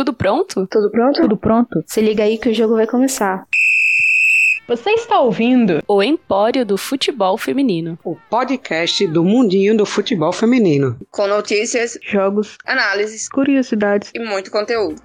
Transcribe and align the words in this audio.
Tudo 0.00 0.14
pronto? 0.14 0.66
Tudo 0.66 0.90
pronto? 0.90 1.20
Tudo 1.20 1.36
pronto? 1.36 1.84
Se 1.86 2.00
liga 2.00 2.24
aí 2.24 2.38
que 2.38 2.48
o 2.48 2.54
jogo 2.54 2.74
vai 2.74 2.86
começar. 2.86 3.46
Você 4.66 4.88
está 4.92 5.20
ouvindo 5.20 5.82
o 5.86 6.02
Empório 6.02 6.64
do 6.64 6.78
Futebol 6.78 7.36
Feminino, 7.36 7.98
o 8.02 8.16
podcast 8.30 9.06
do 9.06 9.22
mundinho 9.22 9.76
do 9.76 9.84
futebol 9.84 10.32
feminino, 10.32 10.98
com 11.10 11.26
notícias, 11.26 11.98
jogos, 12.02 12.56
análises, 12.64 13.28
curiosidades 13.28 14.10
e 14.14 14.20
muito 14.20 14.50
conteúdo. 14.50 15.02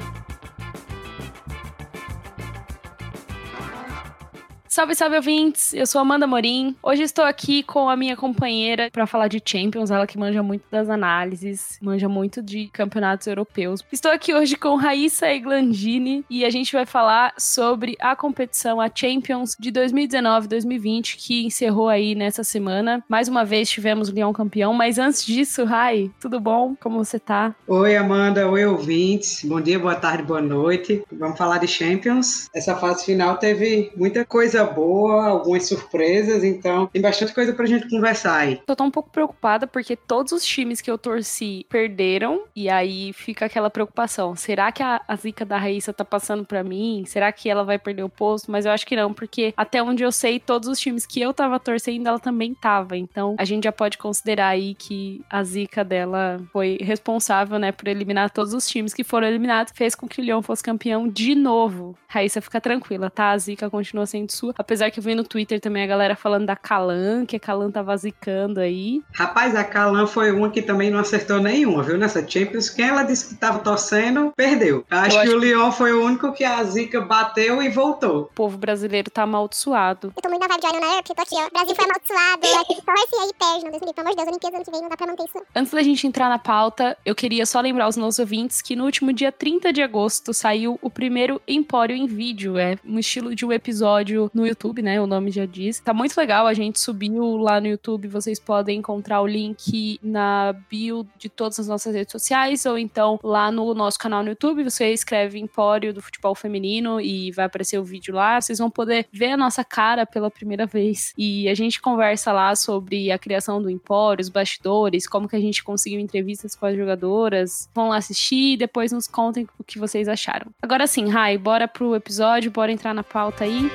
Salve, 4.76 4.94
salve 4.94 5.15
ouvintes! 5.15 5.73
Eu 5.73 5.87
sou 5.87 6.01
Amanda 6.01 6.28
Morim. 6.28 6.75
Hoje 6.83 7.01
estou 7.01 7.24
aqui 7.24 7.63
com 7.63 7.87
a 7.87 7.96
minha 7.96 8.17
companheira 8.17 8.89
para 8.92 9.07
falar 9.07 9.29
de 9.29 9.42
Champions, 9.42 9.89
ela 9.89 10.05
que 10.05 10.17
manja 10.17 10.44
muito 10.44 10.65
das 10.69 10.89
análises, 10.89 11.79
manja 11.81 12.10
muito 12.10 12.42
de 12.42 12.67
campeonatos 12.74 13.25
europeus. 13.25 13.79
Estou 13.89 14.11
aqui 14.11 14.33
hoje 14.33 14.57
com 14.57 14.75
Raíssa 14.75 15.31
Eglandini 15.31 16.25
e 16.30 16.43
a 16.43 16.49
gente 16.49 16.73
vai 16.73 16.85
falar 16.85 17.34
sobre 17.38 17.95
a 18.01 18.17
competição, 18.17 18.81
a 18.81 18.91
Champions 18.93 19.55
de 19.57 19.71
2019-2020, 19.71 21.15
que 21.20 21.45
encerrou 21.45 21.87
aí 21.87 22.13
nessa 22.13 22.43
semana. 22.43 23.01
Mais 23.07 23.29
uma 23.29 23.45
vez 23.45 23.70
tivemos 23.70 24.09
o 24.09 24.13
Leão 24.13 24.34
campeão, 24.34 24.73
mas 24.73 24.99
antes 24.99 25.26
disso, 25.26 25.63
Rai, 25.63 26.12
tudo 26.20 26.37
bom? 26.37 26.76
Como 26.81 26.98
você 26.98 27.17
tá? 27.17 27.55
Oi, 27.65 27.95
Amanda. 27.95 28.45
Oi, 28.49 28.65
ouvintes. 28.65 29.41
Bom 29.45 29.62
dia, 29.62 29.79
boa 29.79 29.95
tarde, 29.95 30.23
boa 30.23 30.41
noite. 30.41 31.01
Vamos 31.13 31.37
falar 31.37 31.59
de 31.59 31.67
Champions. 31.70 32.49
Essa 32.53 32.76
fase 32.76 33.05
final 33.05 33.37
teve 33.37 33.89
muita 33.95 34.26
coisa 34.26 34.64
boa, 34.65 35.27
algumas 35.27 35.67
surpresas, 35.67 36.43
então 36.43 36.87
tem 36.87 37.01
bastante 37.01 37.33
coisa 37.33 37.53
pra 37.53 37.65
gente 37.65 37.89
conversar 37.89 38.37
aí. 38.37 38.61
Eu 38.67 38.75
tô 38.75 38.83
um 38.83 38.91
pouco 38.91 39.09
preocupada 39.09 39.67
porque 39.67 39.95
todos 39.95 40.31
os 40.31 40.45
times 40.45 40.81
que 40.81 40.89
eu 40.89 40.97
torci 40.97 41.65
perderam 41.69 42.43
e 42.55 42.70
aí 42.70 43.13
fica 43.13 43.45
aquela 43.45 43.70
preocupação. 43.70 44.35
Será 44.35 44.71
que 44.71 44.83
a, 44.83 45.01
a 45.07 45.15
zica 45.15 45.45
da 45.45 45.57
Raíssa 45.57 45.93
tá 45.93 46.05
passando 46.05 46.45
pra 46.45 46.63
mim? 46.63 47.03
Será 47.05 47.31
que 47.31 47.49
ela 47.49 47.63
vai 47.63 47.77
perder 47.77 48.03
o 48.03 48.09
posto? 48.09 48.51
Mas 48.51 48.65
eu 48.65 48.71
acho 48.71 48.85
que 48.85 48.95
não, 48.95 49.13
porque 49.13 49.53
até 49.55 49.81
onde 49.81 50.03
eu 50.03 50.12
sei, 50.12 50.40
todos 50.40 50.68
os 50.68 50.79
times 50.79 51.05
que 51.05 51.21
eu 51.21 51.34
tava 51.34 51.59
torcendo, 51.59 52.07
ela 52.07 52.20
também 52.20 52.53
tava. 52.53 52.97
Então 52.97 53.35
a 53.37 53.45
gente 53.45 53.63
já 53.63 53.71
pode 53.71 53.97
considerar 53.97 54.49
aí 54.49 54.75
que 54.75 55.21
a 55.29 55.43
zica 55.43 55.84
dela 55.84 56.41
foi 56.51 56.77
responsável, 56.81 57.59
né, 57.59 57.71
por 57.71 57.87
eliminar 57.87 58.29
todos 58.29 58.53
os 58.53 58.68
times 58.68 58.93
que 58.93 59.03
foram 59.03 59.27
eliminados, 59.27 59.73
fez 59.75 59.95
com 59.95 60.07
que 60.07 60.21
o 60.21 60.23
Leão 60.23 60.41
fosse 60.41 60.63
campeão 60.63 61.07
de 61.07 61.35
novo. 61.35 61.97
Raíssa, 62.07 62.41
fica 62.41 62.62
tranquila, 62.62 63.09
tá? 63.09 63.31
A 63.31 63.37
zica 63.37 63.70
continua 63.70 64.06
sendo 64.06 64.31
sua. 64.31 64.53
Apesar 64.58 64.92
que 64.92 65.00
eu 65.00 65.03
vi 65.03 65.16
no 65.16 65.23
Twitter 65.23 65.59
também 65.59 65.84
a 65.84 65.88
galera 65.88 66.16
falando 66.16 66.45
da 66.45 66.56
Calan, 66.56 67.25
que 67.25 67.36
a 67.36 67.39
Calan 67.39 67.72
tava 67.72 67.95
zicando 67.98 68.59
aí. 68.59 69.02
Rapaz, 69.14 69.56
a 69.56 69.64
Calan 69.64 70.08
foi 70.08 70.31
uma 70.31 70.50
que 70.50 70.62
também 70.62 70.89
não 70.89 71.00
acertou 71.00 71.39
nenhuma, 71.42 71.84
viu? 71.84 71.97
Nessa 71.97 72.25
Champions. 72.28 72.70
Quem 72.70 72.88
ela 72.88 73.03
disse 73.03 73.30
que 73.30 73.36
tava 73.36 73.59
torcendo, 73.59 74.31
perdeu. 74.36 74.86
Acho, 74.89 75.17
acho 75.17 75.30
que 75.30 75.36
o 75.36 75.39
Lyon 75.39 75.72
foi 75.72 75.94
o 75.94 76.03
único 76.03 76.31
que 76.34 76.44
a 76.44 76.64
zica 76.64 77.02
bateu 77.02 77.62
e 77.62 77.70
voltou. 77.70 78.22
O 78.22 78.36
povo 78.36 78.58
brasileiro 78.58 79.09
tá 79.09 79.23
amaldiçoado. 79.23 80.14
Eu 80.16 80.22
tô 80.22 80.30
muito 80.30 80.42
na 80.42 80.47
vibe 80.47 80.62
de 80.62 80.67
olhando 80.67 80.81
na 80.81 81.03
tô 81.03 81.22
aqui, 81.22 81.36
ó. 81.36 81.47
O 81.47 81.52
Brasil 81.52 81.75
foi 81.75 81.86
amaldiçoado. 81.86 82.47
Só 82.47 82.94
esse 83.03 83.16
aí 83.16 83.31
perde, 83.38 83.66
não, 83.66 83.72
Deus 83.72 83.81
me 83.81 83.94
Pelo 83.94 84.08
amor 84.08 84.12
de 84.12 84.16
Deus, 84.16 84.28
Olimpíadas 84.28 84.56
ano 84.56 84.66
que 84.66 84.72
vem 84.72 84.81
não 84.81 84.90
dá 84.90 84.97
pra 84.97 85.08
manter 85.08 85.23
isso. 85.25 85.45
Antes 85.56 85.72
da 85.73 85.84
gente 85.84 86.08
entrar 86.08 86.30
na 86.30 86.40
pauta, 86.40 86.97
eu 87.06 87.16
queria 87.16 87.45
só 87.45 87.59
lembrar 87.59 87.88
os 87.88 87.97
nossos 87.97 88.19
ouvintes 88.19 88.62
que 88.62 88.75
no 88.75 88.86
último 88.86 89.12
dia 89.12 89.31
30 89.31 89.73
de 89.73 89.81
agosto 89.81 90.34
saiu 90.34 90.80
o 90.81 90.90
primeiro 90.90 91.42
Empório 91.47 91.95
em 91.95 92.06
vídeo. 92.08 92.58
É 92.58 92.78
um 92.86 93.00
estilo 93.00 93.36
de 93.36 93.45
um 93.45 93.52
episódio 93.52 94.30
no 94.34 94.45
YouTube, 94.46 94.82
né? 94.82 95.00
O 95.02 95.08
nome 95.08 95.32
já 95.32 95.46
diz. 95.46 95.80
Tá 95.80 95.94
muito 95.94 96.18
legal, 96.18 96.48
a 96.48 96.54
gente 96.54 96.80
subiu 96.80 97.38
lá 97.38 97.60
no 97.60 97.68
YouTube, 97.68 98.08
vocês 98.08 98.40
podem 98.40 98.80
encontrar 98.80 99.22
o 99.22 99.28
link 99.28 100.00
na 100.04 100.56
bio 100.70 101.06
de 101.18 101.30
todas 101.30 101.60
as 101.60 101.68
nossas 101.68 101.94
redes 101.94 102.12
sociais, 102.12 102.66
ou 102.66 102.78
então 102.78 103.20
lá 103.24 103.52
no 103.52 103.74
nosso 103.74 103.98
canal 103.98 104.24
no 104.24 104.30
YouTube, 104.30 104.64
você 104.64 104.92
escreve 104.92 105.40
Empório 105.40 105.94
do 105.94 106.02
Futebol 106.02 106.36
Feminino 106.36 107.00
e 107.00 107.32
vai 107.32 107.46
aparecer 107.46 107.80
o 107.80 107.84
vídeo 107.84 108.14
lá, 108.14 108.40
vocês 108.40 108.60
vão 108.60 108.70
poder 108.70 109.08
ver 109.12 109.32
a 109.32 109.38
nossa 109.38 109.64
cara 109.64 110.06
pela 110.06 110.30
primeira 110.30 110.66
vez. 110.66 111.14
E 111.18 111.48
a 111.50 111.54
gente 111.54 111.82
conversa 111.82 112.32
lá 112.32 112.56
sobre 112.56 113.12
a 113.12 113.18
criação 113.18 113.62
do 113.62 113.69
Empório, 113.69 114.22
os 114.22 114.30
bastidores, 114.30 115.08
como 115.08 115.28
que 115.28 115.36
a 115.36 115.40
gente 115.40 115.64
conseguiu 115.64 116.00
entrevistas 116.00 116.56
com 116.56 116.66
as 116.66 116.75
jogadoras. 116.75 117.69
Vão 117.74 117.90
lá 117.90 117.98
assistir 117.98 118.53
e 118.53 118.58
depois 118.58 118.92
nos 118.92 119.08
contem 119.08 119.48
o 119.58 119.64
que 119.64 119.80
vocês 119.80 120.08
acharam. 120.08 120.52
Agora 120.62 120.88
sim, 120.88 121.09
Rai, 121.09 121.38
bora 121.38 121.68
pro 121.68 121.96
episódio, 121.96 122.52
bora 122.52 122.72
entrar 122.72 122.94
na 122.94 123.03
pauta 123.03 123.44
aí. 123.44 123.69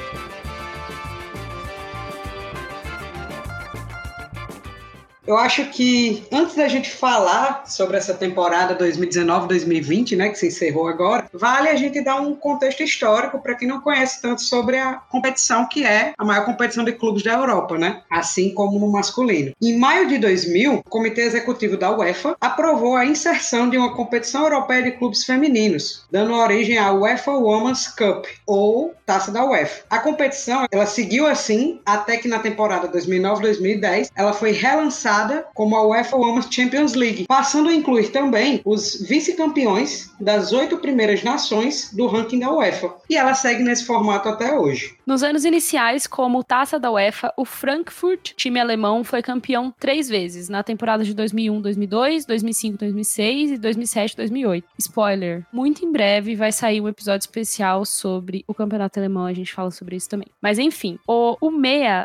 Eu 5.31 5.39
acho 5.39 5.65
que 5.67 6.25
antes 6.33 6.57
da 6.57 6.67
gente 6.67 6.91
falar 6.91 7.63
sobre 7.65 7.97
essa 7.97 8.13
temporada 8.13 8.77
2019-2020, 8.77 10.17
né, 10.17 10.29
que 10.29 10.37
se 10.37 10.49
encerrou 10.49 10.89
agora, 10.89 11.31
vale 11.33 11.69
a 11.69 11.77
gente 11.77 12.03
dar 12.03 12.17
um 12.17 12.35
contexto 12.35 12.83
histórico 12.83 13.39
para 13.39 13.55
quem 13.55 13.69
não 13.69 13.81
conhece 13.81 14.21
tanto 14.21 14.43
sobre 14.43 14.77
a 14.77 14.95
competição 15.09 15.69
que 15.69 15.85
é 15.85 16.15
a 16.19 16.25
maior 16.25 16.45
competição 16.45 16.83
de 16.83 16.91
clubes 16.95 17.23
da 17.23 17.35
Europa, 17.35 17.79
né? 17.79 18.03
Assim 18.11 18.53
como 18.53 18.77
no 18.81 18.91
masculino. 18.91 19.53
Em 19.63 19.79
maio 19.79 20.09
de 20.09 20.19
2000, 20.19 20.75
o 20.75 20.83
Comitê 20.83 21.21
Executivo 21.21 21.77
da 21.77 21.97
UEFA 21.97 22.37
aprovou 22.41 22.97
a 22.97 23.07
inserção 23.07 23.71
de 23.71 23.79
uma 23.79 23.95
competição 23.95 24.43
europeia 24.43 24.83
de 24.83 24.91
clubes 24.99 25.25
femininos, 25.25 26.07
dando 26.11 26.35
origem 26.35 26.77
à 26.77 26.93
UEFA 26.93 27.31
Women's 27.31 27.87
Cup 27.87 28.27
ou 28.45 28.97
Taça 29.07 29.31
da 29.31 29.45
UEFA. 29.45 29.85
A 29.91 29.99
competição, 29.99 30.67
ela 30.73 30.87
seguiu 30.87 31.27
assim 31.27 31.81
até 31.87 32.17
que 32.17 32.27
na 32.29 32.41
temporada 32.41 32.89
2009-2010 32.89 34.11
ela 34.17 34.33
foi 34.33 34.51
relançada 34.51 35.20
como 35.55 35.77
a 35.77 35.87
UEFA 35.87 36.17
Women's 36.17 36.49
Champions 36.51 36.95
League, 36.95 37.27
passando 37.27 37.69
a 37.69 37.75
incluir 37.75 38.11
também 38.11 38.61
os 38.65 39.01
vice-campeões 39.09 40.11
das 40.21 40.53
oito 40.53 40.79
primeiras 40.79 41.23
nações 41.23 41.91
do 41.93 42.07
ranking 42.07 42.39
da 42.39 42.51
UEFA. 42.51 42.95
E 43.09 43.17
ela 43.17 43.35
segue 43.35 43.63
nesse 43.63 43.85
formato 43.85 44.29
até 44.29 44.57
hoje. 44.57 44.97
Nos 45.07 45.23
anos 45.23 45.45
iniciais, 45.45 46.07
como 46.07 46.45
taça 46.45 46.79
da 46.79 46.91
UEFA, 46.91 47.33
o 47.37 47.45
Frankfurt, 47.45 48.33
time 48.37 48.61
alemão, 48.61 49.03
foi 49.03 49.23
campeão 49.23 49.73
três 49.79 50.09
vezes, 50.09 50.49
na 50.49 50.63
temporada 50.63 51.05
de 51.05 51.15
2001, 51.15 51.61
2002, 51.61 52.27
2005, 52.27 52.79
2006 52.79 53.51
e 53.53 53.59
2007, 53.59 54.17
2008. 54.17 54.69
Spoiler, 54.79 55.47
muito 55.53 55.85
em 55.85 55.93
breve 55.93 56.37
vai 56.37 56.53
sair 56.53 56.81
um 56.81 56.89
episódio 56.89 57.25
especial 57.25 57.85
sobre 57.85 58.45
o 58.47 58.55
campeonato 58.55 58.99
alemão, 58.99 59.27
a 59.27 59.33
gente 59.33 59.53
fala 59.53 59.71
sobre 59.71 59.97
isso 59.97 60.09
também. 60.09 60.29
Mas 60.41 60.59
enfim, 60.59 60.99
o, 61.07 61.37
o 61.41 61.51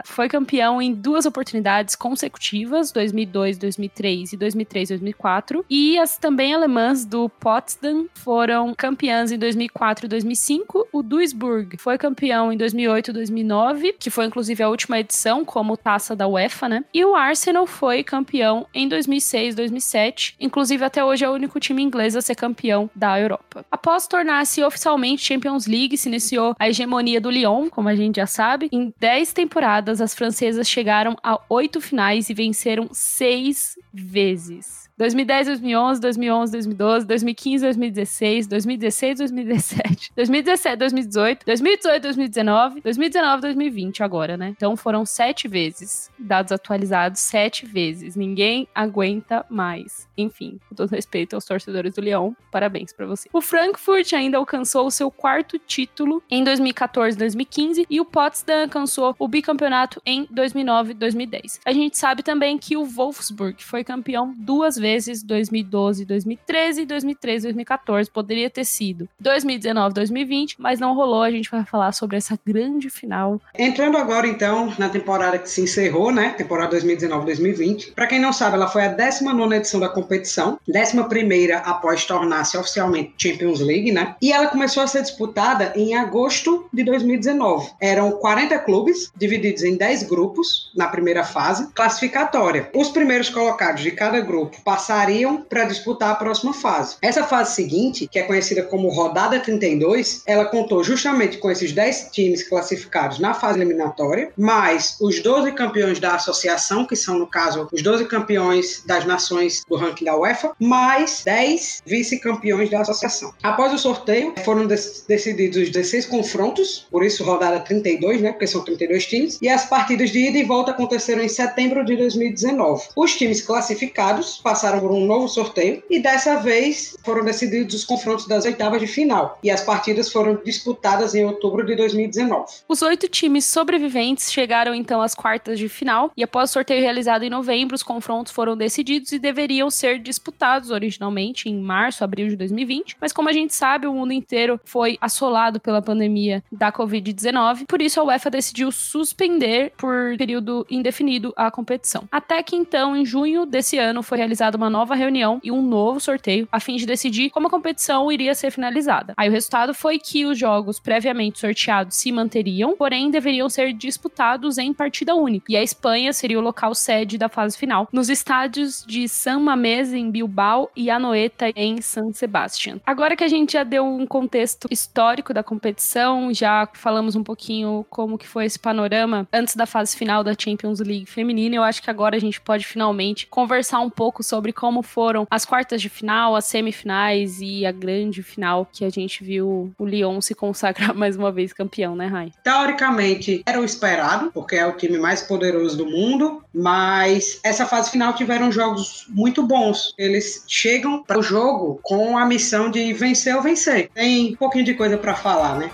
foi 0.05 0.27
campeão 0.27 0.81
em 0.81 0.93
duas 0.93 1.25
oportunidades 1.25 1.95
consecutivas, 1.95 2.91
2002, 2.95 3.57
2003 3.57 4.33
e 4.33 4.37
2003, 4.37 4.89
2004. 4.89 5.65
E 5.69 5.99
as 5.99 6.17
também 6.17 6.53
alemãs 6.53 7.05
do 7.05 7.29
Potsdam 7.29 8.07
foram 8.15 8.73
campeãs 8.73 9.31
em 9.31 9.37
2004 9.37 10.05
e 10.05 10.09
2005. 10.09 10.87
O 10.91 11.03
Duisburg 11.03 11.77
foi 11.77 11.97
campeão 11.97 12.51
em 12.51 12.57
2008 12.57 13.11
e 13.11 13.13
2009, 13.13 13.95
que 13.99 14.09
foi 14.09 14.25
inclusive 14.25 14.63
a 14.63 14.69
última 14.69 14.99
edição 14.99 15.45
como 15.45 15.77
taça 15.77 16.15
da 16.15 16.27
UEFA, 16.27 16.69
né? 16.69 16.83
E 16.93 17.03
o 17.03 17.15
Arsenal 17.15 17.67
foi 17.67 18.03
campeão 18.03 18.65
em 18.73 18.87
2006 18.87 19.53
e 19.53 19.57
2007. 19.57 20.35
Inclusive 20.39 20.83
até 20.83 21.03
hoje 21.03 21.25
é 21.25 21.29
o 21.29 21.33
único 21.33 21.59
time 21.59 21.81
inglês 21.81 22.15
a 22.15 22.21
ser 22.21 22.35
campeão 22.35 22.89
da 22.95 23.19
Europa. 23.19 23.65
Após 23.69 24.07
tornar-se 24.07 24.63
oficialmente 24.63 25.25
Champions 25.25 25.67
League, 25.67 25.97
se 25.97 26.07
iniciou 26.09 26.55
a 26.57 26.69
hegemonia 26.69 27.19
do 27.19 27.29
Lyon, 27.29 27.69
como 27.69 27.89
a 27.89 27.95
gente 27.95 28.15
já 28.17 28.27
sabe. 28.27 28.69
Em 28.71 28.93
10 28.99 29.33
temporadas, 29.33 30.01
as 30.01 30.15
francesas 30.15 30.67
chegaram 30.67 31.17
a 31.23 31.39
oito 31.49 31.81
finais 31.81 32.29
e 32.29 32.33
venceram 32.33 32.84
seis 32.93 33.77
vezes. 33.93 34.84
2010, 34.97 35.47
2011, 35.47 35.99
2011, 35.99 36.51
2012, 36.53 37.05
2015, 37.05 37.65
2016, 37.65 38.47
2016, 38.47 39.17
2017, 39.17 40.11
2017, 40.15 40.77
2018, 40.77 41.45
2018, 41.45 42.01
2019, 42.01 42.81
2019, 42.81 43.41
2020 43.41 44.03
agora, 44.03 44.37
né? 44.37 44.49
Então 44.55 44.77
foram 44.77 45.05
sete 45.05 45.49
vezes. 45.49 46.09
Dados 46.17 46.53
atualizados, 46.53 47.19
sete 47.19 47.65
vezes. 47.65 48.15
Ninguém 48.15 48.69
aguenta 48.73 49.45
mais. 49.49 50.07
Enfim, 50.17 50.59
com 50.69 50.75
todo 50.75 50.89
respeito 50.91 51.35
aos 51.35 51.43
torcedores 51.43 51.93
do 51.93 52.01
Leão, 52.01 52.35
parabéns 52.49 52.93
para 52.93 53.05
você. 53.05 53.27
O 53.33 53.41
Frankfurt 53.41 54.13
ainda 54.13 54.37
alcançou 54.37 54.87
o 54.87 54.91
seu 54.91 55.11
quarto 55.11 55.59
título 55.59 56.23
em 56.31 56.41
2014, 56.41 57.17
2015 57.17 57.85
e 57.89 57.99
o 57.99 58.05
Potsdam 58.05 58.63
alcançou 58.63 59.13
o 59.19 59.27
bicampeonato 59.27 60.01
em 60.05 60.25
2009 60.31 60.93
2010. 60.93 61.59
A 61.65 61.73
gente 61.73 61.97
sabe 61.97 62.23
também 62.23 62.57
que 62.57 62.77
o 62.77 62.85
Wolfsburg 62.85 63.61
foi 63.61 63.83
campeão 63.83 64.33
duas 64.37 64.77
vezes 64.77 64.84
vezes 64.85 65.23
2012, 65.23 66.05
2013, 66.05 66.85
2013, 66.85 67.43
2014. 67.47 68.11
Poderia 68.11 68.51
ter 68.51 68.63
sido 68.63 69.09
2019, 69.19 69.95
2020, 69.95 70.57
mas 70.59 70.79
não 70.79 70.93
rolou. 70.93 71.23
A 71.23 71.31
gente 71.31 71.49
vai 71.49 71.65
falar 71.65 71.91
sobre 71.91 72.17
essa 72.17 72.37
grande 72.45 72.91
final. 72.91 73.41
Entrando 73.57 73.97
agora, 73.97 74.27
então, 74.27 74.71
na 74.77 74.87
temporada 74.87 75.39
que 75.39 75.49
se 75.49 75.61
encerrou, 75.61 76.11
né? 76.11 76.35
Temporada 76.37 76.77
2019-2020. 76.77 77.93
Para 77.95 78.05
quem 78.05 78.19
não 78.19 78.31
sabe, 78.31 78.57
ela 78.57 78.67
foi 78.67 78.83
a 78.83 78.89
19 78.89 79.55
edição 79.55 79.79
da 79.79 79.89
competição, 79.89 80.59
11 80.69 81.51
após 81.63 82.05
tornar-se 82.05 82.55
oficialmente 82.57 83.13
Champions 83.17 83.59
League, 83.59 83.91
né? 83.91 84.15
E 84.21 84.31
ela 84.31 84.47
começou 84.47 84.83
a 84.83 84.87
ser 84.87 85.01
disputada 85.01 85.73
em 85.75 85.95
agosto 85.95 86.67
de 86.71 86.83
2019. 86.83 87.71
Eram 87.81 88.11
40 88.11 88.59
clubes, 88.59 89.11
divididos 89.15 89.63
em 89.63 89.75
10 89.75 90.03
grupos 90.03 90.71
na 90.75 90.87
primeira 90.87 91.23
fase 91.23 91.71
classificatória. 91.73 92.69
Os 92.75 92.89
primeiros 92.89 93.29
colocados 93.29 93.81
de 93.81 93.91
cada 93.91 94.19
grupo 94.19 94.61
passariam 94.75 95.41
para 95.41 95.63
disputar 95.63 96.11
a 96.11 96.15
próxima 96.15 96.53
fase. 96.53 96.97
Essa 97.01 97.23
fase 97.23 97.55
seguinte, 97.55 98.09
que 98.11 98.19
é 98.19 98.23
conhecida 98.23 98.61
como 98.61 98.89
Rodada 98.89 99.39
32, 99.39 100.23
ela 100.27 100.43
contou 100.45 100.83
justamente 100.83 101.37
com 101.37 101.49
esses 101.49 101.71
10 101.71 102.09
times 102.11 102.47
classificados 102.47 103.17
na 103.17 103.33
fase 103.33 103.59
eliminatória, 103.59 104.31
mais 104.37 104.97
os 104.99 105.21
12 105.21 105.53
campeões 105.53 105.97
da 105.97 106.15
associação, 106.15 106.85
que 106.85 106.95
são, 106.95 107.17
no 107.17 107.25
caso, 107.25 107.69
os 107.71 107.81
12 107.81 108.03
campeões 108.05 108.83
das 108.85 109.05
nações 109.05 109.63
do 109.65 109.77
ranking 109.77 110.03
da 110.03 110.17
UEFA, 110.17 110.51
mais 110.59 111.21
10 111.23 111.83
vice-campeões 111.85 112.69
da 112.69 112.81
associação. 112.81 113.33
Após 113.41 113.73
o 113.73 113.77
sorteio, 113.77 114.33
foram 114.43 114.67
decididos 114.67 115.57
os 115.57 115.69
16 115.69 116.05
confrontos, 116.07 116.85
por 116.91 117.05
isso 117.05 117.23
rodada 117.23 117.61
32, 117.61 118.21
né? 118.21 118.31
Porque 118.33 118.47
são 118.47 118.61
32 118.61 119.05
times, 119.05 119.39
e 119.41 119.47
as 119.47 119.65
partidas 119.65 120.09
de 120.09 120.19
ida 120.19 120.37
e 120.37 120.43
volta 120.43 120.71
aconteceram 120.71 121.23
em 121.23 121.29
setembro 121.29 121.85
de 121.85 121.95
2019. 121.95 122.89
Os 122.93 123.15
times 123.15 123.41
classificados 123.41 124.41
passaram 124.43 124.64
por 124.73 124.91
um 124.91 125.05
novo 125.05 125.27
sorteio 125.27 125.83
e 125.89 125.99
dessa 125.99 126.37
vez 126.37 126.95
foram 127.03 127.23
decididos 127.23 127.75
os 127.75 127.83
confrontos 127.83 128.27
das 128.27 128.45
oitavas 128.45 128.81
de 128.81 128.87
final, 128.87 129.37
e 129.43 129.51
as 129.51 129.61
partidas 129.61 130.11
foram 130.11 130.39
disputadas 130.43 131.15
em 131.15 131.25
outubro 131.25 131.65
de 131.65 131.75
2019. 131.75 132.45
Os 132.67 132.81
oito 132.81 133.07
times 133.07 133.45
sobreviventes 133.45 134.31
chegaram 134.31 134.73
então 134.73 135.01
às 135.01 135.13
quartas 135.13 135.59
de 135.59 135.69
final, 135.69 136.11
e 136.17 136.23
após 136.23 136.49
o 136.49 136.53
sorteio 136.53 136.81
realizado 136.81 137.23
em 137.23 137.29
novembro, 137.29 137.75
os 137.75 137.83
confrontos 137.83 138.31
foram 138.31 138.57
decididos 138.57 139.11
e 139.11 139.19
deveriam 139.19 139.69
ser 139.69 139.99
disputados 139.99 140.71
originalmente 140.71 141.49
em 141.49 141.55
março, 141.55 142.03
abril 142.03 142.27
de 142.27 142.35
2020, 142.35 142.97
mas 142.99 143.13
como 143.13 143.29
a 143.29 143.33
gente 143.33 143.53
sabe, 143.53 143.87
o 143.87 143.93
mundo 143.93 144.13
inteiro 144.13 144.59
foi 144.65 144.97
assolado 144.99 145.59
pela 145.59 145.81
pandemia 145.81 146.43
da 146.51 146.71
Covid-19, 146.71 147.65
por 147.67 147.81
isso 147.81 147.99
a 147.99 148.03
UEFA 148.03 148.29
decidiu 148.29 148.71
suspender 148.71 149.73
por 149.77 150.15
período 150.17 150.65
indefinido 150.69 151.33
a 151.35 151.51
competição. 151.51 152.03
Até 152.11 152.41
que 152.41 152.55
então, 152.55 152.95
em 152.95 153.05
junho 153.05 153.45
desse 153.45 153.77
ano, 153.77 154.01
foi 154.01 154.17
uma 154.55 154.69
nova 154.69 154.95
reunião 154.95 155.39
e 155.43 155.51
um 155.51 155.61
novo 155.61 155.99
sorteio 155.99 156.47
a 156.51 156.59
fim 156.59 156.75
de 156.75 156.85
decidir 156.85 157.29
como 157.29 157.47
a 157.47 157.49
competição 157.49 158.11
iria 158.11 158.35
ser 158.35 158.51
finalizada. 158.51 159.13
Aí 159.17 159.29
o 159.29 159.31
resultado 159.31 159.73
foi 159.73 159.99
que 159.99 160.25
os 160.25 160.37
jogos 160.37 160.79
previamente 160.79 161.39
sorteados 161.39 161.95
se 161.95 162.11
manteriam, 162.11 162.75
porém 162.75 163.09
deveriam 163.09 163.49
ser 163.49 163.73
disputados 163.73 164.57
em 164.57 164.73
partida 164.73 165.15
única. 165.15 165.45
E 165.49 165.57
a 165.57 165.63
Espanha 165.63 166.13
seria 166.13 166.39
o 166.39 166.41
local 166.41 166.73
sede 166.73 167.17
da 167.17 167.29
fase 167.29 167.57
final, 167.57 167.87
nos 167.91 168.09
estádios 168.09 168.83
de 168.87 169.07
San 169.07 169.39
Mamés 169.39 169.93
em 169.93 170.09
Bilbao 170.09 170.69
e 170.75 170.89
Anoeta 170.89 171.51
em 171.55 171.81
San 171.81 172.11
Sebastián. 172.13 172.79
Agora 172.85 173.15
que 173.15 173.23
a 173.23 173.27
gente 173.27 173.53
já 173.53 173.63
deu 173.63 173.85
um 173.85 174.05
contexto 174.05 174.67
histórico 174.71 175.33
da 175.33 175.43
competição, 175.43 176.33
já 176.33 176.67
falamos 176.73 177.15
um 177.15 177.23
pouquinho 177.23 177.85
como 177.89 178.17
que 178.17 178.27
foi 178.27 178.45
esse 178.45 178.59
panorama 178.59 179.27
antes 179.31 179.55
da 179.55 179.65
fase 179.65 179.95
final 179.95 180.23
da 180.23 180.33
Champions 180.37 180.79
League 180.79 181.05
feminina, 181.05 181.55
eu 181.55 181.63
acho 181.63 181.81
que 181.81 181.89
agora 181.89 182.15
a 182.15 182.19
gente 182.19 182.39
pode 182.41 182.65
finalmente 182.65 183.27
conversar 183.27 183.79
um 183.79 183.89
pouco 183.89 184.23
sobre 184.23 184.44
como 184.53 184.81
foram 184.81 185.27
as 185.29 185.45
quartas 185.45 185.81
de 185.81 185.89
final, 185.89 186.35
as 186.35 186.45
semifinais 186.45 187.39
e 187.41 187.65
a 187.65 187.71
grande 187.71 188.23
final 188.23 188.67
que 188.71 188.85
a 188.85 188.89
gente 188.89 189.23
viu 189.23 189.73
o 189.77 189.85
Lyon 189.85 190.21
se 190.21 190.35
consagrar 190.35 190.93
mais 190.95 191.15
uma 191.15 191.31
vez 191.31 191.53
campeão, 191.53 191.95
né, 191.95 192.07
Rai? 192.07 192.31
Teoricamente 192.43 193.41
era 193.45 193.59
o 193.59 193.65
esperado, 193.65 194.31
porque 194.31 194.55
é 194.55 194.65
o 194.65 194.73
time 194.73 194.97
mais 194.97 195.21
poderoso 195.21 195.77
do 195.77 195.85
mundo, 195.85 196.43
mas 196.53 197.39
essa 197.43 197.65
fase 197.65 197.91
final 197.91 198.13
tiveram 198.13 198.51
jogos 198.51 199.05
muito 199.09 199.43
bons. 199.43 199.93
Eles 199.97 200.43
chegam 200.47 201.03
para 201.03 201.19
o 201.19 201.23
jogo 201.23 201.79
com 201.83 202.17
a 202.17 202.25
missão 202.25 202.69
de 202.69 202.93
vencer 202.93 203.35
ou 203.35 203.41
vencer. 203.41 203.89
Tem 203.93 204.33
um 204.33 204.35
pouquinho 204.35 204.65
de 204.65 204.73
coisa 204.73 204.97
para 204.97 205.15
falar, 205.15 205.57
né? 205.57 205.71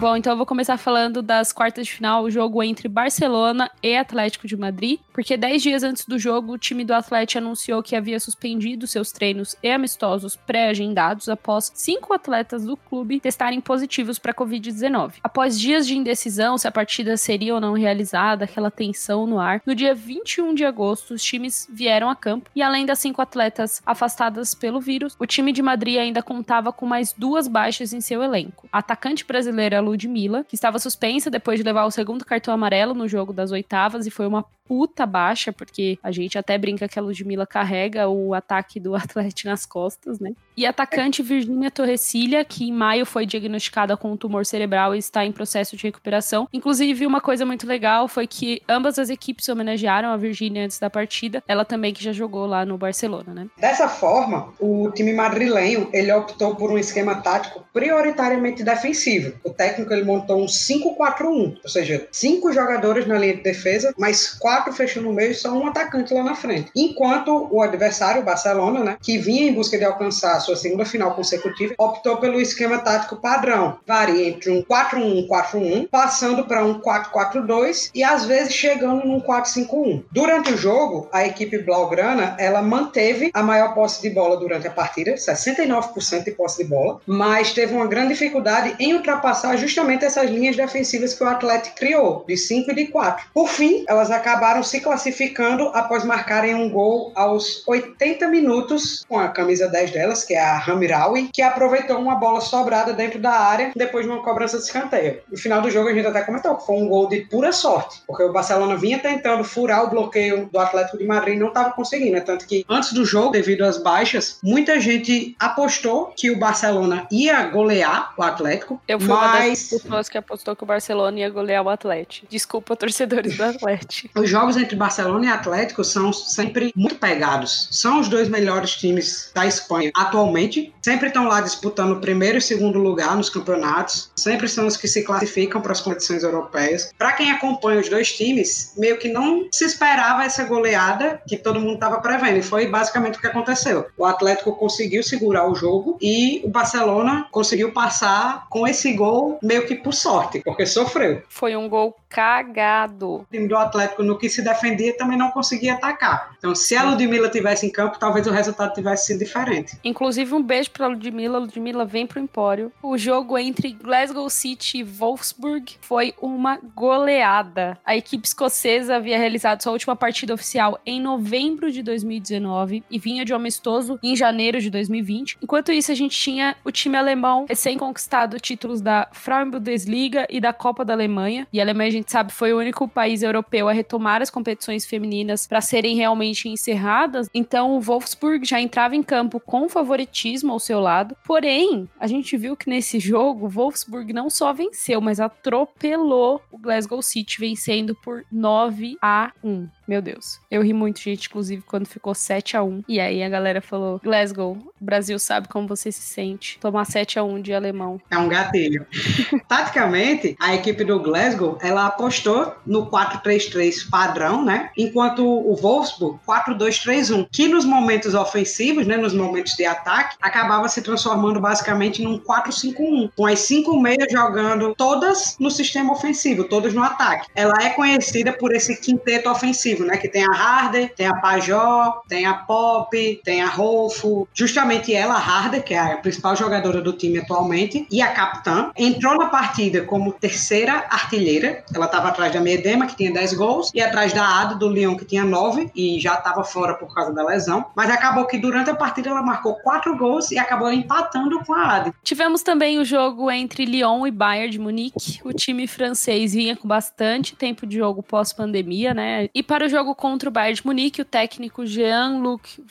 Bom, 0.00 0.16
então 0.16 0.32
eu 0.32 0.36
vou 0.38 0.46
começar 0.46 0.78
falando 0.78 1.20
das 1.20 1.52
quartas 1.52 1.86
de 1.86 1.92
final, 1.92 2.24
o 2.24 2.30
jogo 2.30 2.62
entre 2.62 2.88
Barcelona 2.88 3.70
e 3.82 3.94
Atlético 3.94 4.48
de 4.48 4.56
Madrid, 4.56 4.98
porque 5.12 5.36
dez 5.36 5.62
dias 5.62 5.82
antes 5.82 6.06
do 6.06 6.18
jogo, 6.18 6.54
o 6.54 6.58
time 6.58 6.86
do 6.86 6.94
Atlético 6.94 7.36
anunciou 7.36 7.82
que 7.82 7.94
havia 7.94 8.18
suspendido 8.18 8.86
seus 8.86 9.12
treinos 9.12 9.54
e 9.62 9.70
amistosos 9.70 10.36
pré-agendados 10.36 11.28
após 11.28 11.70
cinco 11.74 12.14
atletas 12.14 12.64
do 12.64 12.78
clube 12.78 13.20
testarem 13.20 13.60
positivos 13.60 14.18
para 14.18 14.32
Covid-19. 14.32 15.16
Após 15.22 15.60
dias 15.60 15.86
de 15.86 15.98
indecisão 15.98 16.56
se 16.56 16.66
a 16.66 16.72
partida 16.72 17.18
seria 17.18 17.54
ou 17.54 17.60
não 17.60 17.74
realizada, 17.74 18.46
aquela 18.46 18.70
tensão 18.70 19.26
no 19.26 19.38
ar, 19.38 19.60
no 19.66 19.74
dia 19.74 19.94
21 19.94 20.54
de 20.54 20.64
agosto, 20.64 21.12
os 21.12 21.22
times 21.22 21.68
vieram 21.70 22.08
a 22.08 22.16
campo 22.16 22.48
e 22.56 22.62
além 22.62 22.86
das 22.86 23.00
cinco 23.00 23.20
atletas 23.20 23.82
afastadas 23.84 24.54
pelo 24.54 24.80
vírus, 24.80 25.14
o 25.18 25.26
time 25.26 25.52
de 25.52 25.60
Madrid 25.60 25.98
ainda 25.98 26.22
contava 26.22 26.72
com 26.72 26.86
mais 26.86 27.12
duas 27.12 27.46
baixas 27.46 27.92
em 27.92 28.00
seu 28.00 28.22
elenco. 28.22 28.66
A 28.72 28.78
atacante 28.78 29.26
brasileira 29.26 29.89
Ludmilla, 29.90 30.44
que 30.44 30.54
estava 30.54 30.78
suspensa 30.78 31.30
depois 31.30 31.58
de 31.58 31.64
levar 31.64 31.84
o 31.84 31.90
segundo 31.90 32.24
cartão 32.24 32.54
amarelo 32.54 32.94
no 32.94 33.08
jogo 33.08 33.32
das 33.32 33.50
oitavas 33.50 34.06
e 34.06 34.10
foi 34.10 34.26
uma 34.26 34.44
puta 34.70 35.04
baixa, 35.04 35.52
porque 35.52 35.98
a 36.00 36.12
gente 36.12 36.38
até 36.38 36.56
brinca 36.56 36.86
que 36.86 36.96
a 36.96 37.02
Ludmilla 37.02 37.44
carrega 37.44 38.08
o 38.08 38.32
ataque 38.32 38.78
do 38.78 38.94
Atlético 38.94 39.48
nas 39.48 39.66
costas, 39.66 40.20
né? 40.20 40.30
E 40.56 40.64
atacante 40.64 41.24
Virginia 41.24 41.72
Torrecilha, 41.72 42.44
que 42.44 42.68
em 42.68 42.72
maio 42.72 43.04
foi 43.04 43.26
diagnosticada 43.26 43.96
com 43.96 44.12
um 44.12 44.16
tumor 44.16 44.46
cerebral 44.46 44.94
e 44.94 44.98
está 44.98 45.24
em 45.24 45.32
processo 45.32 45.76
de 45.76 45.82
recuperação. 45.82 46.46
Inclusive, 46.52 47.04
uma 47.04 47.20
coisa 47.20 47.44
muito 47.44 47.66
legal 47.66 48.06
foi 48.06 48.28
que 48.28 48.62
ambas 48.68 48.96
as 48.96 49.10
equipes 49.10 49.48
homenagearam 49.48 50.10
a 50.10 50.16
Virginia 50.16 50.64
antes 50.64 50.78
da 50.78 50.88
partida, 50.88 51.42
ela 51.48 51.64
também 51.64 51.92
que 51.92 52.04
já 52.04 52.12
jogou 52.12 52.46
lá 52.46 52.64
no 52.64 52.78
Barcelona, 52.78 53.34
né? 53.34 53.46
Dessa 53.58 53.88
forma, 53.88 54.54
o 54.60 54.88
time 54.92 55.12
madrilenho, 55.12 55.88
ele 55.92 56.12
optou 56.12 56.54
por 56.54 56.70
um 56.70 56.78
esquema 56.78 57.16
tático 57.16 57.66
prioritariamente 57.72 58.62
defensivo. 58.62 59.32
O 59.42 59.50
técnico 59.50 59.92
ele 59.92 60.04
montou 60.04 60.40
um 60.40 60.46
5-4-1, 60.46 61.58
ou 61.60 61.68
seja, 61.68 62.06
cinco 62.12 62.52
jogadores 62.52 63.04
na 63.04 63.18
linha 63.18 63.34
de 63.34 63.42
defesa, 63.42 63.92
mais 63.98 64.32
quatro 64.34 64.59
fechando 64.72 65.08
no 65.08 65.12
meio 65.12 65.30
e 65.30 65.34
só 65.34 65.50
um 65.50 65.66
atacante 65.66 66.12
lá 66.14 66.22
na 66.22 66.34
frente. 66.34 66.70
Enquanto 66.76 67.48
o 67.50 67.62
adversário, 67.62 68.22
o 68.22 68.24
Barcelona, 68.24 68.84
né, 68.84 68.96
que 69.00 69.18
vinha 69.18 69.48
em 69.48 69.54
busca 69.54 69.78
de 69.78 69.84
alcançar 69.84 70.36
a 70.36 70.40
sua 70.40 70.56
segunda 70.56 70.84
final 70.84 71.14
consecutiva, 71.14 71.74
optou 71.78 72.18
pelo 72.18 72.40
esquema 72.40 72.78
tático 72.78 73.16
padrão. 73.16 73.78
Varia 73.86 74.28
entre 74.28 74.50
um 74.50 74.62
4-1, 74.62 75.26
4-1, 75.26 75.88
passando 75.90 76.44
para 76.44 76.64
um 76.64 76.80
4-4-2 76.80 77.90
e 77.94 78.02
às 78.02 78.24
vezes 78.26 78.52
chegando 78.52 79.06
num 79.06 79.20
4-5-1. 79.20 80.04
Durante 80.10 80.52
o 80.52 80.56
jogo, 80.56 81.08
a 81.12 81.24
equipe 81.26 81.58
blaugrana, 81.58 82.36
ela 82.38 82.62
manteve 82.62 83.30
a 83.32 83.42
maior 83.42 83.74
posse 83.74 84.02
de 84.02 84.10
bola 84.10 84.36
durante 84.36 84.66
a 84.66 84.70
partida, 84.70 85.14
69% 85.14 86.24
de 86.24 86.30
posse 86.32 86.62
de 86.62 86.68
bola, 86.68 87.00
mas 87.06 87.52
teve 87.52 87.74
uma 87.74 87.86
grande 87.86 88.10
dificuldade 88.10 88.74
em 88.78 88.94
ultrapassar 88.94 89.56
justamente 89.56 90.04
essas 90.04 90.28
linhas 90.28 90.56
defensivas 90.56 91.14
que 91.14 91.22
o 91.22 91.28
Atlético 91.28 91.76
criou, 91.76 92.24
de 92.26 92.36
5 92.36 92.70
e 92.70 92.74
de 92.74 92.86
4. 92.86 93.26
Por 93.32 93.48
fim, 93.48 93.84
elas 93.88 94.10
acabaram 94.10 94.49
se 94.62 94.80
classificando 94.80 95.68
após 95.68 96.04
marcarem 96.04 96.54
um 96.54 96.68
gol 96.68 97.12
aos 97.14 97.62
80 97.66 98.28
minutos 98.28 99.04
com 99.08 99.18
a 99.18 99.28
camisa 99.28 99.68
10 99.68 99.90
delas, 99.92 100.24
que 100.24 100.34
é 100.34 100.40
a 100.40 100.58
Ramirawi, 100.58 101.30
que 101.32 101.42
aproveitou 101.42 101.98
uma 101.98 102.16
bola 102.16 102.40
sobrada 102.40 102.92
dentro 102.92 103.18
da 103.18 103.32
área 103.32 103.72
depois 103.74 104.04
de 104.04 104.10
uma 104.10 104.22
cobrança 104.22 104.58
de 104.58 104.64
escanteio. 104.64 105.20
No 105.30 105.38
final 105.38 105.62
do 105.62 105.70
jogo 105.70 105.88
a 105.88 105.94
gente 105.94 106.06
até 106.06 106.22
comentou 106.22 106.56
que 106.56 106.66
foi 106.66 106.76
um 106.76 106.88
gol 106.88 107.08
de 107.08 107.20
pura 107.22 107.52
sorte, 107.52 108.02
porque 108.06 108.22
o 108.22 108.32
Barcelona 108.32 108.76
vinha 108.76 108.98
tentando 108.98 109.44
furar 109.44 109.84
o 109.84 109.90
bloqueio 109.90 110.48
do 110.50 110.58
Atlético 110.58 110.98
de 110.98 111.06
Madrid 111.06 111.36
e 111.36 111.38
não 111.38 111.48
estava 111.48 111.72
conseguindo, 111.72 112.12
né? 112.12 112.20
tanto 112.20 112.46
que 112.46 112.64
antes 112.68 112.92
do 112.92 113.04
jogo, 113.04 113.30
devido 113.30 113.62
às 113.62 113.78
baixas, 113.78 114.38
muita 114.42 114.80
gente 114.80 115.34
apostou 115.38 116.12
que 116.16 116.30
o 116.30 116.38
Barcelona 116.38 117.06
ia 117.10 117.44
golear 117.44 118.12
o 118.16 118.22
Atlético. 118.22 118.80
Eu 118.86 118.98
fui 118.98 119.08
mas... 119.08 119.22
uma 119.22 119.48
das 119.48 119.68
pessoas 119.68 120.08
que 120.08 120.18
apostou 120.18 120.56
que 120.56 120.62
o 120.62 120.66
Barcelona 120.66 121.18
ia 121.18 121.30
golear 121.30 121.64
o 121.64 121.68
Atlético. 121.68 122.26
Desculpa, 122.28 122.76
torcedores 122.76 123.36
do 123.36 123.44
Atlético. 123.44 124.10
Os 124.40 124.42
jogos 124.42 124.56
entre 124.56 124.74
Barcelona 124.74 125.26
e 125.26 125.28
Atlético 125.28 125.84
são 125.84 126.14
sempre 126.14 126.72
muito 126.74 126.94
pegados. 126.94 127.68
São 127.70 128.00
os 128.00 128.08
dois 128.08 128.26
melhores 128.26 128.70
times 128.74 129.30
da 129.34 129.46
Espanha 129.46 129.90
atualmente. 129.94 130.72
Sempre 130.80 131.08
estão 131.08 131.28
lá 131.28 131.42
disputando 131.42 131.92
o 131.92 132.00
primeiro 132.00 132.38
e 132.38 132.40
segundo 132.40 132.78
lugar 132.78 133.14
nos 133.18 133.28
campeonatos. 133.28 134.10
Sempre 134.16 134.48
são 134.48 134.66
os 134.66 134.78
que 134.78 134.88
se 134.88 135.04
classificam 135.04 135.60
para 135.60 135.72
as 135.72 135.82
competições 135.82 136.22
europeias. 136.22 136.90
Para 136.96 137.12
quem 137.12 137.30
acompanha 137.30 137.80
os 137.80 137.90
dois 137.90 138.16
times, 138.16 138.72
meio 138.78 138.96
que 138.96 139.10
não 139.10 139.46
se 139.52 139.66
esperava 139.66 140.24
essa 140.24 140.42
goleada 140.44 141.20
que 141.28 141.36
todo 141.36 141.60
mundo 141.60 141.74
estava 141.74 142.00
prevendo. 142.00 142.38
E 142.38 142.42
foi 142.42 142.66
basicamente 142.66 143.18
o 143.18 143.20
que 143.20 143.26
aconteceu. 143.26 143.88
O 143.98 144.06
Atlético 144.06 144.56
conseguiu 144.56 145.02
segurar 145.02 145.50
o 145.50 145.54
jogo 145.54 145.98
e 146.00 146.40
o 146.42 146.48
Barcelona 146.48 147.26
conseguiu 147.30 147.72
passar 147.72 148.46
com 148.48 148.66
esse 148.66 148.90
gol 148.94 149.38
meio 149.42 149.66
que 149.66 149.74
por 149.74 149.92
sorte, 149.92 150.40
porque 150.42 150.64
sofreu. 150.64 151.22
Foi 151.28 151.54
um 151.54 151.68
gol 151.68 151.94
cagado. 152.08 153.16
O 153.16 153.26
time 153.30 153.46
do 153.46 153.56
Atlético, 153.56 154.02
no 154.02 154.18
que 154.20 154.28
se 154.28 154.42
defendia, 154.42 154.96
também 154.96 155.18
não 155.18 155.30
conseguia 155.30 155.74
atacar. 155.74 156.34
Então, 156.38 156.54
se 156.54 156.76
a 156.76 156.84
Ludmilla 156.84 157.28
tivesse 157.28 157.66
em 157.66 157.70
campo, 157.70 157.98
talvez 157.98 158.26
o 158.26 158.30
resultado 158.30 158.72
tivesse 158.74 159.06
sido 159.06 159.18
diferente. 159.18 159.78
Inclusive, 159.82 160.34
um 160.34 160.42
beijo 160.42 160.70
pra 160.70 160.86
Ludmilla. 160.86 161.38
Ludmilla 161.38 161.84
vem 161.84 162.06
pro 162.06 162.20
Empório. 162.20 162.70
O 162.82 162.96
jogo 162.98 163.38
entre 163.38 163.72
Glasgow 163.72 164.28
City 164.28 164.78
e 164.78 164.84
Wolfsburg 164.84 165.76
foi 165.80 166.14
uma 166.20 166.58
goleada. 166.74 167.78
A 167.84 167.96
equipe 167.96 168.26
escocesa 168.26 168.96
havia 168.96 169.18
realizado 169.18 169.62
sua 169.62 169.72
última 169.72 169.96
partida 169.96 170.34
oficial 170.34 170.78
em 170.84 171.00
novembro 171.00 171.72
de 171.72 171.82
2019 171.82 172.84
e 172.90 172.98
vinha 172.98 173.24
de 173.24 173.32
um 173.32 173.36
amistoso 173.36 173.98
em 174.02 174.14
janeiro 174.14 174.60
de 174.60 174.70
2020. 174.70 175.38
Enquanto 175.42 175.72
isso, 175.72 175.90
a 175.90 175.94
gente 175.94 176.16
tinha 176.18 176.56
o 176.64 176.70
time 176.70 176.96
alemão 176.96 177.46
recém-conquistado 177.48 178.38
títulos 178.38 178.80
da 178.80 179.08
Frauen 179.12 179.50
Bundesliga 179.50 180.26
e 180.28 180.40
da 180.40 180.52
Copa 180.52 180.84
da 180.84 180.92
Alemanha. 180.92 181.46
E 181.52 181.60
a 181.60 181.62
Alemanha, 181.62 181.88
a 181.88 181.92
gente 181.92 182.10
sabe, 182.10 182.32
foi 182.32 182.52
o 182.52 182.58
único 182.58 182.86
país 182.86 183.22
europeu 183.22 183.68
a 183.68 183.72
retomar 183.72 184.09
chamar 184.10 184.22
as 184.22 184.30
competições 184.30 184.84
femininas 184.84 185.46
para 185.46 185.60
serem 185.60 185.94
realmente 185.94 186.48
encerradas. 186.48 187.28
Então 187.32 187.76
o 187.76 187.80
Wolfsburg 187.80 188.44
já 188.44 188.60
entrava 188.60 188.96
em 188.96 189.02
campo 189.02 189.38
com 189.38 189.68
favoritismo 189.68 190.52
ao 190.52 190.58
seu 190.58 190.80
lado. 190.80 191.16
Porém, 191.24 191.88
a 191.98 192.06
gente 192.06 192.36
viu 192.36 192.56
que 192.56 192.68
nesse 192.68 192.98
jogo 192.98 193.46
o 193.46 193.48
Wolfsburg 193.48 194.12
não 194.12 194.28
só 194.28 194.52
venceu, 194.52 195.00
mas 195.00 195.20
atropelou 195.20 196.42
o 196.50 196.58
Glasgow 196.58 197.00
City, 197.02 197.38
vencendo 197.38 197.94
por 197.94 198.24
9 198.32 198.96
a 199.00 199.32
1. 199.44 199.68
Meu 199.90 200.00
Deus. 200.00 200.38
Eu 200.48 200.62
ri 200.62 200.72
muito, 200.72 201.00
gente, 201.00 201.26
inclusive, 201.26 201.64
quando 201.66 201.84
ficou 201.84 202.14
7 202.14 202.56
a 202.56 202.62
1 202.62 202.84
E 202.86 203.00
aí 203.00 203.24
a 203.24 203.28
galera 203.28 203.60
falou: 203.60 204.00
Glasgow, 204.00 204.56
o 204.80 204.84
Brasil 204.84 205.18
sabe 205.18 205.48
como 205.48 205.66
você 205.66 205.90
se 205.90 206.02
sente. 206.02 206.60
Tomar 206.60 206.84
7 206.84 207.18
a 207.18 207.24
1 207.24 207.42
de 207.42 207.52
alemão. 207.52 208.00
É 208.08 208.16
um 208.16 208.28
gatilho. 208.28 208.86
Taticamente, 209.48 210.36
a 210.38 210.54
equipe 210.54 210.84
do 210.84 211.00
Glasgow, 211.00 211.58
ela 211.60 211.86
apostou 211.86 212.54
no 212.64 212.88
4-3-3 212.88 213.90
padrão, 213.90 214.44
né? 214.44 214.70
Enquanto 214.78 215.26
o 215.26 215.56
Wolfsburg, 215.56 216.20
4-2-3-1, 216.24 217.26
que 217.32 217.48
nos 217.48 217.64
momentos 217.64 218.14
ofensivos, 218.14 218.86
né, 218.86 218.96
nos 218.96 219.12
momentos 219.12 219.54
de 219.54 219.66
ataque, 219.66 220.14
acabava 220.22 220.68
se 220.68 220.82
transformando 220.82 221.40
basicamente 221.40 222.00
num 222.00 222.16
4-5-1, 222.16 223.10
com 223.16 223.26
as 223.26 223.40
cinco 223.40 223.80
meias 223.80 224.06
jogando 224.12 224.72
todas 224.76 225.36
no 225.40 225.50
sistema 225.50 225.92
ofensivo, 225.92 226.44
todas 226.44 226.72
no 226.72 226.84
ataque. 226.84 227.26
Ela 227.34 227.56
é 227.60 227.70
conhecida 227.70 228.32
por 228.32 228.54
esse 228.54 228.80
quinteto 228.80 229.28
ofensivo 229.28 229.79
né? 229.84 229.96
Que 229.96 230.08
tem 230.08 230.24
a 230.24 230.30
Harder, 230.30 230.92
tem 230.94 231.06
a 231.06 231.14
Pajó, 231.14 232.02
tem 232.08 232.26
a 232.26 232.34
Pop, 232.34 233.20
tem 233.24 233.42
a 233.42 233.46
Rolfo. 233.46 234.28
Justamente 234.34 234.94
ela, 234.94 235.14
a 235.14 235.18
Harder, 235.18 235.62
que 235.62 235.74
é 235.74 235.78
a 235.78 235.96
principal 235.96 236.36
jogadora 236.36 236.80
do 236.80 236.92
time 236.92 237.18
atualmente, 237.18 237.86
e 237.90 238.00
a 238.02 238.08
capitã, 238.08 238.70
entrou 238.76 239.16
na 239.16 239.26
partida 239.26 239.82
como 239.82 240.12
terceira 240.12 240.86
artilheira. 240.90 241.64
Ela 241.74 241.86
estava 241.86 242.08
atrás 242.08 242.32
da 242.32 242.40
Medema, 242.40 242.86
que 242.86 242.96
tinha 242.96 243.12
10 243.12 243.34
gols, 243.34 243.70
e 243.74 243.80
atrás 243.80 244.12
da 244.12 244.24
Ada, 244.24 244.54
do 244.54 244.68
Leão, 244.68 244.96
que 244.96 245.04
tinha 245.04 245.24
9, 245.24 245.70
e 245.74 245.98
já 246.00 246.14
estava 246.14 246.44
fora 246.44 246.74
por 246.74 246.94
causa 246.94 247.12
da 247.12 247.24
lesão. 247.24 247.66
Mas 247.74 247.90
acabou 247.90 248.26
que 248.26 248.38
durante 248.38 248.70
a 248.70 248.74
partida 248.74 249.10
ela 249.10 249.22
marcou 249.22 249.54
4 249.56 249.96
gols 249.96 250.30
e 250.30 250.38
acabou 250.38 250.72
empatando 250.72 251.40
com 251.44 251.54
a 251.54 251.76
Ada. 251.76 251.94
Tivemos 252.02 252.42
também 252.42 252.78
o 252.78 252.84
jogo 252.84 253.30
entre 253.30 253.64
Lyon 253.64 254.06
e 254.06 254.10
Bayern 254.10 254.50
de 254.50 254.58
Munique. 254.58 255.20
O 255.24 255.32
time 255.32 255.66
francês 255.66 256.32
vinha 256.34 256.56
com 256.56 256.66
bastante 256.66 257.34
tempo 257.36 257.66
de 257.66 257.76
jogo 257.76 258.02
pós-pandemia, 258.02 258.92
né? 258.94 259.28
E 259.34 259.42
para 259.42 259.66
o 259.66 259.68
jogo 259.70 259.94
contra 259.94 260.28
o 260.28 260.32
Bayern 260.32 260.56
de 260.56 260.66
Munique, 260.66 261.00
o 261.00 261.04
técnico 261.04 261.64
Jean-Luc 261.64 262.62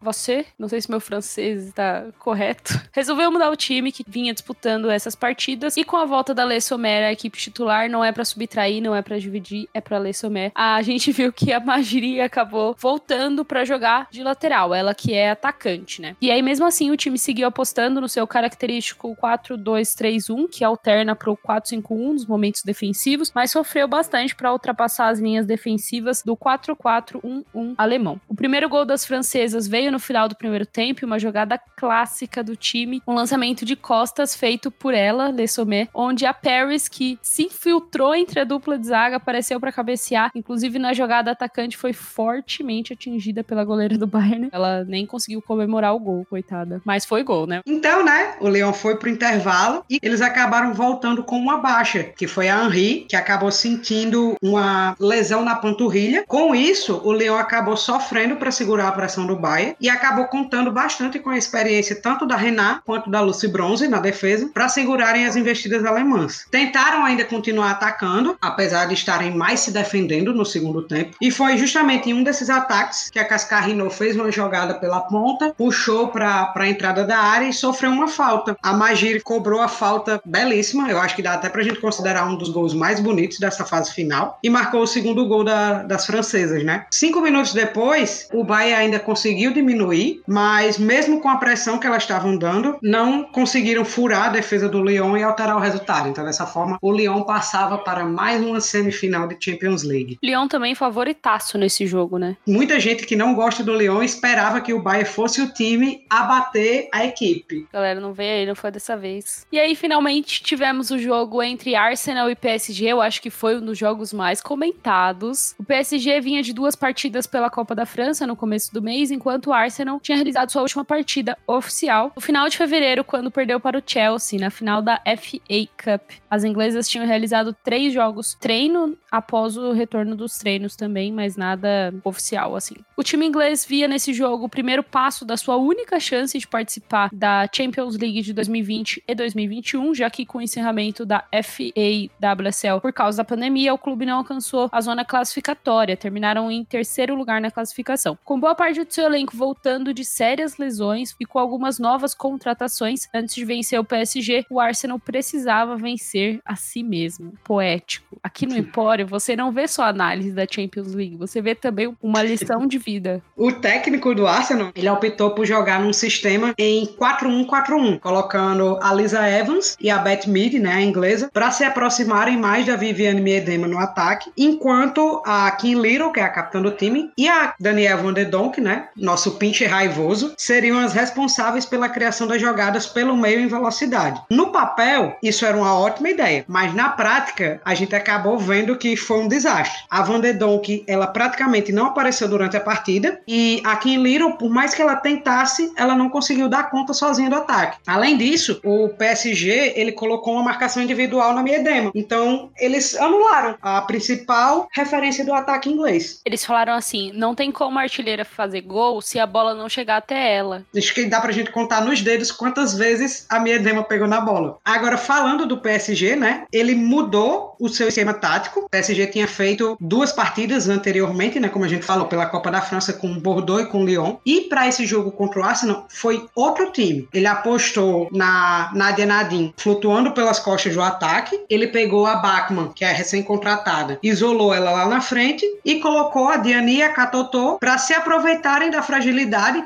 você, 0.00 0.46
não 0.58 0.68
sei 0.68 0.80
se 0.80 0.90
meu 0.90 1.00
francês 1.00 1.66
está 1.66 2.06
correto, 2.18 2.80
resolveu 2.92 3.30
mudar 3.30 3.50
o 3.50 3.56
time 3.56 3.92
que 3.92 4.04
vinha 4.06 4.32
disputando 4.32 4.90
essas 4.90 5.14
partidas 5.14 5.76
e 5.76 5.84
com 5.84 5.96
a 5.96 6.04
volta 6.04 6.34
da 6.34 6.44
Lê 6.44 6.60
Sommer, 6.60 7.04
a 7.04 7.12
equipe 7.12 7.38
titular 7.38 7.88
não 7.90 8.04
é 8.04 8.12
para 8.12 8.24
subtrair, 8.24 8.82
não 8.82 8.94
é 8.94 9.02
para 9.02 9.18
dividir, 9.18 9.68
é 9.74 9.80
para 9.80 9.98
Lê 9.98 10.12
Sommer. 10.12 10.52
A 10.54 10.80
gente 10.82 11.10
viu 11.12 11.32
que 11.32 11.52
a 11.52 11.60
Magiri 11.60 12.20
acabou 12.20 12.76
voltando 12.78 13.44
para 13.44 13.64
jogar 13.64 14.08
de 14.10 14.22
lateral, 14.22 14.74
ela 14.74 14.94
que 14.94 15.14
é 15.14 15.30
atacante, 15.30 16.00
né? 16.00 16.16
E 16.20 16.30
aí 16.30 16.42
mesmo 16.42 16.66
assim 16.66 16.90
o 16.90 16.96
time 16.96 17.18
seguiu 17.18 17.46
apostando 17.46 18.00
no 18.00 18.08
seu 18.08 18.26
característico 18.26 19.16
4-2-3-1, 19.16 20.48
que 20.50 20.64
alterna 20.64 21.16
pro 21.16 21.36
4-5-1 21.36 22.12
nos 22.12 22.26
momentos 22.26 22.62
defensivos, 22.62 23.32
mas 23.34 23.50
sofreu 23.50 23.88
bastante 23.88 24.34
para 24.34 24.52
ultrapassar 24.52 25.08
as 25.08 25.18
linhas 25.18 25.46
defensivas 25.46 26.22
do 26.22 26.36
4-4-1-1 26.36 27.74
alemão. 27.76 28.20
O 28.28 28.34
primeiro 28.34 28.68
gol 28.68 28.84
das 28.84 29.04
francesas 29.04 29.66
veio 29.66 29.87
no 29.90 29.98
final 29.98 30.28
do 30.28 30.36
primeiro 30.36 30.66
tempo, 30.66 31.04
uma 31.04 31.18
jogada 31.18 31.58
clássica 31.76 32.42
do 32.42 32.56
time, 32.56 33.02
um 33.06 33.14
lançamento 33.14 33.64
de 33.64 33.74
costas 33.76 34.34
feito 34.34 34.70
por 34.70 34.94
ela, 34.94 35.30
Le 35.30 35.46
onde 35.94 36.26
a 36.26 36.34
Paris, 36.34 36.88
que 36.88 37.18
se 37.22 37.44
infiltrou 37.44 38.14
entre 38.14 38.40
a 38.40 38.44
dupla 38.44 38.78
de 38.78 38.86
zaga, 38.86 39.16
apareceu 39.16 39.58
para 39.58 39.72
cabecear. 39.72 40.30
Inclusive, 40.34 40.78
na 40.78 40.92
jogada, 40.92 41.30
atacante 41.30 41.76
foi 41.76 41.92
fortemente 41.92 42.92
atingida 42.92 43.42
pela 43.42 43.64
goleira 43.64 43.96
do 43.96 44.06
Bayern. 44.06 44.48
Ela 44.52 44.84
nem 44.84 45.06
conseguiu 45.06 45.40
comemorar 45.42 45.94
o 45.94 45.98
gol, 45.98 46.26
coitada. 46.28 46.80
Mas 46.84 47.04
foi 47.04 47.22
gol, 47.22 47.46
né? 47.46 47.60
Então, 47.66 48.04
né, 48.04 48.36
o 48.40 48.48
Leão 48.48 48.72
foi 48.72 48.96
pro 48.96 49.08
intervalo 49.08 49.84
e 49.88 49.98
eles 50.02 50.20
acabaram 50.20 50.74
voltando 50.74 51.22
com 51.22 51.36
uma 51.36 51.58
baixa, 51.58 52.04
que 52.04 52.26
foi 52.26 52.48
a 52.48 52.64
Henri, 52.64 53.06
que 53.08 53.16
acabou 53.16 53.50
sentindo 53.50 54.36
uma 54.42 54.94
lesão 55.00 55.44
na 55.44 55.54
panturrilha. 55.54 56.24
Com 56.26 56.54
isso, 56.54 57.00
o 57.04 57.12
Leão 57.12 57.36
acabou 57.36 57.76
sofrendo 57.76 58.36
para 58.36 58.50
segurar 58.50 58.88
a 58.88 58.92
pressão 58.92 59.26
do 59.26 59.36
Bayern 59.36 59.76
e 59.80 59.88
acabou 59.88 60.26
contando 60.26 60.70
bastante 60.70 61.18
com 61.18 61.30
a 61.30 61.38
experiência 61.38 61.96
tanto 61.96 62.26
da 62.26 62.36
Renat 62.36 62.80
quanto 62.84 63.10
da 63.10 63.20
Lucy 63.20 63.48
Bronze 63.48 63.88
na 63.88 64.00
defesa 64.00 64.50
para 64.52 64.68
segurarem 64.68 65.26
as 65.26 65.36
investidas 65.36 65.84
alemãs. 65.84 66.46
Tentaram 66.50 67.04
ainda 67.04 67.24
continuar 67.24 67.70
atacando, 67.70 68.36
apesar 68.40 68.86
de 68.86 68.94
estarem 68.94 69.34
mais 69.34 69.60
se 69.60 69.70
defendendo 69.70 70.34
no 70.34 70.44
segundo 70.44 70.82
tempo, 70.82 71.16
e 71.20 71.30
foi 71.30 71.56
justamente 71.56 72.10
em 72.10 72.14
um 72.14 72.22
desses 72.22 72.50
ataques 72.50 73.10
que 73.10 73.18
a 73.18 73.24
Cascarino 73.24 73.88
fez 73.90 74.16
uma 74.16 74.30
jogada 74.30 74.74
pela 74.74 75.00
ponta, 75.00 75.54
puxou 75.56 76.08
para 76.08 76.52
a 76.54 76.68
entrada 76.68 77.04
da 77.04 77.18
área 77.18 77.46
e 77.46 77.52
sofreu 77.52 77.90
uma 77.90 78.08
falta. 78.08 78.56
A 78.62 78.72
Magir 78.72 79.22
cobrou 79.22 79.60
a 79.60 79.68
falta 79.68 80.20
belíssima, 80.24 80.90
eu 80.90 80.98
acho 80.98 81.16
que 81.16 81.22
dá 81.22 81.34
até 81.34 81.48
para 81.48 81.60
a 81.60 81.64
gente 81.64 81.80
considerar 81.80 82.26
um 82.26 82.36
dos 82.36 82.50
gols 82.50 82.74
mais 82.74 83.00
bonitos 83.00 83.38
dessa 83.38 83.64
fase 83.64 83.92
final, 83.92 84.38
e 84.42 84.50
marcou 84.50 84.82
o 84.82 84.86
segundo 84.86 85.26
gol 85.26 85.44
da, 85.44 85.82
das 85.82 86.06
francesas, 86.06 86.64
né? 86.64 86.86
Cinco 86.90 87.20
minutos 87.20 87.52
depois, 87.52 88.28
o 88.32 88.42
Bahia 88.42 88.78
ainda 88.78 88.98
conseguiu 88.98 89.52
diminuir 89.52 89.67
diminuir, 89.68 90.22
mas 90.26 90.78
mesmo 90.78 91.20
com 91.20 91.28
a 91.28 91.36
pressão 91.36 91.78
que 91.78 91.86
elas 91.86 92.02
estavam 92.02 92.36
dando, 92.36 92.78
não 92.82 93.22
conseguiram 93.22 93.84
furar 93.84 94.26
a 94.26 94.28
defesa 94.30 94.68
do 94.68 94.82
Lyon 94.82 95.16
e 95.16 95.22
alterar 95.22 95.56
o 95.56 95.60
resultado. 95.60 96.08
Então, 96.08 96.24
dessa 96.24 96.46
forma, 96.46 96.78
o 96.80 96.92
Lyon 96.92 97.22
passava 97.22 97.76
para 97.76 98.04
mais 98.04 98.42
uma 98.42 98.60
semifinal 98.60 99.28
de 99.28 99.36
Champions 99.38 99.82
League. 99.82 100.18
Lyon 100.22 100.48
também 100.48 100.74
favoritaço 100.74 101.58
nesse 101.58 101.86
jogo, 101.86 102.18
né? 102.18 102.36
Muita 102.46 102.80
gente 102.80 103.06
que 103.06 103.14
não 103.14 103.34
gosta 103.34 103.62
do 103.62 103.74
Lyon 103.74 104.02
esperava 104.02 104.60
que 104.60 104.72
o 104.72 104.80
Bayern 104.80 105.08
fosse 105.08 105.42
o 105.42 105.52
time 105.52 106.04
a 106.08 106.22
bater 106.22 106.88
a 106.92 107.04
equipe. 107.04 107.66
Galera, 107.72 108.00
não 108.00 108.12
veio 108.12 108.40
aí, 108.40 108.46
não 108.46 108.54
foi 108.54 108.70
dessa 108.70 108.96
vez. 108.96 109.46
E 109.52 109.58
aí, 109.58 109.74
finalmente, 109.74 110.42
tivemos 110.42 110.90
o 110.90 110.98
jogo 110.98 111.42
entre 111.42 111.74
Arsenal 111.74 112.30
e 112.30 112.34
PSG. 112.34 112.86
Eu 112.86 113.02
acho 113.02 113.20
que 113.20 113.30
foi 113.30 113.58
um 113.58 113.64
dos 113.64 113.76
jogos 113.76 114.12
mais 114.12 114.40
comentados. 114.40 115.54
O 115.58 115.64
PSG 115.64 116.20
vinha 116.20 116.42
de 116.42 116.52
duas 116.52 116.74
partidas 116.74 117.26
pela 117.26 117.50
Copa 117.50 117.74
da 117.74 117.84
França 117.84 118.26
no 118.26 118.36
começo 118.36 118.72
do 118.72 118.80
mês, 118.80 119.10
enquanto 119.10 119.48
o 119.48 119.57
Arsenal 119.58 120.00
tinha 120.00 120.16
realizado 120.16 120.50
sua 120.50 120.62
última 120.62 120.84
partida 120.84 121.36
oficial 121.46 122.12
no 122.14 122.22
final 122.22 122.48
de 122.48 122.56
fevereiro, 122.56 123.04
quando 123.04 123.30
perdeu 123.30 123.60
para 123.60 123.78
o 123.78 123.82
Chelsea 123.84 124.38
na 124.38 124.50
final 124.50 124.80
da 124.80 125.00
FA 125.04 125.68
Cup. 125.76 126.10
As 126.30 126.44
inglesas 126.44 126.88
tinham 126.88 127.06
realizado 127.06 127.54
três 127.64 127.92
jogos 127.92 128.34
treino 128.34 128.96
após 129.10 129.56
o 129.56 129.72
retorno 129.72 130.16
dos 130.16 130.38
treinos 130.38 130.76
também, 130.76 131.12
mas 131.12 131.36
nada 131.36 131.94
oficial 132.04 132.54
assim. 132.54 132.76
O 132.96 133.02
time 133.02 133.26
inglês 133.26 133.64
via 133.64 133.88
nesse 133.88 134.12
jogo 134.12 134.46
o 134.46 134.48
primeiro 134.48 134.82
passo 134.82 135.24
da 135.24 135.36
sua 135.36 135.56
única 135.56 135.98
chance 135.98 136.38
de 136.38 136.46
participar 136.46 137.08
da 137.12 137.48
Champions 137.54 137.96
League 137.96 138.22
de 138.22 138.32
2020 138.32 139.02
e 139.06 139.14
2021, 139.14 139.94
já 139.94 140.10
que 140.10 140.26
com 140.26 140.38
o 140.38 140.42
encerramento 140.42 141.04
da 141.04 141.24
FA 141.42 142.10
WSL 142.20 142.80
por 142.80 142.92
causa 142.92 143.18
da 143.18 143.24
pandemia, 143.24 143.74
o 143.74 143.78
clube 143.78 144.04
não 144.04 144.18
alcançou 144.18 144.68
a 144.70 144.80
zona 144.80 145.04
classificatória, 145.04 145.96
terminaram 145.96 146.50
em 146.50 146.64
terceiro 146.64 147.14
lugar 147.14 147.40
na 147.40 147.50
classificação. 147.50 148.18
Com 148.24 148.38
boa 148.38 148.54
parte 148.54 148.84
do 148.84 148.92
seu 148.92 149.06
elenco 149.06 149.36
voltando 149.48 149.94
de 149.94 150.04
sérias 150.04 150.58
lesões 150.58 151.16
e 151.18 151.24
com 151.24 151.38
algumas 151.38 151.78
novas 151.78 152.12
contratações 152.12 153.08
antes 153.14 153.34
de 153.34 153.46
vencer 153.46 153.80
o 153.80 153.84
PSG, 153.84 154.44
o 154.50 154.60
Arsenal 154.60 154.98
precisava 154.98 155.74
vencer 155.74 156.38
a 156.44 156.54
si 156.54 156.82
mesmo. 156.82 157.32
Poético. 157.42 158.18
Aqui 158.22 158.44
no 158.44 158.54
Empório, 158.54 159.06
você 159.06 159.34
não 159.34 159.50
vê 159.50 159.66
só 159.66 159.84
análise 159.84 160.32
da 160.32 160.46
Champions 160.48 160.92
League, 160.92 161.16
você 161.16 161.40
vê 161.40 161.54
também 161.54 161.96
uma 162.02 162.22
lição 162.22 162.66
de 162.66 162.76
vida. 162.76 163.22
O 163.34 163.50
técnico 163.50 164.14
do 164.14 164.26
Arsenal, 164.26 164.70
ele 164.74 164.90
optou 164.90 165.30
por 165.30 165.46
jogar 165.46 165.80
num 165.80 165.94
sistema 165.94 166.52
em 166.58 166.84
4-1-4-1, 166.84 168.00
colocando 168.00 168.78
a 168.82 168.92
Lisa 168.92 169.26
Evans 169.26 169.78
e 169.80 169.88
a 169.88 169.96
Beth 169.96 170.26
Mead, 170.26 170.58
né, 170.58 170.74
a 170.74 170.82
inglesa, 170.82 171.30
para 171.32 171.50
se 171.50 171.64
aproximarem 171.64 172.36
mais 172.36 172.66
da 172.66 172.76
Viviane 172.76 173.22
Miedema 173.22 173.66
no 173.66 173.78
ataque, 173.78 174.30
enquanto 174.36 175.22
a 175.24 175.50
Kim 175.52 175.80
Little, 175.80 176.12
que 176.12 176.20
é 176.20 176.24
a 176.24 176.28
capitã 176.28 176.60
do 176.60 176.72
time, 176.72 177.10
e 177.16 177.26
a 177.26 177.54
Danielle 177.58 178.02
Van 178.02 178.12
der 178.12 178.28
Donk, 178.28 178.60
né, 178.60 178.88
nosso 178.94 179.37
pinche 179.38 179.64
raivoso, 179.64 180.34
seriam 180.36 180.78
as 180.78 180.92
responsáveis 180.92 181.64
pela 181.64 181.88
criação 181.88 182.26
das 182.26 182.40
jogadas 182.40 182.86
pelo 182.86 183.16
meio 183.16 183.40
em 183.40 183.46
velocidade. 183.46 184.20
No 184.30 184.50
papel, 184.50 185.16
isso 185.22 185.46
era 185.46 185.56
uma 185.56 185.78
ótima 185.78 186.10
ideia, 186.10 186.44
mas 186.48 186.74
na 186.74 186.90
prática, 186.90 187.60
a 187.64 187.74
gente 187.74 187.94
acabou 187.94 188.38
vendo 188.38 188.76
que 188.76 188.96
foi 188.96 189.20
um 189.20 189.28
desastre. 189.28 189.82
A 189.88 190.02
Van 190.02 190.20
de 190.20 190.32
Donk, 190.32 190.84
ela 190.86 191.06
praticamente 191.06 191.72
não 191.72 191.86
apareceu 191.86 192.28
durante 192.28 192.56
a 192.56 192.60
partida 192.60 193.20
e 193.26 193.62
a 193.64 193.76
Kim 193.76 194.02
Little, 194.02 194.32
por 194.32 194.50
mais 194.50 194.74
que 194.74 194.82
ela 194.82 194.96
tentasse, 194.96 195.72
ela 195.76 195.94
não 195.94 196.08
conseguiu 196.08 196.48
dar 196.48 196.70
conta 196.70 196.92
sozinha 196.92 197.30
do 197.30 197.36
ataque. 197.36 197.78
Além 197.86 198.16
disso, 198.16 198.60
o 198.64 198.88
PSG, 198.88 199.74
ele 199.76 199.92
colocou 199.92 200.34
uma 200.34 200.42
marcação 200.42 200.82
individual 200.82 201.34
na 201.34 201.42
Miedema. 201.42 201.90
Então, 201.94 202.50
eles 202.58 202.96
anularam 202.96 203.56
a 203.62 203.80
principal 203.82 204.68
referência 204.72 205.24
do 205.24 205.32
ataque 205.32 205.70
inglês. 205.70 206.20
Eles 206.24 206.44
falaram 206.44 206.74
assim, 206.74 207.12
não 207.14 207.34
tem 207.34 207.52
como 207.52 207.78
a 207.78 207.82
artilheira 207.82 208.24
fazer 208.24 208.62
gol 208.62 209.00
se 209.00 209.18
a 209.18 209.26
bola 209.28 209.54
não 209.54 209.68
chegar 209.68 209.98
até 209.98 210.34
ela. 210.34 210.64
Acho 210.76 210.94
que 210.94 211.04
dá 211.04 211.20
pra 211.20 211.32
gente 211.32 211.52
contar 211.52 211.82
nos 211.82 212.02
dedos 212.02 212.32
quantas 212.32 212.74
vezes 212.74 213.26
a 213.28 213.38
Miedema 213.38 213.84
pegou 213.84 214.08
na 214.08 214.20
bola. 214.20 214.58
Agora, 214.64 214.96
falando 214.96 215.46
do 215.46 215.58
PSG, 215.58 216.16
né? 216.16 216.44
Ele 216.52 216.74
mudou 216.74 217.56
o 217.60 217.68
seu 217.68 217.88
esquema 217.88 218.14
tático. 218.14 218.60
O 218.60 218.68
PSG 218.68 219.06
tinha 219.08 219.26
feito 219.26 219.76
duas 219.80 220.12
partidas 220.12 220.68
anteriormente, 220.68 221.40
né, 221.40 221.48
como 221.48 221.64
a 221.64 221.68
gente 221.68 221.84
falou, 221.84 222.06
pela 222.06 222.26
Copa 222.26 222.50
da 222.50 222.60
França 222.60 222.92
com 222.92 223.18
Bordeaux 223.18 223.62
e 223.62 223.66
com 223.66 223.84
Lyon. 223.84 224.16
E 224.24 224.42
para 224.42 224.68
esse 224.68 224.86
jogo 224.86 225.12
contra 225.12 225.40
o 225.40 225.44
Arsenal 225.44 225.86
foi 225.90 226.26
outro 226.34 226.70
time. 226.70 227.08
Ele 227.12 227.26
apostou 227.26 228.08
na 228.12 228.70
Nadia 228.74 229.06
Nadim 229.06 229.52
flutuando 229.56 230.12
pelas 230.12 230.38
costas 230.38 230.74
do 230.74 230.82
ataque. 230.82 231.38
Ele 231.48 231.66
pegou 231.68 232.06
a 232.06 232.16
Bachmann, 232.16 232.72
que 232.74 232.84
é 232.84 232.92
recém-contratada, 232.92 233.98
isolou 234.02 234.54
ela 234.54 234.70
lá 234.70 234.86
na 234.86 235.00
frente 235.00 235.44
e 235.64 235.80
colocou 235.80 236.28
a 236.28 236.36
Diani 236.36 236.76
e 236.76 236.82
a 236.82 236.92
Katotô 236.92 237.58
para 237.58 237.78
se 237.78 237.92
aproveitarem 237.92 238.70
da 238.70 238.82
fragilidade, 238.82 239.07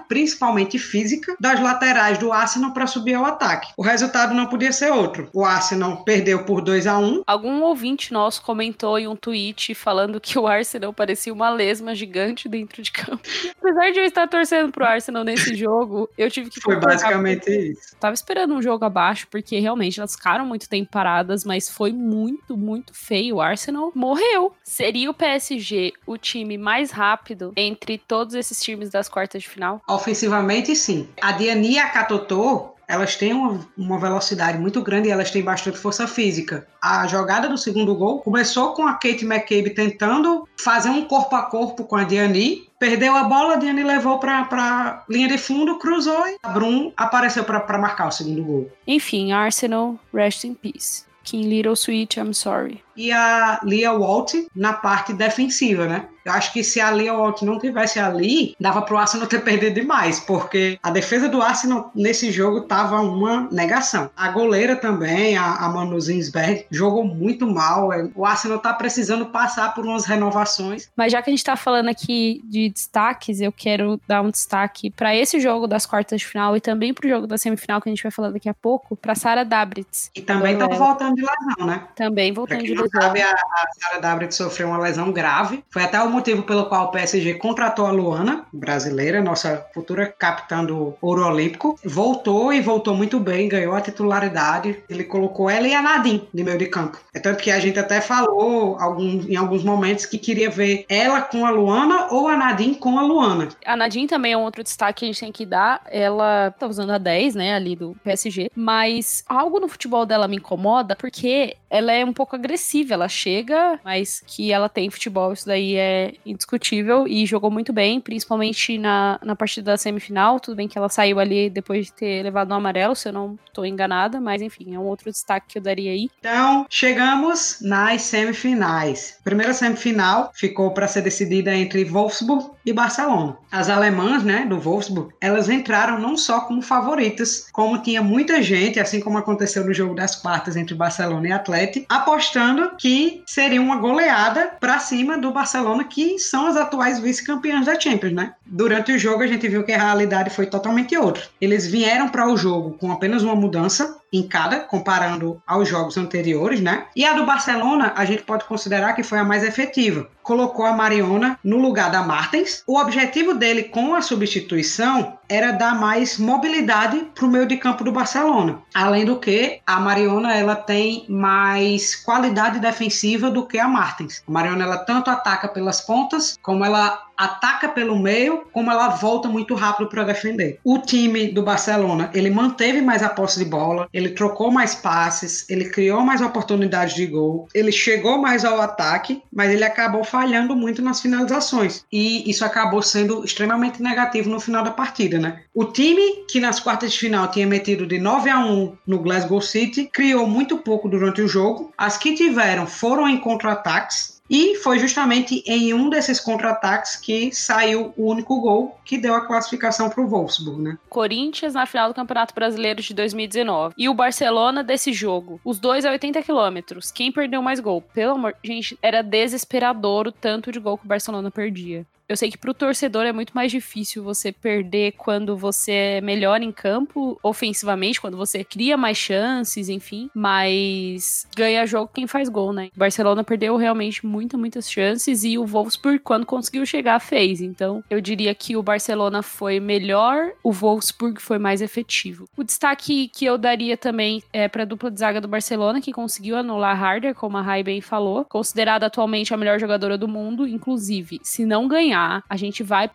principalmente 0.08 0.78
física, 0.78 1.34
das 1.40 1.60
laterais 1.60 2.18
do 2.18 2.32
Arsenal 2.32 2.72
para 2.72 2.86
subir 2.86 3.14
ao 3.14 3.24
ataque. 3.24 3.72
O 3.76 3.82
resultado 3.82 4.34
não 4.34 4.46
podia 4.46 4.72
ser 4.72 4.92
outro. 4.92 5.28
O 5.32 5.44
Arsenal 5.44 6.04
perdeu 6.04 6.44
por 6.44 6.60
2 6.60 6.86
a 6.86 6.98
1 6.98 7.22
Algum 7.26 7.62
ouvinte 7.62 8.12
nosso 8.12 8.42
comentou 8.42 8.98
em 8.98 9.06
um 9.06 9.16
tweet 9.16 9.74
falando 9.74 10.20
que 10.20 10.38
o 10.38 10.46
Arsenal 10.46 10.92
parecia 10.92 11.32
uma 11.32 11.50
lesma 11.50 11.94
gigante 11.94 12.48
dentro 12.48 12.82
de 12.82 12.90
campo. 12.90 13.22
Apesar 13.58 13.90
de 13.90 13.98
eu 13.98 14.04
estar 14.04 14.26
torcendo 14.28 14.70
pro 14.72 14.84
Arsenal 14.84 15.24
nesse 15.24 15.54
jogo, 15.56 16.08
eu 16.18 16.30
tive 16.30 16.50
que 16.50 16.60
Foi 16.60 16.78
basicamente 16.78 17.50
isso. 17.50 17.96
Tava 17.98 18.14
esperando 18.14 18.54
um 18.54 18.62
jogo 18.62 18.84
abaixo, 18.84 19.26
porque 19.30 19.58
realmente 19.58 19.98
elas 19.98 20.14
ficaram 20.14 20.44
muito 20.44 20.68
tempo 20.68 20.90
paradas, 20.90 21.44
mas 21.44 21.68
foi 21.68 21.92
muito, 21.92 22.56
muito 22.56 22.92
feio. 22.94 23.36
O 23.36 23.40
Arsenal 23.40 23.92
morreu. 23.94 24.52
Seria 24.62 25.10
o 25.10 25.14
PSG 25.14 25.92
o 26.06 26.18
time 26.18 26.58
mais 26.58 26.90
rápido 26.90 27.52
entre 27.56 27.98
todos 27.98 28.34
esses 28.34 28.62
times 28.62 28.90
das 28.90 29.08
quartas 29.08 29.31
de 29.38 29.48
final? 29.48 29.80
Ofensivamente, 29.88 30.74
sim. 30.74 31.08
A 31.20 31.32
Diani 31.32 31.72
e 31.72 31.78
a 31.78 31.88
Katotô, 31.88 32.72
elas 32.88 33.16
têm 33.16 33.32
uma, 33.32 33.60
uma 33.76 33.98
velocidade 33.98 34.58
muito 34.58 34.82
grande 34.82 35.08
e 35.08 35.10
elas 35.10 35.30
têm 35.30 35.42
bastante 35.42 35.78
força 35.78 36.06
física. 36.06 36.66
A 36.82 37.06
jogada 37.06 37.48
do 37.48 37.56
segundo 37.56 37.94
gol 37.94 38.20
começou 38.20 38.74
com 38.74 38.86
a 38.86 38.94
Kate 38.94 39.24
McCabe 39.24 39.70
tentando 39.70 40.46
fazer 40.58 40.90
um 40.90 41.04
corpo 41.04 41.34
a 41.34 41.42
corpo 41.42 41.84
com 41.84 41.96
a 41.96 42.04
Diani. 42.04 42.68
Perdeu 42.78 43.16
a 43.16 43.24
bola, 43.24 43.54
a 43.54 43.56
Diani 43.56 43.82
levou 43.82 44.18
para 44.18 45.04
linha 45.08 45.28
de 45.28 45.38
fundo, 45.38 45.78
cruzou 45.78 46.26
e 46.26 46.36
a 46.42 46.48
Brum 46.48 46.92
apareceu 46.96 47.44
para 47.44 47.78
marcar 47.78 48.08
o 48.08 48.12
segundo 48.12 48.44
gol. 48.44 48.70
Enfim, 48.86 49.32
Arsenal, 49.32 49.98
rest 50.12 50.44
in 50.44 50.54
peace. 50.54 51.04
King 51.24 51.48
Little 51.48 51.76
Sweet, 51.76 52.18
I'm 52.18 52.34
sorry. 52.34 52.82
E 52.96 53.12
a 53.12 53.60
Lia 53.62 53.92
Walt 53.92 54.34
na 54.54 54.72
parte 54.72 55.12
defensiva, 55.12 55.86
né? 55.86 56.06
Eu 56.24 56.32
acho 56.32 56.52
que 56.52 56.62
se 56.62 56.80
a 56.80 56.90
Lia 56.90 57.14
Walt 57.14 57.42
não 57.42 57.58
tivesse 57.58 57.98
ali, 57.98 58.54
dava 58.58 58.82
pro 58.82 58.96
Arsenal 58.96 59.26
ter 59.26 59.40
perdido 59.42 59.74
demais, 59.74 60.20
porque 60.20 60.78
a 60.82 60.90
defesa 60.90 61.28
do 61.28 61.42
Arsenal 61.42 61.90
nesse 61.94 62.30
jogo 62.30 62.62
tava 62.62 63.00
uma 63.00 63.48
negação. 63.50 64.10
A 64.16 64.28
goleira 64.28 64.76
também, 64.76 65.36
a, 65.36 65.56
a 65.56 65.68
Manu 65.68 66.00
Zinsberg, 66.00 66.66
jogou 66.70 67.04
muito 67.04 67.46
mal. 67.46 67.92
É, 67.92 68.08
O 68.14 68.24
Arsenal 68.24 68.58
tá 68.58 68.72
precisando 68.72 69.26
passar 69.26 69.74
por 69.74 69.84
umas 69.84 70.04
renovações. 70.04 70.88
Mas 70.96 71.12
já 71.12 71.20
que 71.20 71.30
a 71.30 71.32
gente 71.32 71.44
tá 71.44 71.56
falando 71.56 71.88
aqui 71.88 72.40
de 72.44 72.68
destaques, 72.68 73.40
eu 73.40 73.52
quero 73.52 74.00
dar 74.06 74.22
um 74.22 74.30
destaque 74.30 74.90
para 74.90 75.14
esse 75.16 75.40
jogo 75.40 75.66
das 75.66 75.86
quartas 75.86 76.20
de 76.20 76.26
final 76.26 76.56
e 76.56 76.60
também 76.60 76.94
pro 76.94 77.08
jogo 77.08 77.26
da 77.26 77.36
semifinal 77.36 77.80
que 77.80 77.88
a 77.88 77.92
gente 77.92 78.02
vai 78.02 78.12
falar 78.12 78.30
daqui 78.30 78.48
a 78.48 78.54
pouco, 78.54 78.96
para 78.96 79.14
Sara 79.14 79.44
Dabritz. 79.44 80.10
E 80.14 80.20
também 80.20 80.54
é, 80.54 80.68
voltando 80.68 81.16
de 81.16 81.22
lesão, 81.22 81.66
né? 81.66 81.82
Também 81.96 82.32
voltando 82.32 82.62
de 82.62 82.74
não 82.82 83.00
lesão. 83.00 83.02
sabe, 83.02 83.22
a, 83.22 83.32
a 83.32 83.68
Sarah 83.80 84.00
Dabrit 84.00 84.34
sofreu 84.34 84.68
uma 84.68 84.78
lesão 84.78 85.12
grave. 85.12 85.62
Foi 85.70 85.82
até 85.82 86.00
o 86.00 86.10
motivo 86.10 86.42
pelo 86.42 86.66
qual 86.66 86.86
o 86.86 86.90
PSG 86.90 87.34
contratou 87.34 87.86
a 87.86 87.90
Luana, 87.90 88.44
brasileira, 88.52 89.22
nossa 89.22 89.64
futura 89.72 90.06
capitã 90.06 90.64
do 90.64 90.96
Ouro 91.00 91.26
Olímpico. 91.26 91.78
Voltou 91.84 92.52
e 92.52 92.60
voltou 92.60 92.94
muito 92.94 93.18
bem, 93.20 93.48
ganhou 93.48 93.74
a 93.74 93.80
titularidade. 93.80 94.82
Ele 94.88 95.04
colocou 95.04 95.48
ela 95.48 95.66
e 95.66 95.74
a 95.74 95.82
Nadim 95.82 96.26
de 96.32 96.44
meio 96.44 96.58
de 96.58 96.66
campo. 96.66 96.98
É 97.14 97.20
tanto 97.20 97.42
que 97.42 97.50
a 97.50 97.60
gente 97.60 97.78
até 97.78 98.00
falou 98.00 98.76
algum, 98.78 99.22
em 99.28 99.36
alguns 99.36 99.62
momentos 99.62 100.06
que 100.06 100.18
queria 100.18 100.50
ver 100.50 100.84
ela 100.88 101.20
com 101.22 101.44
a 101.46 101.50
Luana 101.50 102.08
ou 102.10 102.28
a 102.28 102.36
Nadim 102.36 102.74
com 102.74 102.98
a 102.98 103.02
Luana. 103.02 103.48
A 103.64 103.76
Nadine 103.76 104.06
também 104.06 104.32
é 104.32 104.36
um 104.36 104.42
outro 104.42 104.62
destaque 104.62 105.00
que 105.00 105.04
a 105.04 105.08
gente 105.08 105.20
tem 105.20 105.32
que 105.32 105.46
dar. 105.46 105.82
Ela 105.90 106.50
tá 106.58 106.66
usando 106.66 106.90
a 106.90 106.98
10, 106.98 107.34
né, 107.34 107.54
ali 107.54 107.76
do 107.76 107.96
PSG. 108.04 108.50
Mas 108.54 109.24
algo 109.28 109.60
no 109.60 109.68
futebol 109.68 110.06
dela 110.06 110.28
me 110.28 110.36
incomoda 110.36 110.96
porque 110.96 111.56
ela 111.72 111.90
é 111.90 112.04
um 112.04 112.12
pouco 112.12 112.36
agressiva. 112.36 112.92
Ela 112.92 113.08
chega, 113.08 113.80
mas 113.82 114.22
que 114.26 114.52
ela 114.52 114.68
tem 114.68 114.90
futebol, 114.90 115.32
isso 115.32 115.46
daí 115.46 115.74
é 115.76 116.12
indiscutível. 116.24 117.08
E 117.08 117.24
jogou 117.24 117.50
muito 117.50 117.72
bem, 117.72 117.98
principalmente 117.98 118.76
na, 118.76 119.18
na 119.24 119.34
partida 119.34 119.72
da 119.72 119.76
semifinal. 119.78 120.38
Tudo 120.38 120.56
bem 120.56 120.68
que 120.68 120.76
ela 120.76 120.90
saiu 120.90 121.18
ali 121.18 121.48
depois 121.48 121.86
de 121.86 121.92
ter 121.94 122.22
levado 122.22 122.50
um 122.52 122.54
amarelo, 122.54 122.94
se 122.94 123.08
eu 123.08 123.12
não 123.12 123.38
tô 123.54 123.64
enganada. 123.64 124.20
Mas 124.20 124.42
enfim, 124.42 124.74
é 124.74 124.78
um 124.78 124.84
outro 124.84 125.10
destaque 125.10 125.46
que 125.48 125.58
eu 125.58 125.62
daria 125.62 125.92
aí. 125.92 126.10
Então, 126.18 126.66
chegamos 126.68 127.58
nas 127.62 128.02
semifinais. 128.02 129.18
Primeira 129.24 129.54
semifinal 129.54 130.30
ficou 130.34 130.72
para 130.72 130.86
ser 130.86 131.00
decidida 131.00 131.54
entre 131.54 131.84
Wolfsburg 131.84 132.50
e 132.66 132.72
Barcelona. 132.72 133.36
As 133.50 133.70
alemãs, 133.70 134.22
né, 134.22 134.44
do 134.44 134.58
Wolfsburg, 134.58 135.14
elas 135.20 135.48
entraram 135.48 135.98
não 135.98 136.18
só 136.18 136.40
como 136.40 136.60
favoritas, 136.60 137.46
como 137.50 137.82
tinha 137.82 138.02
muita 138.02 138.42
gente, 138.42 138.78
assim 138.78 139.00
como 139.00 139.16
aconteceu 139.16 139.64
no 139.64 139.72
jogo 139.72 139.94
das 139.94 140.14
quartas 140.14 140.56
entre 140.56 140.74
Barcelona 140.74 141.28
e 141.28 141.32
Atlético, 141.32 141.61
apostando 141.88 142.72
que 142.78 143.22
seria 143.26 143.60
uma 143.60 143.76
goleada 143.76 144.52
para 144.60 144.78
cima 144.78 145.18
do 145.18 145.30
Barcelona, 145.30 145.84
que 145.84 146.18
são 146.18 146.46
as 146.46 146.56
atuais 146.56 146.98
vice-campeãs 146.98 147.66
da 147.66 147.78
Champions, 147.78 148.12
né? 148.12 148.34
Durante 148.46 148.92
o 148.92 148.98
jogo 148.98 149.22
a 149.22 149.26
gente 149.26 149.48
viu 149.48 149.64
que 149.64 149.72
a 149.72 149.82
realidade 149.82 150.30
foi 150.30 150.46
totalmente 150.46 150.96
outra. 150.96 151.24
Eles 151.40 151.66
vieram 151.66 152.08
para 152.08 152.28
o 152.28 152.36
jogo 152.36 152.76
com 152.78 152.92
apenas 152.92 153.22
uma 153.22 153.34
mudança, 153.34 153.96
em 154.12 154.26
cada, 154.26 154.60
comparando 154.60 155.40
aos 155.46 155.68
jogos 155.68 155.96
anteriores, 155.96 156.60
né? 156.60 156.84
E 156.94 157.04
a 157.04 157.14
do 157.14 157.24
Barcelona, 157.24 157.92
a 157.96 158.04
gente 158.04 158.22
pode 158.22 158.44
considerar 158.44 158.92
que 158.92 159.02
foi 159.02 159.18
a 159.18 159.24
mais 159.24 159.42
efetiva. 159.42 160.08
Colocou 160.22 160.64
a 160.64 160.72
Mariona 160.72 161.38
no 161.42 161.58
lugar 161.58 161.90
da 161.90 162.02
Martens. 162.02 162.62
O 162.66 162.78
objetivo 162.78 163.34
dele 163.34 163.64
com 163.64 163.94
a 163.94 164.02
substituição 164.02 165.18
era 165.28 165.50
dar 165.50 165.74
mais 165.80 166.18
mobilidade 166.18 167.06
para 167.14 167.24
o 167.24 167.28
meio 167.28 167.46
de 167.46 167.56
campo 167.56 167.82
do 167.82 167.90
Barcelona. 167.90 168.60
Além 168.74 169.04
do 169.04 169.18
que, 169.18 169.60
a 169.66 169.80
Mariona 169.80 170.34
ela 170.34 170.54
tem 170.54 171.06
mais 171.08 171.96
qualidade 171.96 172.60
defensiva 172.60 173.30
do 173.30 173.46
que 173.46 173.58
a 173.58 173.66
Martens. 173.66 174.22
A 174.28 174.30
Mariona 174.30 174.64
ela 174.64 174.78
tanto 174.78 175.10
ataca 175.10 175.48
pelas 175.48 175.80
pontas, 175.80 176.38
como 176.42 176.64
ela 176.64 177.00
ataca 177.22 177.68
pelo 177.68 177.98
meio, 177.98 178.44
como 178.52 178.70
ela 178.70 178.88
volta 178.88 179.28
muito 179.28 179.54
rápido 179.54 179.88
para 179.88 180.04
defender. 180.04 180.58
O 180.64 180.78
time 180.78 181.28
do 181.28 181.42
Barcelona, 181.42 182.10
ele 182.12 182.30
manteve 182.30 182.80
mais 182.80 183.02
a 183.02 183.08
posse 183.08 183.38
de 183.38 183.44
bola, 183.44 183.88
ele 183.92 184.10
trocou 184.10 184.50
mais 184.50 184.74
passes, 184.74 185.48
ele 185.48 185.66
criou 185.66 186.00
mais 186.00 186.20
oportunidades 186.20 186.94
de 186.94 187.06
gol, 187.06 187.48
ele 187.54 187.70
chegou 187.70 188.18
mais 188.18 188.44
ao 188.44 188.60
ataque, 188.60 189.22
mas 189.32 189.50
ele 189.52 189.64
acabou 189.64 190.02
falhando 190.02 190.56
muito 190.56 190.82
nas 190.82 191.00
finalizações. 191.00 191.84
E 191.92 192.28
isso 192.28 192.44
acabou 192.44 192.82
sendo 192.82 193.24
extremamente 193.24 193.80
negativo 193.82 194.28
no 194.28 194.40
final 194.40 194.64
da 194.64 194.70
partida, 194.70 195.18
né? 195.18 195.42
O 195.54 195.64
time 195.64 196.24
que 196.28 196.40
nas 196.40 196.58
quartas 196.58 196.92
de 196.92 196.98
final 196.98 197.28
tinha 197.28 197.46
metido 197.46 197.86
de 197.86 197.98
9 197.98 198.30
a 198.30 198.40
1 198.40 198.76
no 198.86 198.98
Glasgow 198.98 199.40
City, 199.40 199.88
criou 199.92 200.26
muito 200.26 200.58
pouco 200.58 200.88
durante 200.88 201.22
o 201.22 201.28
jogo. 201.28 201.72
As 201.78 201.96
que 201.96 202.14
tiveram 202.14 202.66
foram 202.66 203.08
em 203.08 203.18
contra-ataques, 203.18 204.21
e 204.32 204.56
foi 204.56 204.78
justamente 204.78 205.44
em 205.46 205.74
um 205.74 205.90
desses 205.90 206.18
contra-ataques 206.18 206.96
que 206.96 207.30
saiu 207.34 207.92
o 207.98 208.10
único 208.10 208.40
gol 208.40 208.78
que 208.82 208.96
deu 208.96 209.14
a 209.14 209.26
classificação 209.26 209.90
para 209.90 210.02
o 210.02 210.08
Wolfsburg, 210.08 210.62
né? 210.62 210.78
Corinthians 210.88 211.52
na 211.52 211.66
final 211.66 211.88
do 211.88 211.94
Campeonato 211.94 212.34
Brasileiro 212.34 212.80
de 212.80 212.94
2019. 212.94 213.74
E 213.76 213.90
o 213.90 213.94
Barcelona 213.94 214.64
desse 214.64 214.90
jogo. 214.90 215.38
Os 215.44 215.58
dois 215.58 215.84
a 215.84 215.90
80 215.90 216.22
quilômetros. 216.22 216.90
Quem 216.90 217.12
perdeu 217.12 217.42
mais 217.42 217.60
gol? 217.60 217.82
Pelo 217.82 218.14
amor. 218.14 218.34
Gente, 218.42 218.78
era 218.80 219.02
desesperador 219.02 220.08
o 220.08 220.12
tanto 220.12 220.50
de 220.50 220.58
gol 220.58 220.78
que 220.78 220.86
o 220.86 220.88
Barcelona 220.88 221.30
perdia. 221.30 221.84
Eu 222.12 222.16
sei 222.18 222.30
que 222.30 222.36
pro 222.36 222.52
torcedor 222.52 223.06
é 223.06 223.12
muito 223.12 223.32
mais 223.32 223.50
difícil 223.50 224.04
você 224.04 224.30
perder 224.30 224.92
quando 224.98 225.34
você 225.34 225.72
é 225.72 226.00
melhor 226.02 226.42
em 226.42 226.52
campo, 226.52 227.18
ofensivamente, 227.22 227.98
quando 227.98 228.18
você 228.18 228.44
cria 228.44 228.76
mais 228.76 228.98
chances, 228.98 229.70
enfim. 229.70 230.10
Mas 230.14 231.26
ganha 231.34 231.64
jogo 231.64 231.90
quem 231.90 232.06
faz 232.06 232.28
gol, 232.28 232.52
né? 232.52 232.68
O 232.76 232.78
Barcelona 232.78 233.24
perdeu 233.24 233.56
realmente 233.56 234.04
muitas, 234.04 234.38
muitas 234.38 234.70
chances 234.70 235.24
e 235.24 235.38
o 235.38 235.46
Wolfsburg, 235.46 236.00
quando 236.00 236.26
conseguiu 236.26 236.66
chegar, 236.66 237.00
fez. 237.00 237.40
Então, 237.40 237.82
eu 237.88 237.98
diria 237.98 238.34
que 238.34 238.58
o 238.58 238.62
Barcelona 238.62 239.22
foi 239.22 239.58
melhor, 239.58 240.32
o 240.44 240.52
Wolfsburg 240.52 241.18
foi 241.18 241.38
mais 241.38 241.62
efetivo. 241.62 242.28
O 242.36 242.44
destaque 242.44 243.08
que 243.08 243.24
eu 243.24 243.38
daria 243.38 243.74
também 243.74 244.22
é 244.34 244.48
pra 244.48 244.66
dupla 244.66 244.90
de 244.90 245.00
zaga 245.00 245.18
do 245.18 245.28
Barcelona, 245.28 245.80
que 245.80 245.94
conseguiu 245.94 246.36
anular 246.36 246.78
Harder, 246.78 247.14
como 247.14 247.38
a 247.38 247.40
Rai 247.40 247.62
bem 247.62 247.80
falou, 247.80 248.26
considerada 248.26 248.84
atualmente 248.84 249.32
a 249.32 249.36
melhor 249.38 249.58
jogadora 249.58 249.96
do 249.96 250.06
mundo, 250.06 250.46
inclusive, 250.46 251.18
se 251.22 251.46
não 251.46 251.66
ganhar, 251.66 252.01
a 252.28 252.36
gente 252.36 252.62
vai 252.62 252.90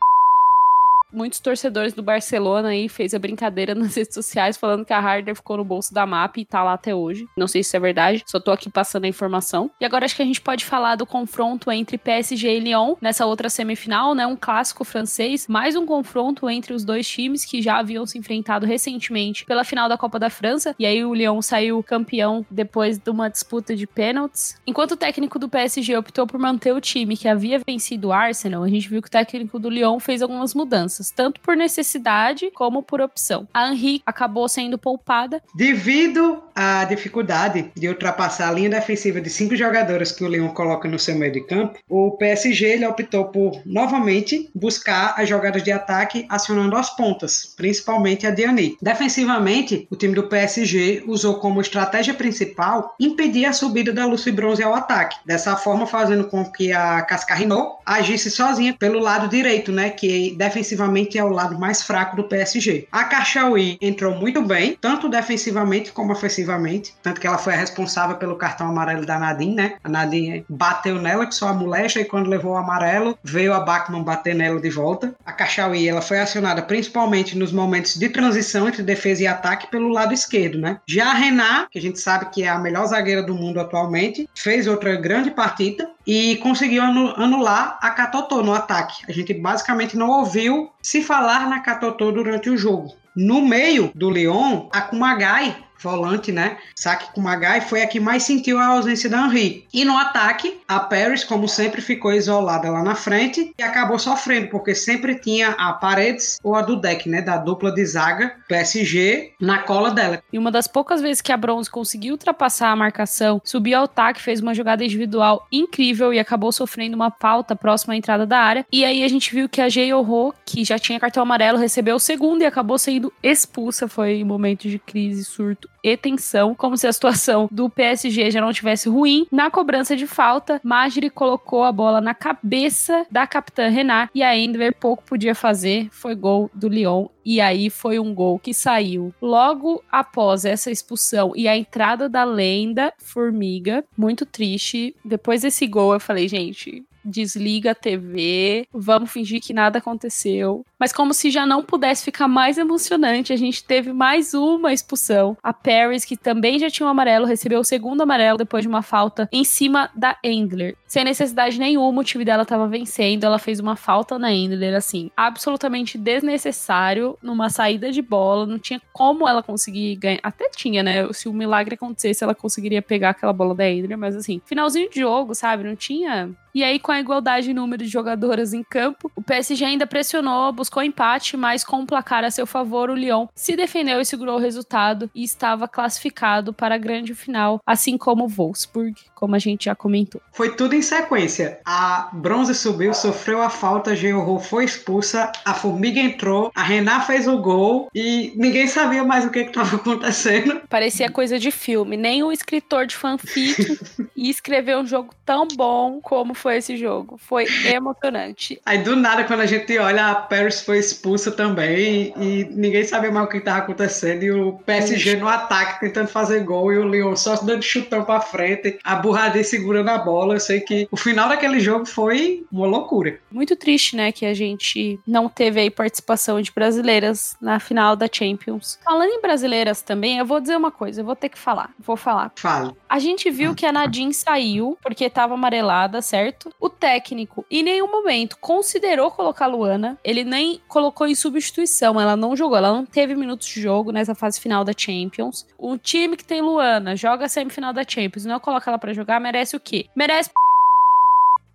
muitos 1.12 1.40
torcedores 1.40 1.94
do 1.94 2.04
Barcelona 2.04 2.70
aí 2.70 2.90
fez 2.90 3.14
a 3.14 3.20
brincadeira 3.20 3.74
nas 3.76 3.96
redes 3.96 4.14
sociais 4.14 4.58
falando 4.58 4.86
que 4.86 4.94
a 4.94 5.00
Harder 5.00 5.36
ficou 5.36 5.58
no 5.58 5.64
bolso 5.64 5.94
da 5.94 6.06
MAP 6.06 6.38
e 6.38 6.46
tá 6.46 6.64
lá 6.64 6.74
até 6.74 6.94
hoje. 6.94 7.28
Não 7.38 7.48
sei 7.48 7.64
se 7.64 7.76
é 7.76 7.80
verdade, 7.80 8.24
só 8.26 8.40
tô 8.40 8.52
aqui 8.52 8.70
passando 8.70 9.06
a 9.06 9.08
informação. 9.08 9.70
E 9.80 9.86
agora 9.86 10.06
acho 10.06 10.16
que 10.16 10.22
a 10.22 10.26
gente 10.26 10.42
pode 10.42 10.66
falar 10.66 10.96
do 10.96 11.06
confronto 11.06 11.72
entre 11.72 11.98
PSG 11.98 12.58
e 12.58 12.60
Lyon 12.60 12.96
nessa 13.02 13.26
outra 13.26 13.50
semifinal, 13.50 14.16
né? 14.16 14.26
Um 14.26 14.36
clássico 14.36 14.84
francês, 14.84 15.48
mais 15.48 15.76
um 15.76 15.86
confronto 15.86 16.50
entre 16.50 16.74
os 16.74 16.84
dois 16.84 17.08
times 17.08 17.46
que 17.46 17.62
já 17.62 17.78
haviam 17.78 18.06
se 18.06 18.18
enfrentado 18.18 18.66
recentemente 18.66 19.46
pela 19.46 19.64
final 19.64 19.90
da 19.90 19.98
Copa 19.98 20.20
da 20.20 20.30
França. 20.30 20.76
E 20.80 20.86
aí 20.86 21.04
o 21.04 21.14
Lyon 21.14 21.42
saiu 21.42 21.84
campeão 21.84 22.46
depois 22.50 22.98
de 22.98 23.10
uma 23.10 23.30
disputa 23.30 23.76
de 23.76 23.86
pênaltis. 23.86 24.56
Enquanto 24.66 24.92
o 24.92 24.98
técnico 24.98 25.38
do 25.38 25.50
PSG 25.50 25.96
optou 25.96 26.26
por 26.26 26.40
manter 26.40 26.74
o 26.74 26.82
time 26.82 27.16
que 27.16 27.28
havia 27.28 27.62
vencido 27.66 28.10
o 28.10 28.14
Arsenal, 28.14 28.64
a 28.64 28.70
gente 28.70 28.90
viu 28.90 29.02
que 29.02 29.08
o 29.08 29.12
técnico 29.12 29.60
do 29.60 29.70
Lyon 29.70 30.00
fez 30.00 30.22
algumas 30.22 30.54
mudanças, 30.54 30.97
tanto 31.14 31.40
por 31.42 31.56
necessidade 31.56 32.52
como 32.52 32.84
por 32.84 33.02
opção. 33.02 33.48
A 33.54 33.70
Henri 33.70 34.02
acabou 34.06 34.48
sendo 34.48 34.78
poupada. 34.78 35.42
Devido 35.56 36.44
à 36.56 36.84
dificuldade 36.86 37.72
de 37.76 37.88
ultrapassar 37.88 38.50
a 38.50 38.52
linha 38.52 38.70
defensiva 38.70 39.22
de 39.22 39.30
cinco 39.30 39.56
jogadoras 39.56 40.12
que 40.12 40.24
o 40.24 40.28
Lyon 40.28 40.50
coloca 40.50 40.88
no 40.88 40.98
seu 40.98 41.16
meio 41.16 41.32
de 41.32 41.42
campo, 41.42 41.78
o 41.88 42.18
PSG 42.18 42.66
ele 42.66 42.88
optou 42.88 43.26
por 43.26 43.62
novamente 43.66 44.50
buscar 44.56 45.14
as 45.18 45.30
jogadas 45.30 45.64
de 45.64 45.72
ataque 45.72 46.26
acionando 46.30 46.76
as 46.76 46.96
pontas, 46.96 47.54
principalmente 47.56 48.26
a 48.26 48.32
Diani. 48.32 48.78
Defensivamente, 48.82 49.88
o 49.92 49.96
time 49.96 50.16
do 50.16 50.24
PSG 50.24 51.04
usou 51.08 51.36
como 51.36 51.62
estratégia 51.62 52.14
principal 52.14 52.96
impedir 53.00 53.46
a 53.46 53.54
subida 53.54 53.94
da 53.94 54.06
Lucy 54.06 54.32
Bronze 54.32 54.64
ao 54.64 54.74
ataque, 54.74 55.18
dessa 55.26 55.56
forma 55.56 55.86
fazendo 55.86 56.26
com 56.26 56.44
que 56.52 56.72
a 56.72 57.02
Cascarino 57.04 57.76
agisse 57.86 58.32
sozinha 58.32 58.74
pelo 58.74 59.00
lado 59.00 59.28
direito, 59.28 59.72
né, 59.72 59.90
que 59.90 60.36
defensivamente 60.38 60.87
é 61.18 61.24
o 61.24 61.30
lado 61.30 61.60
mais 61.60 61.82
fraco 61.82 62.16
do 62.16 62.24
PSG. 62.24 62.88
A 62.92 63.04
Cachaui 63.04 63.78
entrou 63.82 64.16
muito 64.16 64.42
bem, 64.42 64.78
tanto 64.80 65.10
defensivamente 65.10 65.92
como 65.92 66.12
ofensivamente, 66.12 66.94
tanto 67.02 67.20
que 67.20 67.28
ela 67.28 67.38
foi 67.38 67.54
a 67.54 67.58
responsável 67.58 68.16
pelo 68.18 68.36
cartão 68.36 68.68
amarelo 68.68 69.06
da 69.06 69.20
Nadine, 69.20 69.56
né? 69.56 69.76
A 69.84 69.90
Nadine 69.90 70.46
bateu 70.50 70.96
nela, 70.96 71.26
que 71.26 71.36
só 71.36 71.50
a 71.50 71.54
molecha, 71.54 72.00
e 72.00 72.06
quando 72.06 72.30
levou 72.30 72.54
o 72.54 72.58
amarelo, 72.58 73.18
veio 73.24 73.54
a 73.54 73.60
Bachmann 73.60 74.04
bater 74.04 74.36
nela 74.36 74.60
de 74.60 74.70
volta. 74.70 75.14
A 75.26 75.32
Cachaui, 75.32 75.88
ela 75.88 76.02
foi 76.02 76.20
acionada 76.20 76.62
principalmente 76.62 77.38
nos 77.38 77.52
momentos 77.52 77.96
de 77.96 78.10
transição 78.10 78.68
entre 78.68 78.84
defesa 78.84 79.24
e 79.24 79.28
ataque 79.28 79.68
pelo 79.68 79.90
lado 79.90 80.14
esquerdo, 80.14 80.58
né? 80.58 80.80
Já 80.88 81.12
a 81.12 81.14
Renat, 81.14 81.70
que 81.72 81.80
a 81.80 81.82
gente 81.82 82.00
sabe 82.00 82.30
que 82.32 82.44
é 82.44 82.50
a 82.50 82.60
melhor 82.60 82.86
zagueira 82.88 83.24
do 83.24 83.36
mundo 83.36 83.60
atualmente, 83.60 84.30
fez 84.36 84.68
outra 84.68 84.96
grande 84.96 85.32
partida 85.32 85.90
e 86.08 86.38
conseguiu 86.38 86.82
anular 86.82 87.78
a 87.82 87.92
Catotô 87.92 88.42
no 88.42 88.54
ataque. 88.54 89.04
A 89.10 89.12
gente 89.12 89.34
basicamente 89.34 89.98
não 89.98 90.10
ouviu 90.10 90.72
se 90.82 91.04
falar 91.04 91.50
na 91.50 91.60
Catotô 91.60 92.14
durante 92.14 92.50
o 92.50 92.58
jogo. 92.58 92.96
No 93.18 93.42
meio 93.42 93.92
do 93.96 94.12
Lyon, 94.12 94.70
a 94.72 94.82
Kumagai 94.82 95.56
volante, 95.82 96.32
né? 96.32 96.58
Saki 96.76 97.14
Kumagai 97.14 97.62
foi 97.62 97.82
a 97.82 97.88
que 97.88 98.00
mais 98.00 98.24
sentiu 98.24 98.60
a 98.60 98.68
ausência 98.68 99.10
da 99.10 99.26
Henri. 99.26 99.66
E 99.74 99.86
no 99.86 99.98
ataque, 99.98 100.60
a 100.68 100.80
Paris, 100.80 101.24
como 101.24 101.48
sempre, 101.48 101.82
ficou 101.82 102.12
isolada 102.12 102.70
lá 102.70 102.84
na 102.84 102.96
frente 102.96 103.54
e 103.58 103.64
acabou 103.64 104.00
sofrendo, 104.00 104.50
porque 104.50 104.74
sempre 104.74 105.16
tinha 105.16 105.50
a 105.50 105.74
Paredes 105.74 106.40
ou 106.44 106.56
a 106.56 106.62
Dudek, 106.62 107.08
né? 107.10 107.22
Da 107.22 107.38
dupla 107.38 107.72
de 107.72 107.86
zaga 107.86 108.36
PSG 108.48 109.34
na 109.40 109.60
cola 109.60 109.92
dela. 109.92 110.22
E 110.32 110.38
uma 110.38 110.52
das 110.52 110.68
poucas 110.68 111.02
vezes 111.02 111.22
que 111.22 111.32
a 111.32 111.38
Bronze 111.38 111.70
conseguiu 111.70 112.14
ultrapassar 112.14 112.72
a 112.72 112.76
marcação, 112.76 113.42
subiu 113.44 113.78
ao 113.78 113.84
ataque, 113.86 114.22
fez 114.22 114.42
uma 114.42 114.54
jogada 114.54 114.84
individual 114.84 115.48
incrível 115.52 116.14
e 116.14 116.20
acabou 116.20 116.52
sofrendo 116.52 116.96
uma 116.96 117.12
falta 117.12 117.56
próxima 117.56 117.94
à 117.94 117.98
entrada 117.98 118.26
da 118.26 118.40
área. 118.40 118.66
E 118.72 118.84
aí 118.84 119.04
a 119.04 119.08
gente 119.08 119.34
viu 119.34 119.48
que 119.48 119.62
a 119.62 119.70
Jeyoho, 119.70 120.34
que 120.46 120.64
já 120.64 120.80
tinha 120.80 121.00
cartão 121.00 121.24
amarelo, 121.24 121.58
recebeu 121.58 121.96
o 121.96 122.00
segundo 122.00 122.42
e 122.42 122.46
acabou 122.46 122.78
sendo 123.08 123.14
expulsa. 123.24 123.88
Foi 123.88 124.24
um 124.24 124.26
momento 124.26 124.68
de 124.68 124.80
crise, 124.80 125.24
surto 125.24 125.70
e 125.84 125.96
tensão, 125.96 126.54
como 126.54 126.78
se 126.78 126.88
a 126.88 126.94
situação 126.94 127.48
do 127.52 127.70
PSG 127.70 128.32
já 128.32 128.42
não 128.42 128.52
tivesse 128.52 128.90
ruim. 128.90 129.26
Na 129.32 129.50
cobrança 129.50 129.96
de 129.96 130.06
falta, 130.06 130.60
Magri 130.64 131.10
colocou 131.10 131.64
a 131.64 131.72
bola 131.72 132.02
na 132.02 132.14
cabeça 132.14 133.06
da 133.10 133.26
capitã 133.26 133.70
Renard 133.70 134.12
e 134.14 134.22
a 134.22 134.36
Enver 134.36 134.76
pouco 134.76 135.04
podia 135.04 135.34
fazer. 135.34 135.88
Foi 135.92 136.16
gol 136.16 136.50
do 136.54 136.68
Lyon 136.68 137.08
e 137.26 137.40
aí 137.42 137.70
foi 137.70 138.00
um 138.00 138.14
gol 138.14 138.40
que 138.40 138.54
saiu 138.54 139.14
logo 139.22 139.84
após 139.92 140.46
essa 140.46 140.72
expulsão 140.72 141.34
e 141.36 141.48
a 141.48 141.58
entrada 141.58 142.10
da 142.10 142.24
lenda 142.24 142.94
Formiga. 142.98 143.84
Muito 143.98 144.26
triste. 144.26 144.96
Depois 145.04 145.42
desse 145.42 145.68
gol, 145.68 145.94
eu 145.94 146.00
falei, 146.00 146.28
gente, 146.28 146.86
desliga 147.08 147.72
a 147.72 147.76
TV, 147.76 148.68
vamos 148.74 149.12
fingir 149.12 149.42
que 149.42 149.54
nada 149.54 149.80
aconteceu. 149.80 150.66
Mas 150.80 150.94
como 150.94 151.14
se 151.14 151.32
já 151.32 151.46
não 151.46 151.64
pudesse 151.64 152.04
ficar 152.04 152.28
mais 152.28 152.58
emocionante, 152.58 153.34
a 153.34 153.38
gente 153.38 153.64
teve 153.64 153.92
mais 153.92 154.34
uma 154.34 154.74
expulsão. 154.74 155.38
A 155.42 155.54
Paris, 155.54 156.06
que 156.06 156.16
também 156.16 156.60
já 156.60 156.70
tinha 156.70 156.86
um 156.86 156.90
amarelo, 156.90 157.26
recebeu 157.26 157.60
o 157.60 157.64
segundo 157.64 158.02
amarelo 158.02 158.38
depois 158.38 158.64
de 158.64 158.68
uma 158.68 158.82
falta 158.82 159.28
em 159.32 159.44
cima 159.44 159.90
da 159.96 160.18
Endler. 160.24 160.76
Sem 160.86 161.04
necessidade 161.04 161.60
nenhuma, 161.60 162.02
o 162.02 162.04
time 162.04 162.24
dela 162.24 162.44
estava 162.44 162.68
vencendo, 162.68 163.24
ela 163.24 163.40
fez 163.40 163.60
uma 163.60 163.76
falta 163.76 164.20
na 164.20 164.32
Endler, 164.32 164.76
assim, 164.76 165.10
absolutamente 165.16 165.98
desnecessário, 165.98 167.18
numa 167.22 167.50
saída 167.50 167.92
de 167.92 168.02
bola, 168.02 168.46
não 168.46 168.60
tinha 168.60 168.82
como 168.94 169.28
ela 169.28 169.42
conseguir 169.42 169.96
ganhar. 169.96 170.20
Até 170.24 170.50
tinha, 170.50 170.84
né? 170.84 171.12
Se 171.14 171.28
o 171.28 171.34
milagre 171.34 171.76
acontecesse, 171.76 172.24
ela 172.24 172.36
conseguiria 172.36 172.82
pegar 172.82 173.12
aquela 173.12 173.34
bola 173.34 173.56
da 173.56 173.70
Endler, 173.70 173.98
mas 173.98 174.16
assim, 174.16 174.42
finalzinho 174.46 174.90
de 174.90 175.00
jogo, 175.00 175.34
sabe? 175.34 175.64
Não 175.64 175.76
tinha 175.76 176.30
e 176.58 176.64
aí, 176.64 176.80
com 176.80 176.92
a 176.92 177.00
igualdade 177.00 177.46
de 177.46 177.54
número 177.54 177.84
de 177.84 177.88
jogadoras 177.88 178.52
em 178.52 178.64
campo, 178.64 179.12
o 179.16 179.22
PSG 179.22 179.64
ainda 179.64 179.86
pressionou, 179.86 180.52
buscou 180.52 180.82
empate, 180.82 181.38
mas 181.38 181.64
com 181.64 181.84
o 181.84 181.86
placar 181.86 182.24
a 182.24 182.32
seu 182.32 182.48
favor, 182.48 182.90
o 182.90 182.96
Lyon 182.96 183.28
se 183.36 183.56
defendeu 183.56 184.02
e 184.02 184.06
segurou 184.06 184.38
o 184.38 184.42
resultado 184.42 185.08
e 185.14 185.24
estava 185.24 185.68
classificado 185.68 186.52
para 186.52 186.74
a 186.74 186.80
grande 186.80 187.14
final, 187.14 187.62
assim 187.64 187.96
como 187.96 188.26
o 188.26 188.28
Wolfsburg, 188.28 188.96
como 189.18 189.36
a 189.36 189.40
gente 189.40 189.66
já 189.66 189.74
comentou. 189.74 190.22
Foi 190.32 190.56
tudo 190.56 190.76
em 190.76 190.82
sequência. 190.82 191.60
A 191.66 192.10
Bronze 192.14 192.54
subiu, 192.54 192.94
sofreu 192.94 193.42
a 193.42 193.50
falta, 193.50 193.92
a 193.92 193.96
Georro 193.96 194.40
foi 194.40 194.64
expulsa, 194.64 195.32
a 195.44 195.56
Formiga 195.56 196.00
entrou, 196.00 196.52
a 196.54 196.62
Renat 196.62 197.08
fez 197.08 197.28
o 197.28 197.40
gol 197.40 197.90
e 197.96 198.32
ninguém 198.36 198.68
sabia 198.68 199.04
mais 199.04 199.26
o 199.26 199.32
que 199.32 199.40
estava 199.40 199.76
acontecendo. 199.78 200.62
Parecia 200.70 201.10
coisa 201.10 201.40
de 201.40 201.50
filme. 201.50 201.98
Nem 201.98 202.22
o 202.22 202.32
escritor 202.32 202.86
de 202.86 202.96
fanfic 202.96 203.80
ia 204.16 204.30
escrever 204.30 204.78
um 204.78 204.86
jogo 204.86 205.10
tão 205.26 205.48
bom 205.48 206.00
como 206.00 206.36
foi 206.36 206.58
esse 206.58 206.78
jogo. 206.78 207.18
Foi 207.18 207.48
emocionante. 207.66 208.62
Aí 208.64 208.78
do 208.78 208.96
nada, 208.96 209.24
quando 209.24 209.42
a 209.42 209.46
gente 209.48 209.78
olha, 209.80 210.12
a 210.12 210.16
Paris 210.16 210.62
foi 210.62 210.78
expulsa 210.78 211.32
também 211.32 212.14
e 212.18 212.48
ninguém 212.52 212.84
sabia 212.84 213.12
mais 213.12 213.26
o 213.26 213.30
que 213.30 213.38
estava 213.38 213.60
acontecendo. 213.60 214.22
E 214.22 214.32
o 214.32 214.54
PSG 214.60 215.16
no 215.16 215.28
ataque 215.28 215.80
tentando 215.80 216.08
fazer 216.08 216.44
gol 216.44 216.72
e 216.72 216.78
o 216.78 216.88
Lyon 216.88 217.16
só 217.16 217.36
dando 217.36 217.64
chutão 217.64 218.04
pra 218.04 218.22
frente, 218.22 218.78
a 218.84 219.07
Burradi 219.08 219.44
segurando 219.44 219.90
a 219.90 219.98
bola. 219.98 220.36
Eu 220.36 220.40
sei 220.40 220.60
que 220.60 220.88
o 220.92 220.98
final 220.98 221.30
daquele 221.30 221.60
jogo 221.60 221.86
foi 221.86 222.46
uma 222.52 222.68
loucura. 222.68 223.20
Muito 223.32 223.56
triste, 223.56 223.96
né, 223.96 224.12
que 224.12 224.26
a 224.26 224.34
gente 224.34 225.00
não 225.08 225.30
teve 225.30 225.62
aí 225.62 225.70
participação 225.70 226.42
de 226.42 226.52
brasileiras 226.52 227.36
na 227.42 227.60
final 227.60 227.96
da 227.96 228.08
Champions. 228.12 228.78
Falando 228.84 229.10
em 229.10 229.22
brasileiras 229.22 229.82
também, 229.82 230.18
eu 230.18 230.26
vou 230.26 230.40
dizer 230.40 230.58
uma 230.58 230.72
coisa, 230.72 231.02
eu 231.02 231.06
vou 231.06 231.16
ter 231.16 231.30
que 231.30 231.38
falar. 231.38 231.72
Vou 231.80 231.96
falar. 231.96 232.32
Fale. 232.36 232.74
A 232.90 233.00
gente 233.00 233.30
viu 233.30 233.56
que 233.56 233.66
a 233.66 233.72
Nadine 233.72 234.14
saiu 234.14 234.78
porque 234.82 235.10
tava 235.10 235.36
amarelada, 235.36 236.02
certo? 236.02 236.52
O 236.60 236.70
técnico, 236.70 237.46
em 237.50 237.64
nenhum 237.64 237.90
momento, 237.90 238.38
considerou 238.40 239.10
colocar 239.12 239.46
a 239.46 239.48
Luana. 239.48 239.98
Ele 240.04 240.24
nem 240.24 240.62
colocou 240.68 241.08
em 241.08 241.16
substituição. 241.16 242.00
Ela 242.00 242.16
não 242.16 242.36
jogou. 242.36 242.58
Ela 242.58 242.74
não 242.74 242.86
teve 242.86 243.16
minutos 243.16 243.48
de 243.48 243.62
jogo 243.62 243.92
nessa 243.92 244.14
fase 244.14 244.40
final 244.40 244.64
da 244.64 244.74
Champions. 244.76 245.46
O 245.58 245.78
time 245.78 246.18
que 246.18 246.26
tem 246.26 246.42
Luana, 246.42 246.96
joga 246.96 247.26
a 247.26 247.30
semifinal 247.30 247.72
da 247.72 247.84
Champions, 247.88 248.26
não 248.26 248.40
coloca 248.40 248.70
ela 248.70 248.78
para 248.78 248.94
jogar, 248.98 249.20
merece 249.20 249.56
o 249.56 249.60
quê? 249.60 249.86
Merece 249.96 250.30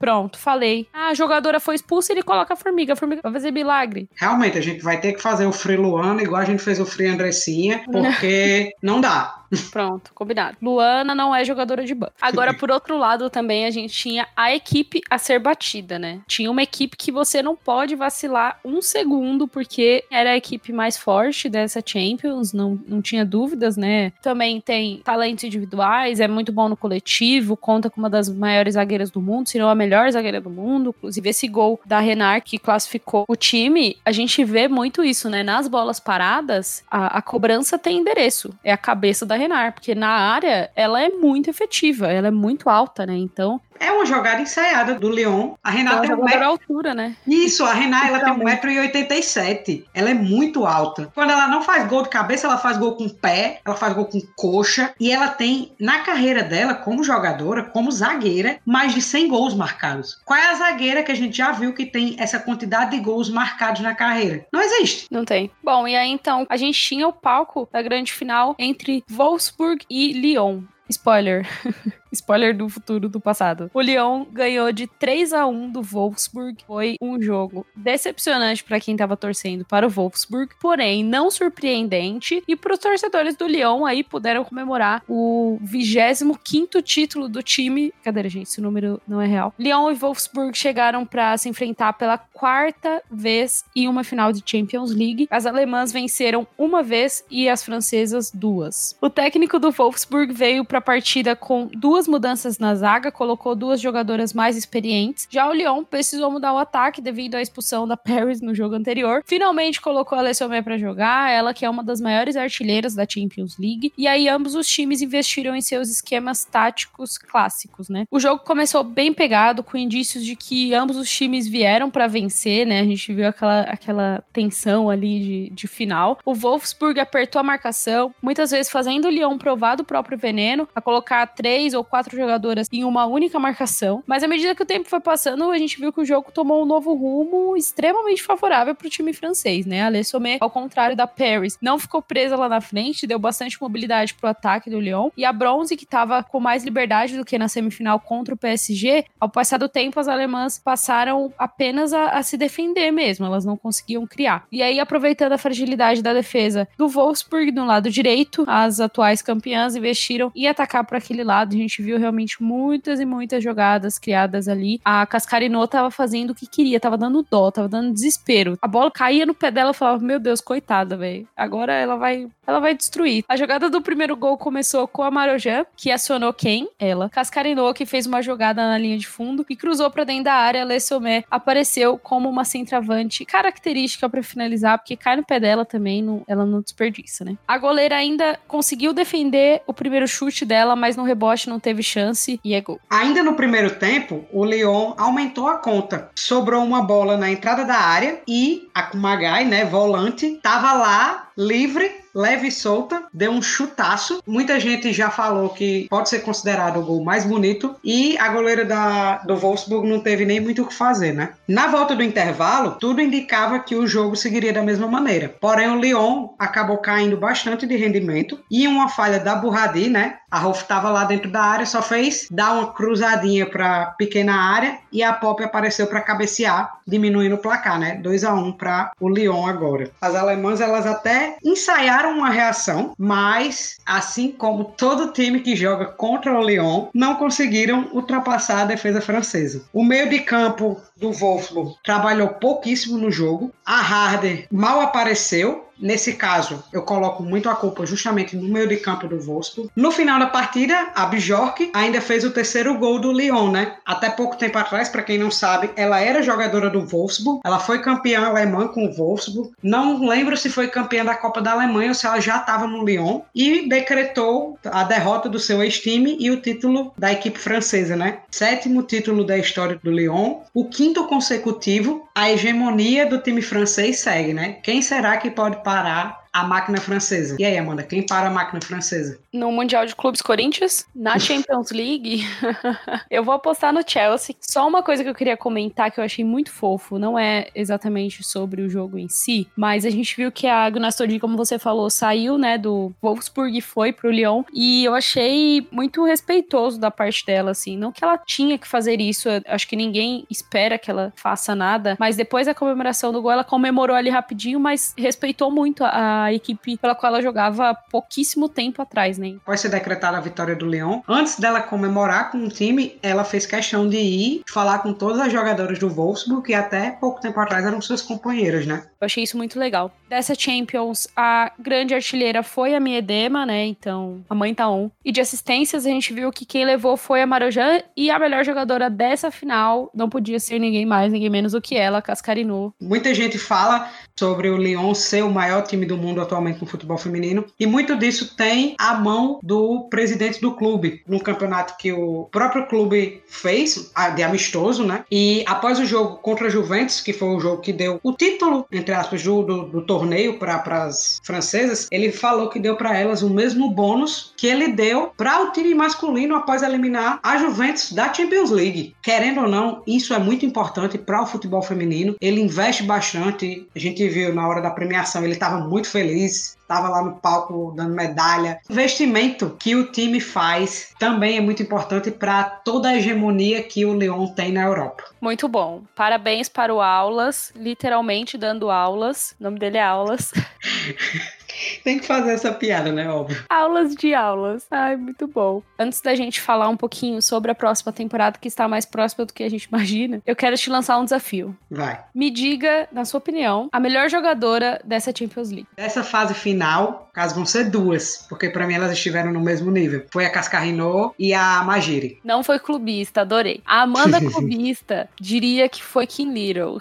Pronto, 0.03 0.37
falei. 0.37 0.89
Ah, 0.93 1.11
a 1.11 1.15
jogadora 1.15 1.61
foi 1.61 1.77
expulsa, 1.77 2.13
ele 2.13 2.25
coloca 2.25 2.53
a 2.55 2.57
formiga. 2.57 2.95
A 2.95 2.97
formiga 2.97 3.23
vai 3.23 3.33
fazer 3.33 3.53
milagre. 3.53 4.09
Realmente, 4.17 4.59
a 4.59 4.61
gente 4.61 4.83
vai 4.83 5.01
ter 5.01 5.13
que 5.13 5.23
fazer 5.23 5.47
o 5.47 5.53
Free 5.53 5.77
Luana 5.77 6.21
igual 6.21 6.43
a 6.43 6.45
gente 6.45 6.61
fez 6.61 6.81
o 6.81 6.85
Free 6.85 7.07
Andressinha, 7.07 7.85
porque 7.85 8.73
não 8.83 9.01
dá. 9.01 9.42
Pronto, 9.71 10.13
combinado. 10.15 10.57
Luana 10.63 11.15
não 11.15 11.35
é 11.35 11.45
jogadora 11.45 11.85
de 11.85 11.95
banco. 11.95 12.13
Agora, 12.21 12.55
por 12.55 12.71
outro 12.71 12.97
lado, 12.97 13.29
também 13.29 13.67
a 13.67 13.71
gente 13.71 13.93
tinha 13.93 14.27
a 14.37 14.55
equipe 14.55 15.01
a 15.11 15.19
ser 15.19 15.39
batida, 15.39 15.99
né? 15.99 16.21
Tinha 16.27 16.51
uma 16.51 16.63
equipe 16.63 16.97
que 16.97 17.13
você 17.13 17.43
não 17.43 17.55
pode 17.57 17.95
vacilar 17.95 18.59
um 18.65 18.81
segundo, 18.81 19.47
porque 19.47 20.05
era 20.11 20.31
a 20.31 20.37
equipe 20.37 20.73
mais 20.73 20.97
forte 20.97 21.49
dessa 21.49 21.83
Champions, 21.85 22.53
não, 22.53 22.81
não 22.87 23.03
tinha 23.03 23.25
dúvidas, 23.25 23.77
né? 23.77 24.13
Também 24.23 24.61
tem 24.61 25.01
talentos 25.05 25.45
individuais, 25.45 26.21
é 26.21 26.29
muito 26.29 26.53
bom 26.53 26.69
no 26.69 26.77
coletivo, 26.77 27.57
conta 27.57 27.91
com 27.91 28.01
uma 28.01 28.11
das 28.11 28.29
maiores 28.29 28.75
zagueiras 28.75 29.11
do 29.11 29.21
mundo, 29.21 29.49
se 29.49 29.59
não 29.59 29.69
a 29.69 29.75
melhor 29.75 30.11
zagueira 30.11 30.41
do 30.41 30.51
mundo. 30.51 30.95
Inclusive, 30.99 31.29
esse 31.29 31.49
gol 31.49 31.81
da 31.85 32.01
Renard 32.01 32.45
que 32.45 32.59
classificou 32.59 33.25
o 33.29 33.37
time, 33.37 33.97
a 34.05 34.13
gente 34.13 34.45
vê 34.45 34.69
muito 34.69 35.05
isso, 35.05 35.29
né? 35.29 35.43
Nas 35.43 35.69
bolas 35.69 36.01
paradas, 36.01 36.85
a, 36.91 37.19
a 37.19 37.23
cobrança 37.23 37.79
tem 37.79 37.99
endereço. 37.99 38.55
É 38.65 38.73
a 38.73 38.77
cabeça 38.77 39.27
da 39.27 39.37
Renard, 39.43 39.75
porque 39.75 39.95
na 39.95 40.09
área 40.09 40.71
ela 40.75 41.03
é 41.03 41.09
muito 41.09 41.51
efetiva, 41.51 42.07
ela 42.07 42.29
é 42.29 42.31
muito 42.31 42.69
alta, 42.69 43.05
né? 43.05 43.15
Então 43.17 43.61
É 43.83 43.91
uma 43.91 44.07
jogada 44.07 44.41
ensaiada 44.41 44.95
do 44.95 45.11
Lyon. 45.11 45.55
A 45.63 45.71
Renata 45.71 45.97
Ela 45.97 46.07
tem 46.07 46.15
um 46.15 46.25
metro... 46.25 46.45
altura, 46.45 46.95
né? 46.95 47.17
Isso, 47.27 47.65
a 47.65 47.73
Renata 47.73 48.07
ela 48.07 48.21
tem 48.21 48.47
Literalmente. 48.47 49.09
1,87m. 49.09 49.85
Ela 49.93 50.11
é 50.11 50.15
muito 50.15 50.65
alta. 50.65 51.11
Quando 51.13 51.31
ela 51.31 51.49
não 51.49 51.63
faz 51.63 51.89
gol 51.89 52.05
de 52.05 52.09
cabeça, 52.09 52.47
ela 52.47 52.59
faz 52.59 52.79
gol 52.79 52.95
com 52.95 53.09
pé, 53.09 53.61
ela 53.65 53.75
faz 53.75 53.93
gol 53.93 54.05
com 54.05 54.21
coxa. 54.37 54.95
E 55.01 55.11
ela 55.11 55.29
tem, 55.29 55.73
na 55.81 56.01
carreira 56.01 56.45
dela, 56.45 56.75
como 56.75 57.03
jogadora, 57.03 57.65
como 57.65 57.91
zagueira, 57.91 58.61
mais 58.65 58.95
de 58.95 59.03
100 59.03 59.29
gols 59.29 59.55
marcados. 59.55 60.21
Qual 60.25 60.39
é 60.39 60.51
a 60.51 60.55
zagueira 60.55 61.03
que 61.03 61.11
a 61.11 61.17
gente 61.17 61.37
já 61.37 61.51
viu 61.51 61.75
que 61.75 61.85
tem 61.85 62.15
essa 62.19 62.39
quantidade 62.39 62.93
de 62.93 63.01
gols 63.01 63.29
marcados 63.29 63.81
na 63.81 63.95
carreira? 63.97 64.47
Não 64.53 64.61
existe. 64.61 65.09
Não 65.11 65.25
tem. 65.25 65.51
Bom, 65.63 65.89
e 65.89 65.97
aí 65.97 66.11
então, 66.11 66.47
a 66.49 66.57
gente 66.57 66.79
tinha 66.79 67.09
o 67.09 67.13
palco 67.13 67.69
da 67.73 67.83
grande 67.83 68.13
final 68.13 68.55
entre 68.59 69.03
Wolfsburg 69.11 69.85
e 69.91 70.13
Lyon. 70.13 70.61
Spoiler. 70.89 71.47
Spoiler 72.13 72.57
do 72.57 72.69
futuro 72.69 73.09
do 73.09 73.21
passado. 73.21 73.71
O 73.73 73.81
Lyon 73.81 74.25
ganhou 74.31 74.71
de 74.73 74.87
3 74.87 75.33
a 75.33 75.47
1 75.47 75.71
do 75.71 75.83
Wolfsburg. 75.83 76.63
Foi 76.67 76.97
um 77.01 77.21
jogo 77.21 77.67
decepcionante 77.75 78.63
para 78.63 78.81
quem 78.81 78.97
tava 78.97 79.17
torcendo 79.17 79.65
para 79.65 79.87
o 79.87 79.91
Wolfsburg, 79.91 80.55
porém 80.61 81.05
não 81.05 81.31
surpreendente. 81.31 82.43
E 82.47 82.55
para 82.55 82.75
os 82.75 82.79
torcedores 82.79 83.37
do 83.37 83.47
Lyon 83.47 83.85
aí 83.85 84.05
puderam 84.05 84.45
comemorar 84.45 85.03
o 85.09 85.59
25º 85.65 86.83
título 86.83 87.29
do 87.29 87.43
time. 87.43 87.93
Cadê, 88.03 88.29
gente? 88.29 88.49
Esse 88.49 88.61
número 88.61 89.01
não 89.07 89.21
é 89.21 89.27
real. 89.27 89.55
Lyon 89.59 89.91
e 89.91 89.95
Wolfsburg 89.95 90.57
chegaram 90.57 91.07
para 91.07 91.37
se 91.39 91.49
enfrentar 91.49 91.95
pela 91.95 92.19
quarta 92.19 93.03
vez 93.11 93.65
em 93.75 93.89
uma 93.89 94.05
final 94.05 94.33
de 94.33 94.43
Champions 94.45 94.91
League. 94.91 95.27
As 95.31 95.47
alemãs 95.47 95.93
venceram 95.93 96.47
uma 96.59 96.83
vez 96.83 97.25
e 97.31 97.49
as 97.49 97.65
francesas 97.65 98.31
duas. 98.31 98.97
O 99.01 99.09
técnico 99.09 99.59
do 99.59 99.71
Wolfsburg 99.71 100.33
veio 100.33 100.65
para 100.65 100.79
a 100.79 100.83
partida 100.83 101.35
com 101.35 101.67
duas 101.67 102.02
mudanças 102.07 102.59
na 102.59 102.75
zaga, 102.75 103.11
colocou 103.11 103.55
duas 103.55 103.81
jogadoras 103.81 104.33
mais 104.33 104.57
experientes. 104.57 105.27
Já 105.31 105.49
o 105.49 105.53
Lyon 105.53 105.85
precisou 105.85 106.31
mudar 106.31 106.53
o 106.53 106.59
ataque 106.59 107.01
devido 107.01 107.35
à 107.35 107.43
expulsão 107.43 107.87
da 107.87 107.97
Paris 107.97 108.41
no 108.41 108.55
jogo 108.55 108.75
anterior. 108.75 109.23
Finalmente 109.25 109.81
colocou 109.81 110.17
a 110.17 110.21
Alessomé 110.21 110.63
para 110.63 110.79
jogar, 110.79 111.31
ela 111.31 111.55
que 111.55 111.65
é 111.65 111.71
uma 111.71 111.83
das 111.83 112.01
maiores 112.01 112.37
artilheiras 112.37 112.95
da 112.95 113.07
Champions 113.09 113.59
League. 113.59 113.93
E 113.97 114.07
aí 114.07 114.29
ambos 114.29 114.55
os 114.55 114.67
times 114.67 115.03
investiram 115.03 115.55
em 115.55 115.61
seus 115.61 115.89
esquemas 115.89 116.45
táticos 116.45 117.19
clássicos, 117.19 117.89
né? 117.89 118.05
O 118.11 118.21
jogo 118.21 118.43
começou 118.45 118.85
bem 118.85 119.13
pegado, 119.13 119.63
com 119.63 119.77
indícios 119.77 120.25
de 120.25 120.37
que 120.37 120.75
ambos 120.75 120.97
os 120.97 121.11
times 121.11 121.47
vieram 121.49 121.91
para 121.91 122.07
vencer, 122.07 122.67
né? 122.67 122.81
A 122.81 122.85
gente 122.85 123.13
viu 123.13 123.27
aquela, 123.29 123.61
aquela 123.63 124.25
tensão 124.33 124.91
ali 124.91 125.21
de, 125.21 125.51
de 125.51 125.67
final. 125.67 126.19
O 126.25 126.35
Wolfsburg 126.35 127.01
apertou 127.01 127.41
a 127.41 127.43
marcação, 127.43 128.15
muitas 128.23 128.51
vezes 128.51 128.71
fazendo 128.71 129.07
o 129.07 129.11
Lyon 129.11 129.39
provar 129.39 129.77
do 129.77 129.85
próprio 129.85 130.19
veneno, 130.19 130.69
a 130.75 130.81
colocar 130.81 131.27
três 131.27 131.75
ou 131.75 131.85
quatro 131.93 132.17
jogadoras 132.17 132.69
em 132.73 132.85
uma 132.85 133.05
única 133.05 133.39
marcação. 133.39 134.03
Mas 134.07 134.25
à 134.25 134.27
medida 134.27 134.55
que 134.55 134.63
o 134.63 134.67
tempo 134.67 134.89
foi 134.89 134.99
passando, 134.99 135.51
a 135.51 135.59
gente 135.59 135.79
viu 135.79 135.93
que 135.93 136.01
o 136.01 136.07
jogo 136.07 136.33
tomou 136.33 136.63
um 136.63 136.65
novo 136.65 136.95
rumo 136.95 137.55
extremamente 137.55 138.23
favorável 138.23 138.75
para 138.75 138.87
o 138.87 138.91
time 138.91 139.13
francês, 139.13 139.67
né? 139.67 139.83
A 139.83 139.91
Le 139.91 140.03
Sommet, 140.03 140.39
ao 140.41 140.49
contrário 140.49 140.97
da 140.97 141.07
Paris, 141.07 141.59
não 141.61 141.79
ficou 141.79 142.01
presa 142.01 142.35
lá 142.35 142.49
na 142.49 142.63
frente, 142.63 143.07
deu 143.07 143.19
bastante 143.19 143.61
mobilidade 143.61 144.15
pro 144.15 144.31
ataque 144.31 144.71
do 144.71 144.81
Lyon. 144.81 145.11
E 145.15 145.23
a 145.23 145.35
Bronze, 145.35 145.77
que 145.77 145.85
estava 145.85 146.23
com 146.23 146.41
mais 146.41 146.65
liberdade 146.65 147.15
do 147.15 147.27
que 147.27 147.37
na 147.37 147.47
semifinal 147.47 148.01
contra 148.01 148.33
o 148.33 148.39
PSG, 148.39 149.05
ao 149.21 149.29
passar 149.29 149.59
do 149.59 149.69
tempo, 149.69 150.01
as 150.01 150.09
alemãs 150.09 150.59
passaram 150.59 151.31
apenas 151.37 151.93
a, 151.93 152.13
a 152.13 152.23
se 152.23 152.39
defender 152.39 152.91
mesmo, 152.91 153.27
elas 153.27 153.45
não 153.45 153.55
conseguiam 153.55 154.07
criar. 154.07 154.47
E 154.51 154.63
aí, 154.63 154.81
aproveitando 154.81 155.33
a 155.33 155.39
fragilidade 155.39 156.01
da 156.01 156.15
defesa 156.15 156.67
do 156.79 156.89
Wolfsburg 156.89 157.53
no 157.53 157.67
lado 157.67 157.91
direito, 157.91 158.47
as 158.49 158.81
atuais 158.81 159.21
campeãs 159.21 159.77
investiram 159.77 160.33
em 160.35 160.49
atacar 160.49 160.87
para 160.87 160.97
aquele 160.97 161.23
lado. 161.23 161.55
A 161.55 161.59
gente 161.59 161.82
viu 161.83 161.99
realmente 161.99 162.43
muitas 162.43 163.01
e 163.01 163.05
muitas 163.05 163.43
jogadas 163.43 163.99
criadas 163.99 164.49
ali. 164.49 164.81
A 164.85 165.05
Cascarinô 165.07 165.67
tava 165.67 165.91
fazendo 165.91 166.31
o 166.31 166.35
que 166.35 166.47
queria, 166.47 166.81
tava 166.81 166.97
dando 166.97 167.27
dó, 167.29 167.51
tava 167.51 167.69
dando 167.69 167.93
desespero. 167.93 168.59
A 168.61 168.69
bola 168.69 168.91
caía 168.91 169.27
no 169.27 169.35
pé 169.35 169.51
dela 169.51 169.73
e 169.73 169.75
falava: 169.75 170.05
Meu 170.05 170.19
Deus, 170.19 170.41
coitada, 170.41 170.97
velho. 170.97 171.27
Agora 171.37 171.73
ela 171.73 171.97
vai, 171.97 172.29
ela 172.47 172.61
vai 172.61 172.75
destruir. 172.75 173.25
A 173.29 173.37
jogada 173.37 173.69
do 173.69 173.83
primeiro 173.83 174.17
gol 174.17 174.37
começou 174.37 174.87
com 174.87 175.03
a 175.03 175.11
Marojan, 175.11 175.65
que 175.77 175.91
acionou 175.91 176.33
quem? 176.33 176.69
Ela. 176.79 177.09
Cascarinô, 177.09 177.73
que 177.75 177.87
fez 177.87 178.07
uma 178.07 178.23
jogada 178.23 178.67
na 178.67 178.79
linha 178.79 178.99
de 178.99 179.07
fundo 179.07 179.45
e 179.49 179.57
cruzou 179.57 179.91
para 179.91 180.05
dentro 180.05 180.25
da 180.25 180.35
área. 180.35 180.65
Lessomé 180.65 181.25
apareceu 181.31 181.99
como 181.99 182.29
uma 182.29 182.45
centroavante 182.45 183.25
característica 183.25 184.09
para 184.09 184.23
finalizar, 184.23 184.79
porque 184.79 184.97
cai 184.97 185.17
no 185.17 185.25
pé 185.25 185.41
dela 185.41 185.65
também, 185.65 186.03
não, 186.03 186.23
ela 186.29 186.45
não 186.45 186.61
desperdiça, 186.61 187.25
né? 187.25 187.37
A 187.49 187.59
goleira 187.59 187.97
ainda 187.97 188.39
conseguiu 188.47 188.93
defender 188.93 189.63
o 189.67 189.73
primeiro 189.73 190.07
chute 190.07 190.45
dela, 190.45 190.77
mas 190.77 190.97
no 190.97 191.05
rebote 191.05 191.49
não 191.49 191.59
teve 191.59 191.72
chance 191.81 192.41
e 192.45 192.55
é 192.55 192.61
gol. 192.61 192.81
Ainda 192.91 193.23
no 193.23 193.35
primeiro 193.35 193.71
tempo, 193.71 194.27
o 194.33 194.45
Lyon 194.45 194.95
aumentou 194.99 195.47
a 195.47 195.59
conta. 195.59 196.11
Sobrou 196.17 196.65
uma 196.65 196.83
bola 196.83 197.17
na 197.17 197.31
entrada 197.31 197.65
da 197.65 197.77
área 197.77 198.21
e 198.27 198.69
a 198.75 198.83
Kumagai, 198.83 199.45
né, 199.45 199.65
volante, 199.65 200.41
tava 200.43 200.73
lá 200.73 201.29
livre 201.37 202.03
leve 202.15 202.49
e 202.49 202.53
solta, 202.53 203.05
deu 203.13 203.31
um 203.31 203.43
chutaço. 203.43 204.23
Muita 204.27 204.61
gente 204.61 204.93
já 204.93 205.11
falou 205.11 205.49
que 205.51 205.87
pode 205.89 206.09
ser 206.09 206.21
considerado 206.21 206.79
o 206.79 206.85
gol 206.85 207.03
mais 207.03 207.25
bonito 207.25 207.75
e 207.83 208.17
a 208.19 208.29
goleira 208.29 208.65
da, 208.65 209.19
do 209.19 209.37
Wolfsburg 209.37 209.89
não 209.89 210.01
teve 210.01 210.25
nem 210.25 210.41
muito 210.41 210.63
o 210.63 210.67
que 210.67 210.75
fazer, 210.75 211.13
né? 211.13 211.31
Na 211.49 211.67
volta 211.69 211.95
do 211.95 212.03
intervalo, 212.03 212.73
tudo 212.73 213.01
indicava 213.01 213.59
que 213.59 213.75
o 213.75 213.87
jogo 213.87 214.17
seguiria 214.17 214.53
da 214.53 214.63
mesma 214.63 214.87
maneira. 214.87 215.35
Porém, 215.41 215.69
o 215.69 215.81
Lyon 215.81 216.29
acabou 216.39 216.79
caindo 216.79 217.17
bastante 217.17 217.67
de 217.67 217.77
rendimento 217.77 218.39
e 218.51 218.67
uma 218.67 218.89
falha 218.89 219.19
da 219.19 219.35
Burradi, 219.35 219.89
né? 219.89 220.19
A 220.31 220.39
Rolf 220.39 220.63
estava 220.63 220.91
lá 220.91 221.05
dentro 221.05 221.31
da 221.31 221.43
área, 221.43 221.67
só 221.67 221.83
fez 221.83 222.27
dar 222.31 222.55
uma 222.55 222.73
cruzadinha 222.73 223.47
para 223.47 223.87
pequena 223.99 224.35
área 224.35 224.79
e 224.91 225.03
a 225.03 225.13
Pop 225.13 225.43
apareceu 225.45 225.87
para 225.87 226.01
cabecear, 226.01 226.79
diminuindo 226.87 227.35
o 227.35 227.39
placar, 227.39 227.79
né? 227.79 227.97
2 227.97 228.25
a 228.25 228.35
1 228.35 228.53
para 228.53 228.93
o 228.99 229.09
Lyon 229.09 229.47
agora. 229.47 229.91
As 230.01 230.15
alemãs 230.15 230.61
elas 230.61 230.87
até 230.87 231.22
ensaiaram 231.45 232.17
uma 232.17 232.31
reação, 232.31 232.95
mas 232.99 233.79
assim 233.85 234.31
como 234.33 234.65
todo 234.65 235.13
time 235.13 235.41
que 235.41 235.57
joga 235.57 235.87
contra 235.87 236.39
o 236.39 236.43
Lyon, 236.45 236.89
não 236.95 237.17
conseguiram 237.17 237.89
ultrapassar 237.93 238.63
a 238.63 238.67
defesa 238.67 239.01
francesa. 239.01 239.63
O 239.73 239.85
meio 239.85 240.09
de 240.09 240.21
campo 240.21 240.81
do 241.03 241.13
Wolfsburg 241.13 241.75
trabalhou 241.85 242.29
pouquíssimo 242.29 242.97
no 242.97 243.11
jogo. 243.11 243.53
A 243.67 243.81
Harder 243.81 244.47
mal 244.51 244.81
apareceu. 244.81 245.69
Nesse 245.83 246.13
caso, 246.13 246.63
eu 246.73 246.83
coloco 246.83 247.25
muito 247.25 247.51
a 247.51 247.57
culpa 247.57 247.85
justamente 247.85 248.37
no 248.37 248.49
meio 248.49 248.69
de 248.69 248.77
campo 248.77 249.09
do 249.09 249.19
Wolfsburg. 249.19 249.69
No 249.75 249.91
final 249.91 250.21
da 250.21 250.27
partida, 250.27 250.93
a 250.95 251.07
Bjork 251.07 251.73
ainda 251.75 252.01
fez 252.01 252.23
o 252.25 252.31
terceiro 252.31 252.79
gol 252.79 253.01
do 253.01 253.11
Lyon, 253.11 253.51
né? 253.51 253.75
Até 253.85 254.09
pouco 254.09 254.37
tempo 254.37 254.57
atrás, 254.57 254.89
para 254.89 255.03
quem 255.03 255.19
não 255.19 255.31
sabe, 255.31 255.71
ela 255.75 255.99
era 255.99 256.23
jogadora 256.23 256.71
do 256.71 256.87
Wolfsburg. 256.87 257.41
Ela 257.45 257.59
foi 257.59 257.81
campeã 257.81 258.27
alemã 258.27 258.69
com 258.69 258.87
o 258.87 258.93
Wolfsburg. 258.93 259.51
Não 259.61 260.07
lembro 260.07 260.37
se 260.37 260.49
foi 260.49 260.69
campeã 260.69 261.05
da 261.05 261.17
Copa 261.17 261.41
da 261.41 261.51
Alemanha 261.51 261.89
ou 261.89 261.95
se 261.95 262.07
ela 262.07 262.21
já 262.21 262.37
estava 262.37 262.69
no 262.69 262.85
Lyon 262.85 263.23
e 263.35 263.69
decretou 263.69 264.57
a 264.65 264.85
derrota 264.85 265.29
do 265.29 265.41
seu 265.41 265.61
ex-time 265.65 266.17
e 266.21 266.31
o 266.31 266.41
título 266.41 266.93
da 266.97 267.11
equipe 267.11 267.41
francesa, 267.41 267.97
né? 267.97 268.19
Sétimo 268.31 268.85
título 268.85 269.25
da 269.25 269.37
história 269.37 269.81
do 269.83 269.91
Lyon, 269.91 270.43
o 270.55 270.67
quinto 270.67 270.92
consecutivo. 271.01 272.09
A 272.15 272.31
hegemonia 272.31 273.07
do 273.07 273.21
time 273.21 273.43
francês 273.43 273.99
segue, 274.01 274.33
né? 274.33 274.59
Quem 274.63 274.83
será 274.83 275.17
que 275.17 275.31
pode 275.31 275.63
parar 275.63 276.22
a 276.33 276.45
máquina 276.45 276.79
francesa. 276.81 277.37
E 277.39 277.45
aí, 277.45 277.59
Amanda, 277.59 277.83
quem 277.83 278.05
para 278.05 278.29
a 278.29 278.31
máquina 278.31 278.61
francesa? 278.61 279.19
No 279.33 279.53
Mundial 279.53 279.85
de 279.85 279.95
Clubes 279.95 280.23
Corinthians, 280.23 280.87
na 280.95 281.19
Champions 281.19 281.71
League, 281.71 282.25
eu 283.11 283.23
vou 283.23 283.35
apostar 283.35 283.73
no 283.73 283.83
Chelsea. 283.87 284.35
Só 284.41 284.67
uma 284.67 284.83
coisa 284.83 285.03
que 285.05 285.11
eu 285.11 285.15
queria 285.15 285.37
comentar 285.37 285.91
que 285.91 286.01
eu 286.01 286.05
achei 286.05 286.25
muito 286.25 286.51
fofo, 286.51 286.99
não 286.99 287.19
é 287.19 287.49
exatamente 287.55 288.25
sobre 288.25 288.63
o 288.63 288.71
jogo 288.71 288.99
em 288.99 289.09
si, 289.09 289.47
mas 289.55 289.85
a 289.85 289.91
gente 289.91 290.17
viu 290.17 290.33
que 290.33 290.47
a 290.47 290.69
Gunastodi, 290.71 291.21
como 291.21 291.37
você 291.37 291.59
falou, 291.59 291.91
saiu, 291.91 292.39
né, 292.39 292.57
do 292.57 292.93
Wolfsburg 293.03 293.57
e 293.57 293.61
foi 293.61 293.93
pro 293.93 294.11
Lyon, 294.11 294.43
e 294.53 294.85
eu 294.85 294.95
achei 294.95 295.67
muito 295.71 296.05
respeitoso 296.05 296.81
da 296.81 296.91
parte 296.91 297.27
dela, 297.27 297.51
assim, 297.51 297.77
não 297.77 297.93
que 297.93 298.03
ela 298.03 298.17
tinha 298.17 298.57
que 298.57 298.67
fazer 298.67 299.01
isso, 299.01 299.29
acho 299.47 299.69
que 299.69 299.77
ninguém 299.77 300.27
espera 300.31 300.79
que 300.79 300.91
ela 300.91 301.13
faça 301.17 301.55
nada, 301.55 301.97
mas 301.99 302.17
depois 302.17 302.47
da 302.47 302.55
comemoração 302.55 303.13
do 303.13 303.21
gol, 303.21 303.33
ela 303.33 303.45
comemorou 303.45 303.95
ali 303.95 304.09
rapidinho, 304.09 304.59
mas 304.59 304.95
respeitou 304.97 305.51
muito 305.51 305.85
a 305.85 306.22
a 306.25 306.33
equipe 306.33 306.77
pela 306.77 306.95
qual 306.95 307.13
ela 307.13 307.23
jogava 307.23 307.75
pouquíssimo 307.91 308.49
tempo 308.49 308.83
atrás, 308.83 309.19
né? 309.19 309.37
Após 309.43 309.61
ser 309.61 309.69
decretada 309.69 310.17
a 310.17 310.21
vitória 310.21 310.57
do 310.57 310.67
Leão, 310.67 311.03
antes 311.09 311.39
dela 311.39 311.61
comemorar 311.61 312.31
com 312.31 312.39
o 312.39 312.49
time, 312.49 312.99
ela 313.03 313.25
fez 313.25 313.47
questão 313.47 313.89
de 313.89 313.99
ir 313.99 314.43
falar 314.49 314.79
com 314.79 314.93
todas 314.93 315.21
as 315.21 315.33
jogadoras 315.33 315.79
do 315.79 315.89
Wolfsburg, 315.89 316.45
que 316.45 316.55
até 316.55 316.91
pouco 316.91 317.21
tempo 317.21 317.39
atrás 317.41 317.65
eram 317.65 317.81
suas 317.81 318.03
companheiras, 318.03 318.67
né? 318.67 318.85
Eu 319.01 319.07
achei 319.07 319.25
isso 319.25 319.37
muito 319.37 319.59
legal. 319.59 319.91
Dessa 320.09 320.35
Champions, 320.35 321.09
a 321.17 321.53
grande 321.59 321.95
artilheira 321.95 322.43
foi 322.43 322.75
a 322.75 322.81
Miedema, 322.81 323.45
né? 323.45 323.65
Então, 323.65 324.25
a 324.29 324.35
mãe 324.35 324.55
tá 324.55 324.69
on. 324.69 324.91
E 325.05 325.11
de 325.11 325.21
assistências, 325.21 325.87
a 325.87 325.89
gente 325.89 326.13
viu 326.13 326.31
que 326.31 326.45
quem 326.45 326.65
levou 326.65 326.97
foi 326.97 327.23
a 327.23 327.27
Marojan 327.27 327.81
e 327.97 328.11
a 328.11 328.19
melhor 328.19 328.45
jogadora 328.45 328.89
dessa 328.91 329.31
final 329.31 329.91
não 329.95 330.09
podia 330.09 330.39
ser 330.39 330.59
ninguém 330.59 330.85
mais, 330.85 331.11
ninguém 331.11 331.31
menos 331.31 331.53
do 331.53 331.61
que 331.61 331.77
ela, 331.77 332.03
Cascarino. 332.03 332.75
Muita 332.81 333.15
gente 333.15 333.39
fala 333.39 333.91
sobre 334.15 334.51
o 334.51 334.57
Lyon 334.57 334.95
ser 334.95 335.23
o 335.23 335.31
maior 335.31 335.63
time 335.63 335.87
do 335.87 335.97
mundo 335.97 336.12
mundo 336.13 336.21
atualmente 336.21 336.61
no 336.61 336.67
futebol 336.67 336.99
feminino. 336.99 337.45
E 337.59 337.67
muito 337.67 337.97
disso 337.97 338.37
tem 338.37 338.75
a 338.79 338.95
mão 338.95 339.41
do 339.43 339.89
presidente 339.89 340.41
do 340.41 340.53
clube, 340.53 341.03
num 341.09 341.19
campeonato 341.19 341.77
que 341.79 341.93
o 341.93 342.29
próprio 342.31 342.67
clube 342.67 343.23
fez, 343.27 343.91
de 344.15 344.23
amistoso, 344.23 344.85
né? 344.85 345.05
E 345.11 345.43
após 345.47 345.79
o 345.79 345.87
jogo 345.87 346.17
contra 346.17 346.47
a 346.47 346.51
Juventus, 346.51 347.01
que 347.01 347.13
foi 347.13 347.29
o 347.29 347.41
jogo 347.41 347.63
que 347.63 347.73
deu 347.73 347.99
o 348.03 348.13
título, 348.13 348.67
entre 348.71 348.95
aspas, 348.95 349.23
do, 349.23 349.43
do, 349.43 349.63
do 349.65 349.83
torneio 349.83 350.39
para 350.39 350.63
as 350.85 351.21
francesas, 351.25 351.89
ele 351.91 352.13
falou 352.13 352.49
que 352.49 352.61
deu 352.61 352.77
para 352.77 352.97
elas 352.97 353.23
o 353.23 353.31
mesmo 353.31 353.71
bônus 353.71 354.33
que 354.37 354.47
ele 354.47 354.69
deu 354.69 355.13
para 355.17 355.43
o 355.43 355.53
time 355.53 355.75
masculino 355.75 356.35
após 356.35 356.63
eliminar 356.63 357.19
a 357.23 357.39
Juventus 357.39 357.93
da 357.93 358.13
Champions 358.13 358.51
League. 358.51 358.95
Querendo 359.03 359.43
ou 359.43 359.49
não, 359.49 359.83
isso 359.87 360.13
é 360.13 360.19
muito 360.19 360.45
importante 360.45 360.99
para 360.99 361.23
o 361.23 361.27
futebol 361.27 361.63
feminino. 361.63 362.17
Ele 362.21 362.41
investe 362.41 362.83
bastante. 362.83 363.67
A 363.75 363.79
gente 363.79 364.07
viu 364.09 364.35
na 364.35 364.47
hora 364.47 364.61
da 364.61 364.71
premiação, 364.71 365.25
ele 365.25 365.33
estava 365.33 365.59
muito 365.59 365.89
feliz 365.89 366.02
estava 366.03 366.89
lá 366.89 367.03
no 367.03 367.17
palco 367.17 367.73
dando 367.77 367.95
medalha. 367.95 368.61
O 368.69 368.73
investimento 368.73 369.57
que 369.59 369.75
o 369.75 369.91
time 369.91 370.21
faz 370.21 370.95
também 370.99 371.37
é 371.37 371.41
muito 371.41 371.63
importante 371.63 372.11
para 372.11 372.45
toda 372.45 372.89
a 372.89 372.97
hegemonia 372.97 373.63
que 373.63 373.85
o 373.85 373.95
Lyon 373.95 374.29
tem 374.29 374.53
na 374.53 374.63
Europa. 374.63 375.05
Muito 375.21 375.49
bom. 375.49 375.83
Parabéns 375.95 376.49
para 376.49 376.75
o 376.75 376.81
Aulas, 376.81 377.53
literalmente 377.55 378.39
dando 378.39 378.71
aulas. 378.71 379.35
O 379.41 379.45
nome 379.45 379.59
dele 379.59 379.79
é 379.79 379.83
Aulas. 379.83 380.33
Tem 381.85 381.99
que 381.99 382.07
fazer 382.07 382.33
essa 382.33 382.53
piada, 382.53 382.93
né? 382.93 383.09
Óbvio. 383.09 383.45
Aulas 383.49 383.95
de 383.95 384.15
aulas. 384.15 384.67
Ai, 384.71 384.97
muito 384.97 385.27
bom. 385.27 385.63
Antes 385.79 386.01
da 386.01 386.15
gente 386.15 386.41
falar 386.41 386.69
um 386.69 386.77
pouquinho 386.77 387.21
sobre 387.21 387.51
a 387.51 387.55
próxima 387.55 387.93
temporada, 387.93 388.39
que 388.39 388.49
está 388.49 388.69
mais 388.69 388.85
próxima 388.85 389.25
do 389.25 389.33
que 389.33 389.43
a 389.43 389.51
gente 389.51 389.65
imagina, 389.73 390.21
eu 390.27 390.37
quero 390.37 390.57
te 390.57 390.71
lançar 390.71 390.99
um 390.99 391.05
desafio. 391.05 391.57
Vai. 391.71 392.01
Me 392.15 392.31
diga, 392.31 392.89
na 392.93 393.05
sua 393.05 393.19
opinião, 393.19 393.69
a 393.73 393.81
melhor 393.81 394.09
jogadora 394.09 394.81
dessa 394.85 395.13
Champions 395.17 395.51
League. 395.51 395.67
Dessa 395.77 396.03
fase 396.03 396.35
final, 396.35 397.11
caso 397.13 397.35
vão 397.35 397.47
ser 397.47 397.71
duas, 397.71 398.27
porque 398.29 398.49
para 398.49 398.67
mim 398.67 398.75
elas 398.75 398.93
estiveram 398.93 399.33
no 399.33 399.41
mesmo 399.41 399.71
nível. 399.71 400.07
Foi 400.11 400.25
a 400.25 400.31
Cascarino 400.31 401.15
e 401.19 401.35
a 401.35 401.63
Magiri. 401.63 402.19
Não 402.25 402.43
foi 402.43 402.59
clubista, 402.59 403.23
adorei. 403.23 403.63
A 403.67 403.83
Amanda 403.83 404.21
clubista 404.31 405.09
diria 405.21 405.69
que 405.69 405.83
foi 405.83 406.07
Kim 406.07 406.33
Little. 406.33 406.79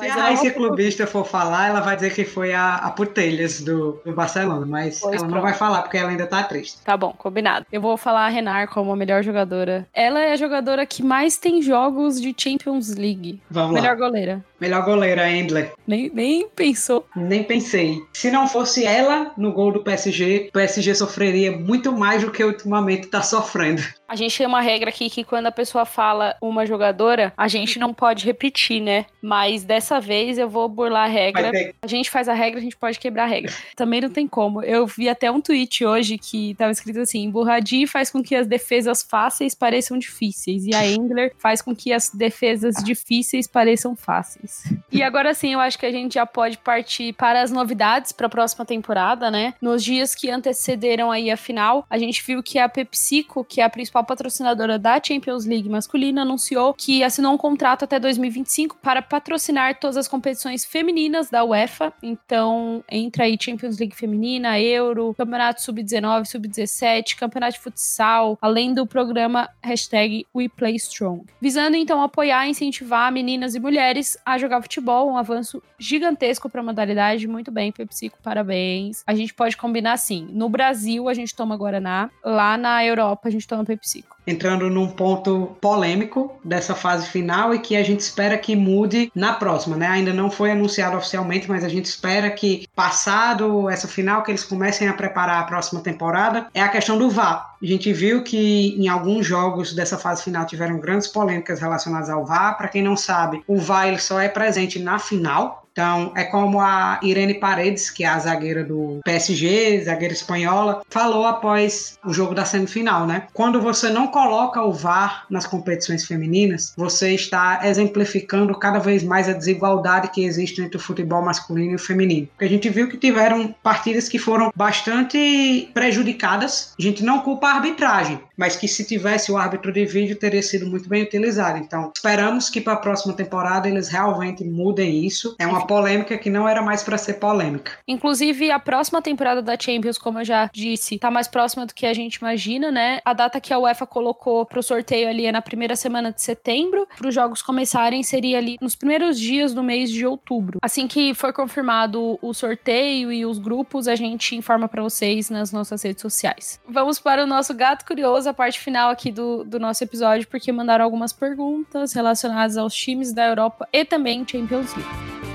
Mas 0.00 0.12
se 0.12 0.18
a 0.18 0.22
Raíssa 0.22 0.50
Clubista 0.50 1.06
for 1.06 1.24
falar, 1.24 1.68
ela 1.68 1.80
vai 1.80 1.94
dizer 1.96 2.12
que 2.14 2.24
foi 2.24 2.52
a, 2.52 2.76
a 2.76 2.90
Putelhas 2.90 3.60
do, 3.60 4.00
do 4.04 4.12
Barcelona, 4.12 4.66
mas 4.66 5.00
pois 5.00 5.14
ela 5.14 5.22
pronto. 5.22 5.34
não 5.34 5.42
vai 5.42 5.54
falar 5.54 5.82
porque 5.82 5.96
ela 5.96 6.10
ainda 6.10 6.26
tá 6.26 6.42
triste. 6.42 6.78
Tá 6.84 6.96
bom, 6.96 7.12
combinado. 7.16 7.66
Eu 7.70 7.80
vou 7.80 7.96
falar 7.96 8.26
a 8.26 8.28
Renar 8.28 8.68
como 8.68 8.92
a 8.92 8.96
melhor 8.96 9.22
jogadora. 9.22 9.86
Ela 9.92 10.20
é 10.20 10.32
a 10.32 10.36
jogadora 10.36 10.86
que 10.86 11.02
mais 11.02 11.36
tem 11.36 11.62
jogos 11.62 12.20
de 12.20 12.34
Champions 12.36 12.94
League. 12.94 13.40
Vamos 13.50 13.74
melhor 13.74 13.98
lá. 13.98 14.06
goleira. 14.06 14.44
Melhor 14.60 14.84
goleira, 14.84 15.30
Endler. 15.30 15.72
Nem, 15.86 16.10
nem 16.12 16.48
pensou. 16.48 17.06
Nem 17.16 17.42
pensei. 17.42 17.98
Se 18.12 18.30
não 18.30 18.46
fosse 18.46 18.84
ela 18.84 19.32
no 19.36 19.52
gol 19.52 19.72
do 19.72 19.82
PSG, 19.82 20.48
o 20.50 20.52
PSG 20.52 20.94
sofreria 20.94 21.52
muito 21.52 21.92
mais 21.92 22.22
do 22.22 22.30
que 22.30 22.44
ultimamente 22.44 23.06
tá 23.06 23.22
sofrendo. 23.22 23.82
A 24.10 24.16
gente 24.16 24.36
tem 24.36 24.44
uma 24.44 24.60
regra 24.60 24.90
aqui 24.90 25.08
que 25.08 25.22
quando 25.22 25.46
a 25.46 25.52
pessoa 25.52 25.84
fala 25.84 26.34
uma 26.40 26.66
jogadora, 26.66 27.32
a 27.36 27.46
gente 27.46 27.78
não 27.78 27.94
pode 27.94 28.26
repetir, 28.26 28.82
né? 28.82 29.06
Mas 29.22 29.62
dessa 29.62 30.00
vez 30.00 30.36
eu 30.36 30.48
vou 30.48 30.68
burlar 30.68 31.04
a 31.04 31.06
regra. 31.06 31.52
A 31.80 31.86
gente 31.86 32.10
faz 32.10 32.28
a 32.28 32.34
regra, 32.34 32.58
a 32.58 32.62
gente 32.62 32.76
pode 32.76 32.98
quebrar 32.98 33.22
a 33.22 33.26
regra. 33.28 33.52
Também 33.76 34.00
não 34.00 34.10
tem 34.10 34.26
como. 34.26 34.64
Eu 34.64 34.84
vi 34.84 35.08
até 35.08 35.30
um 35.30 35.40
tweet 35.40 35.84
hoje 35.84 36.18
que 36.18 36.56
tava 36.56 36.72
escrito 36.72 36.98
assim: 36.98 37.30
Burradi 37.30 37.86
faz 37.86 38.10
com 38.10 38.20
que 38.20 38.34
as 38.34 38.48
defesas 38.48 39.00
fáceis 39.00 39.54
pareçam 39.54 39.96
difíceis. 39.96 40.66
E 40.66 40.74
a 40.74 40.84
Engler 40.84 41.32
faz 41.38 41.62
com 41.62 41.72
que 41.72 41.92
as 41.92 42.10
defesas 42.10 42.82
difíceis 42.82 43.46
pareçam 43.46 43.94
fáceis. 43.94 44.64
E 44.90 45.04
agora 45.04 45.32
sim, 45.34 45.52
eu 45.52 45.60
acho 45.60 45.78
que 45.78 45.86
a 45.86 45.92
gente 45.92 46.14
já 46.14 46.26
pode 46.26 46.58
partir 46.58 47.12
para 47.12 47.42
as 47.42 47.52
novidades 47.52 48.10
para 48.10 48.26
a 48.26 48.30
próxima 48.30 48.64
temporada, 48.64 49.30
né? 49.30 49.54
Nos 49.62 49.84
dias 49.84 50.16
que 50.16 50.28
antecederam 50.28 51.12
aí 51.12 51.30
a 51.30 51.36
final, 51.36 51.86
a 51.88 51.96
gente 51.96 52.24
viu 52.26 52.42
que 52.42 52.58
a 52.58 52.68
PepsiCo, 52.68 53.44
que 53.44 53.60
é 53.60 53.64
a 53.64 53.70
principal 53.70 53.99
patrocinadora 54.04 54.78
da 54.78 55.00
Champions 55.02 55.44
League 55.44 55.68
masculina, 55.68 56.22
anunciou 56.22 56.74
que 56.74 57.02
assinou 57.02 57.34
um 57.34 57.38
contrato 57.38 57.84
até 57.84 57.98
2025 57.98 58.76
para 58.82 59.02
patrocinar 59.02 59.78
todas 59.78 59.96
as 59.96 60.08
competições 60.08 60.64
femininas 60.64 61.30
da 61.30 61.44
UEFA. 61.44 61.92
Então, 62.02 62.84
entra 62.90 63.24
aí 63.24 63.36
Champions 63.40 63.78
League 63.78 63.94
feminina, 63.94 64.60
Euro, 64.60 65.14
Campeonato 65.16 65.62
Sub-19, 65.62 66.26
Sub-17, 66.26 67.16
Campeonato 67.16 67.54
de 67.54 67.60
Futsal, 67.60 68.38
além 68.40 68.74
do 68.74 68.86
programa 68.86 69.48
hashtag 69.62 70.26
WePlayStrong. 70.34 71.24
Visando 71.40 71.76
então 71.76 72.02
apoiar 72.02 72.46
e 72.46 72.50
incentivar 72.50 73.12
meninas 73.12 73.54
e 73.54 73.60
mulheres 73.60 74.16
a 74.24 74.38
jogar 74.38 74.62
futebol, 74.62 75.10
um 75.10 75.16
avanço 75.16 75.62
gigantesco 75.78 76.48
para 76.48 76.60
a 76.60 76.64
modalidade. 76.64 77.26
Muito 77.26 77.50
bem, 77.50 77.72
PepsiCo, 77.72 78.18
parabéns. 78.22 79.02
A 79.06 79.14
gente 79.14 79.34
pode 79.34 79.56
combinar 79.56 79.92
assim: 79.92 80.28
no 80.32 80.48
Brasil 80.48 81.08
a 81.08 81.14
gente 81.14 81.34
toma 81.34 81.56
Guaraná, 81.56 82.10
lá 82.24 82.56
na 82.56 82.84
Europa 82.84 83.28
a 83.28 83.30
gente 83.30 83.46
toma 83.46 83.64
PepsiCo 83.90 84.20
entrando 84.26 84.70
num 84.70 84.88
ponto 84.88 85.56
polêmico 85.60 86.38
dessa 86.44 86.74
fase 86.74 87.08
final 87.08 87.54
e 87.54 87.58
que 87.58 87.76
a 87.76 87.82
gente 87.82 88.00
espera 88.00 88.38
que 88.38 88.54
mude 88.54 89.10
na 89.14 89.32
próxima, 89.32 89.76
né? 89.76 89.86
Ainda 89.86 90.12
não 90.12 90.30
foi 90.30 90.52
anunciado 90.52 90.96
oficialmente, 90.96 91.48
mas 91.48 91.64
a 91.64 91.68
gente 91.68 91.86
espera 91.86 92.30
que 92.30 92.68
passado 92.74 93.68
essa 93.68 93.88
final 93.88 94.22
que 94.22 94.30
eles 94.30 94.44
comecem 94.44 94.88
a 94.88 94.92
preparar 94.92 95.40
a 95.40 95.44
próxima 95.44 95.80
temporada 95.80 96.46
é 96.54 96.62
a 96.62 96.68
questão 96.68 96.98
do 96.98 97.10
VAR. 97.10 97.56
A 97.60 97.66
gente 97.66 97.92
viu 97.92 98.22
que 98.22 98.76
em 98.78 98.88
alguns 98.88 99.26
jogos 99.26 99.74
dessa 99.74 99.98
fase 99.98 100.22
final 100.22 100.46
tiveram 100.46 100.78
grandes 100.78 101.08
polêmicas 101.08 101.60
relacionadas 101.60 102.08
ao 102.08 102.24
VAR. 102.24 102.56
Para 102.56 102.68
quem 102.68 102.82
não 102.82 102.96
sabe, 102.96 103.42
o 103.46 103.58
VAR 103.58 103.88
ele 103.88 103.98
só 103.98 104.20
é 104.20 104.28
presente 104.28 104.78
na 104.78 104.98
final, 104.98 105.59
então, 105.72 106.12
é 106.16 106.24
como 106.24 106.60
a 106.60 106.98
Irene 107.02 107.34
Paredes, 107.34 107.90
que 107.90 108.04
é 108.04 108.08
a 108.08 108.18
zagueira 108.18 108.64
do 108.64 109.00
PSG, 109.04 109.82
zagueira 109.84 110.12
espanhola, 110.12 110.82
falou 110.90 111.26
após 111.26 111.98
o 112.04 112.12
jogo 112.12 112.34
da 112.34 112.44
semifinal, 112.44 113.06
né? 113.06 113.28
Quando 113.32 113.60
você 113.60 113.88
não 113.88 114.08
coloca 114.08 114.62
o 114.62 114.72
VAR 114.72 115.26
nas 115.30 115.46
competições 115.46 116.04
femininas, 116.06 116.72
você 116.76 117.14
está 117.14 117.60
exemplificando 117.64 118.54
cada 118.58 118.78
vez 118.78 119.02
mais 119.02 119.28
a 119.28 119.32
desigualdade 119.32 120.10
que 120.10 120.24
existe 120.24 120.60
entre 120.60 120.76
o 120.76 120.80
futebol 120.80 121.22
masculino 121.22 121.72
e 121.72 121.76
o 121.76 121.78
feminino. 121.78 122.26
Porque 122.26 122.44
a 122.44 122.48
gente 122.48 122.68
viu 122.68 122.88
que 122.88 122.96
tiveram 122.96 123.54
partidas 123.62 124.08
que 124.08 124.18
foram 124.18 124.52
bastante 124.54 125.70
prejudicadas. 125.72 126.74
A 126.78 126.82
gente 126.82 127.04
não 127.04 127.20
culpa 127.20 127.48
a 127.48 127.54
arbitragem, 127.54 128.20
mas 128.40 128.56
que 128.56 128.66
se 128.66 128.86
tivesse 128.86 129.30
o 129.30 129.36
árbitro 129.36 129.70
de 129.70 129.84
vídeo 129.84 130.16
teria 130.16 130.42
sido 130.42 130.66
muito 130.66 130.88
bem 130.88 131.02
utilizado. 131.02 131.58
Então, 131.58 131.92
esperamos 131.94 132.48
que 132.48 132.58
para 132.58 132.72
a 132.72 132.76
próxima 132.76 133.12
temporada 133.12 133.68
eles 133.68 133.88
realmente 133.88 134.42
mudem 134.42 135.04
isso. 135.04 135.36
É 135.38 135.46
uma 135.46 135.66
polêmica 135.66 136.16
que 136.16 136.30
não 136.30 136.48
era 136.48 136.62
mais 136.62 136.82
para 136.82 136.96
ser 136.96 137.14
polêmica. 137.14 137.72
Inclusive, 137.86 138.50
a 138.50 138.58
próxima 138.58 139.02
temporada 139.02 139.42
da 139.42 139.58
Champions, 139.60 139.98
como 139.98 140.20
eu 140.20 140.24
já 140.24 140.48
disse, 140.50 140.98
tá 140.98 141.10
mais 141.10 141.28
próxima 141.28 141.66
do 141.66 141.74
que 141.74 141.84
a 141.84 141.92
gente 141.92 142.14
imagina, 142.14 142.70
né? 142.70 143.00
A 143.04 143.12
data 143.12 143.38
que 143.42 143.52
a 143.52 143.58
UEFA 143.58 143.86
colocou 143.86 144.46
pro 144.46 144.62
sorteio 144.62 145.06
ali 145.06 145.26
é 145.26 145.32
na 145.32 145.42
primeira 145.42 145.76
semana 145.76 146.10
de 146.10 146.22
setembro. 146.22 146.88
Para 146.96 147.08
os 147.08 147.14
jogos 147.14 147.42
começarem, 147.42 148.02
seria 148.02 148.38
ali 148.38 148.56
nos 148.58 148.74
primeiros 148.74 149.20
dias 149.20 149.52
do 149.52 149.62
mês 149.62 149.90
de 149.90 150.06
outubro. 150.06 150.60
Assim 150.62 150.88
que 150.88 151.12
for 151.12 151.30
confirmado 151.34 152.18
o 152.22 152.32
sorteio 152.32 153.12
e 153.12 153.26
os 153.26 153.38
grupos, 153.38 153.86
a 153.86 153.94
gente 153.94 154.34
informa 154.34 154.66
para 154.66 154.82
vocês 154.82 155.28
nas 155.28 155.52
nossas 155.52 155.82
redes 155.82 156.00
sociais. 156.00 156.58
Vamos 156.66 156.98
para 156.98 157.22
o 157.24 157.26
nosso 157.26 157.52
gato 157.52 157.84
curioso, 157.84 158.29
parte 158.34 158.60
final 158.60 158.90
aqui 158.90 159.10
do, 159.10 159.44
do 159.44 159.58
nosso 159.58 159.82
episódio, 159.82 160.26
porque 160.28 160.50
mandaram 160.52 160.84
algumas 160.84 161.12
perguntas 161.12 161.92
relacionadas 161.92 162.56
aos 162.56 162.74
times 162.74 163.12
da 163.12 163.26
Europa 163.26 163.68
e 163.72 163.84
também 163.84 164.26
Champions 164.26 164.74
League. 164.74 165.29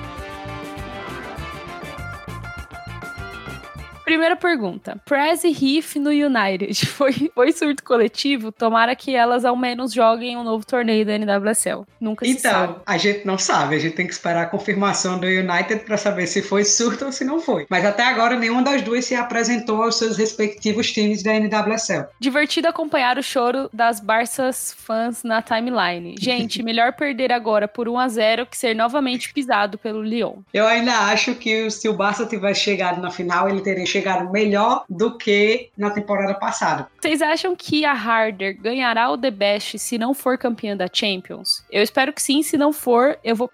Primeira 4.06 4.36
pergunta. 4.36 5.02
Prez 5.04 5.44
e 5.44 5.50
Riff 5.50 5.98
no 5.98 6.12
United. 6.12 6.86
Foi, 6.96 7.32
foi 7.34 7.52
surto 7.52 7.84
coletivo? 7.84 8.52
Tomara 8.52 8.96
que 8.96 9.16
elas 9.16 9.44
ao 9.44 9.56
menos 9.56 9.92
joguem 9.92 10.38
um 10.38 10.44
novo 10.44 10.66
torneio 10.66 11.06
da 11.06 11.18
NWSL. 11.18 11.86
Nunca 12.00 12.26
então, 12.26 12.38
se 12.38 12.42
sabe. 12.42 12.74
Então, 12.74 12.82
a 12.86 12.98
gente 12.98 13.26
não 13.26 13.38
sabe. 13.38 13.76
A 13.76 13.80
gente 13.80 13.96
tem 13.96 14.08
que 14.08 14.14
esperar 14.14 14.44
a 14.44 14.46
confirmação 14.46 15.20
do 15.20 15.26
United 15.26 15.84
para 15.84 15.98
saber 15.98 16.28
se 16.28 16.42
foi 16.42 16.64
surto 16.64 17.06
ou 17.06 17.12
se 17.12 17.26
não 17.26 17.42
foi. 17.42 17.66
Mas 17.70 17.84
até 17.84 18.04
agora, 18.04 18.38
nenhuma 18.38 18.62
das 18.62 18.82
duas 18.82 19.06
se 19.06 19.16
apresentou 19.16 19.84
aos 19.84 19.98
seus 19.98 20.16
respectivos 20.16 20.92
times 20.92 21.24
da 21.24 21.34
NWSL. 21.34 22.06
Divertido 22.20 22.68
acompanhar 22.68 23.18
o 23.18 23.24
choro 23.24 23.70
das 23.74 24.00
Barças 24.00 24.74
fãs 24.78 25.24
na 25.24 25.42
timeline. 25.42 26.16
Gente, 26.22 26.64
melhor 26.64 26.94
perder 26.94 27.32
agora 27.32 27.68
por 27.68 27.90
1 27.90 28.00
a 28.00 28.08
0 28.08 28.46
que 28.46 28.58
ser 28.58 28.76
novamente 28.76 29.34
pisado 29.34 29.78
pelo 29.78 30.02
Lyon. 30.02 30.38
Eu 30.54 30.68
ainda 30.68 30.94
acho 31.08 31.36
que 31.36 31.70
se 31.72 31.90
o 31.90 31.94
Barça 31.94 32.26
tivesse 32.26 32.62
chegado 32.62 33.02
na 33.02 33.10
final, 33.10 33.50
ele 33.50 33.62
teria 33.62 33.86
chegaram 33.96 34.32
melhor 34.32 34.84
do 34.90 35.18
que 35.18 35.70
na 35.78 35.90
temporada 35.90 36.34
passada. 36.34 36.88
Vocês 37.00 37.22
acham 37.22 37.56
que 37.56 37.86
a 37.86 37.94
Harder 37.94 38.60
ganhará 38.62 39.10
o 39.10 39.18
The 39.18 39.32
Best 39.32 39.80
se 39.80 39.98
não 39.98 40.14
for 40.14 40.38
campeã 40.38 40.76
da 40.76 40.88
Champions? 40.92 41.64
Eu 41.72 41.82
espero 41.82 42.12
que 42.12 42.22
sim, 42.22 42.44
se 42.44 42.58
não 42.58 42.74
for, 42.74 43.18
eu 43.24 43.36
vou 43.36 43.50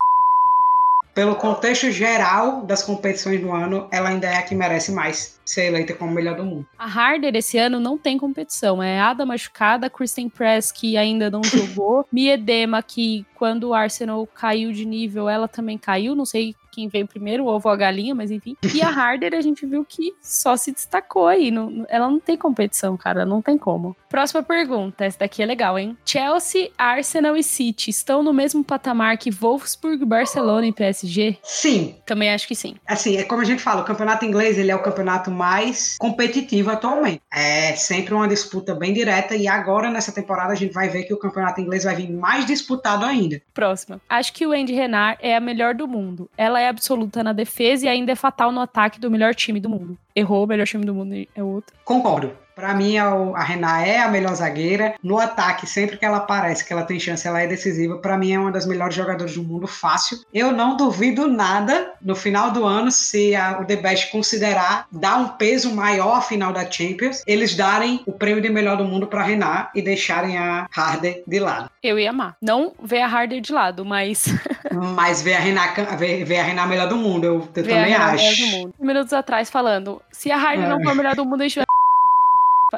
pelo 1.13 1.36
contexto 1.36 1.91
geral 1.91 2.62
das 2.62 2.84
competições 2.84 3.41
do 3.41 3.51
ano, 3.51 3.86
ela 3.91 4.10
ainda 4.10 4.27
é 4.27 4.38
a 4.38 4.41
que 4.43 4.56
merece 4.56 4.93
mais 4.93 5.40
ser 5.52 5.66
eleita 5.66 5.94
como 5.94 6.12
melhor 6.12 6.36
do 6.36 6.44
mundo. 6.44 6.66
A 6.78 6.86
Harder 6.86 7.36
esse 7.36 7.58
ano 7.58 7.80
não 7.80 7.98
tem 7.98 8.18
competição. 8.18 8.82
É 8.82 9.00
Ada 9.00 9.26
machucada, 9.26 9.90
Kristen 9.90 10.30
Press, 10.30 10.72
que 10.72 10.98
ainda 10.98 11.30
não 11.30 11.44
jogou, 11.46 12.06
Miedema, 12.12 12.82
que 12.82 13.26
quando 13.36 13.70
o 13.70 13.74
Arsenal 13.74 14.28
caiu 14.28 14.72
de 14.72 14.86
nível, 14.86 15.28
ela 15.28 15.47
também 15.47 15.78
caiu. 15.78 16.16
Não 16.16 16.26
sei 16.26 16.56
quem 16.72 16.88
veio 16.88 17.08
primeiro, 17.08 17.43
o 17.43 17.47
ovo 17.47 17.68
ou 17.68 17.74
a 17.74 17.76
galinha, 17.76 18.16
mas 18.16 18.32
enfim. 18.32 18.56
E 18.74 18.82
a 18.82 18.88
Harder, 18.88 19.34
a 19.34 19.41
gente 19.41 19.66
viu 19.66 19.84
que 19.84 20.14
só 20.22 20.56
se 20.56 20.72
destacou 20.72 21.28
aí. 21.28 21.52
Não, 21.52 21.86
ela 21.89 22.10
não 22.10 22.20
tem 22.20 22.38
competição, 22.38 22.95
cara, 22.95 23.26
não 23.26 23.41
tem 23.41 23.58
como. 23.58 23.95
Próxima 24.10 24.41
pergunta, 24.41 25.06
essa 25.06 25.20
daqui 25.20 25.43
é 25.43 25.45
legal, 25.45 25.78
hein? 25.78 25.97
Chelsea, 26.06 26.70
Arsenal 26.78 27.36
e 27.36 27.43
City 27.43 27.89
estão 27.89 28.24
no 28.24 28.32
mesmo 28.32 28.64
patamar 28.64 29.18
que 29.18 29.32
Wolfsburg, 29.32 30.06
Barcelona 30.06 30.68
e 30.68 30.72
PSG? 30.72 31.38
Sim. 31.43 31.95
Também 32.06 32.32
acho 32.32 32.47
que 32.47 32.56
sim. 32.56 32.76
Assim, 32.88 33.18
é 33.18 33.24
como 33.24 33.41
a 33.41 33.45
gente 33.45 33.62
fala, 33.62 33.82
o 33.82 33.86
campeonato 33.86 34.24
inglês 34.24 34.58
ele 34.58 34.72
é 34.72 34.76
o 34.76 34.84
campeonato 34.84 35.30
mais 35.42 35.98
competitivo 35.98 36.70
atualmente. 36.70 37.20
É 37.34 37.76
sempre 37.76 38.14
uma 38.14 38.28
disputa 38.28 38.76
bem 38.76 38.94
direta 38.94 39.36
e 39.36 39.48
agora 39.48 39.89
nessa 39.89 40.12
temporada 40.12 40.54
a 40.54 40.56
gente 40.56 40.72
vai 40.72 40.88
ver 40.88 41.04
que 41.04 41.14
o 41.14 41.18
campeonato 41.18 41.60
inglês 41.60 41.84
vai 41.84 41.96
vir 41.96 42.12
mais 42.12 42.46
disputado 42.46 43.04
ainda. 43.04 43.42
Próxima. 43.52 44.00
Acho 44.08 44.32
que 44.34 44.46
o 44.46 44.52
Andy 44.52 44.74
Renard 44.74 45.18
é 45.20 45.36
a 45.36 45.39
melhor 45.39 45.74
do 45.74 45.88
mundo. 45.88 46.30
Ela 46.38 46.62
é 46.62 46.68
absoluta 46.68 47.24
na 47.24 47.34
defesa 47.34 47.88
e 47.88 47.89
ainda 47.89 48.12
é 48.12 48.16
fatal 48.16 48.52
no 48.52 48.62
ataque 48.62 49.00
do 49.00 49.10
melhor 49.10 49.34
time 49.34 49.60
do 49.60 49.68
mundo. 49.68 49.98
Errou, 50.16 50.44
o 50.44 50.48
melhor 50.48 50.68
time 50.68 50.86
do 50.86 50.94
mundo 50.94 51.16
é 51.36 51.44
outro. 51.44 51.76
Concordo. 51.84 52.32
Para 52.62 52.76
mim, 52.76 52.95
a 52.95 53.43
Renan 53.43 53.80
é 53.80 53.97
a 53.97 54.07
melhor 54.07 54.36
zagueira. 54.36 54.93
No 55.01 55.18
ataque, 55.18 55.66
sempre 55.66 55.97
que 55.97 56.05
ela 56.05 56.18
aparece, 56.18 56.64
que 56.64 56.72
ela 56.72 56.84
tem 56.84 56.99
chance, 56.99 57.28
ela 57.28 57.41
é 57.41 57.47
decisiva. 57.47 57.97
Para 57.97 58.16
mim, 58.16 58.34
é 58.34 58.39
uma 58.39 58.51
das 58.51 58.68
melhores 58.68 58.93
jogadoras 58.93 59.34
do 59.34 59.41
mundo, 59.41 59.66
fácil. 59.66 60.20
Eu 60.32 60.51
não 60.51 60.78
duvido 60.78 61.28
nada 61.28 61.93
no 61.99 62.16
final 62.16 62.51
do 62.51 62.64
ano, 62.64 62.91
se 62.91 63.36
a, 63.36 63.59
o 63.59 63.66
The 63.66 63.78
Best 63.78 64.12
considerar 64.12 64.86
dar 64.91 65.18
um 65.18 65.30
peso 65.30 65.74
maior 65.74 66.20
à 66.20 66.22
final 66.22 66.53
da 66.53 66.70
Champions, 66.70 67.24
eles 67.26 67.55
darem 67.55 68.03
o 68.05 68.12
prêmio 68.12 68.43
de 68.43 68.49
melhor 68.49 68.78
do 68.78 68.86
mundo 68.86 69.07
para 69.07 69.24
Renan 69.24 69.66
e 69.74 69.82
deixarem 69.82 70.38
a 70.38 70.68
Harder 70.72 71.24
de 71.26 71.39
lado. 71.39 71.68
Eu 71.82 71.97
ia 71.97 72.12
amar. 72.12 72.36
Não 72.39 72.74
ver 72.80 73.01
a 73.01 73.07
Harder 73.07 73.41
de 73.41 73.51
lado, 73.51 73.84
mas. 73.84 74.28
mas 74.95 75.24
ver 75.24 75.34
a 75.34 75.39
Renan, 75.39 75.64
ver, 75.97 76.24
ver 76.26 76.38
a 76.38 76.43
Renan 76.43 76.68
melhor 76.68 76.88
do 76.88 76.97
mundo, 76.97 77.26
eu, 77.26 77.34
eu 77.55 77.64
também 77.64 77.95
acho. 77.95 78.72
Minutos 78.80 79.14
atrás 79.14 79.49
falando, 79.49 79.99
se 80.12 80.32
a 80.32 80.38
Harder 80.38 80.66
é. 80.66 80.70
não 80.70 80.84
for 80.84 80.93
melhor 80.93 81.16
do 81.16 81.26
mundo, 81.26 81.41
a 81.41 81.47
gente 81.47 81.55
vai 81.55 81.66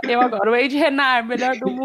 eu 0.07 0.21
agora, 0.21 0.49
o 0.49 0.53
Wade 0.53 0.77
Renard, 0.77 1.27
melhor 1.27 1.55
do 1.57 1.69
mundo. 1.69 1.83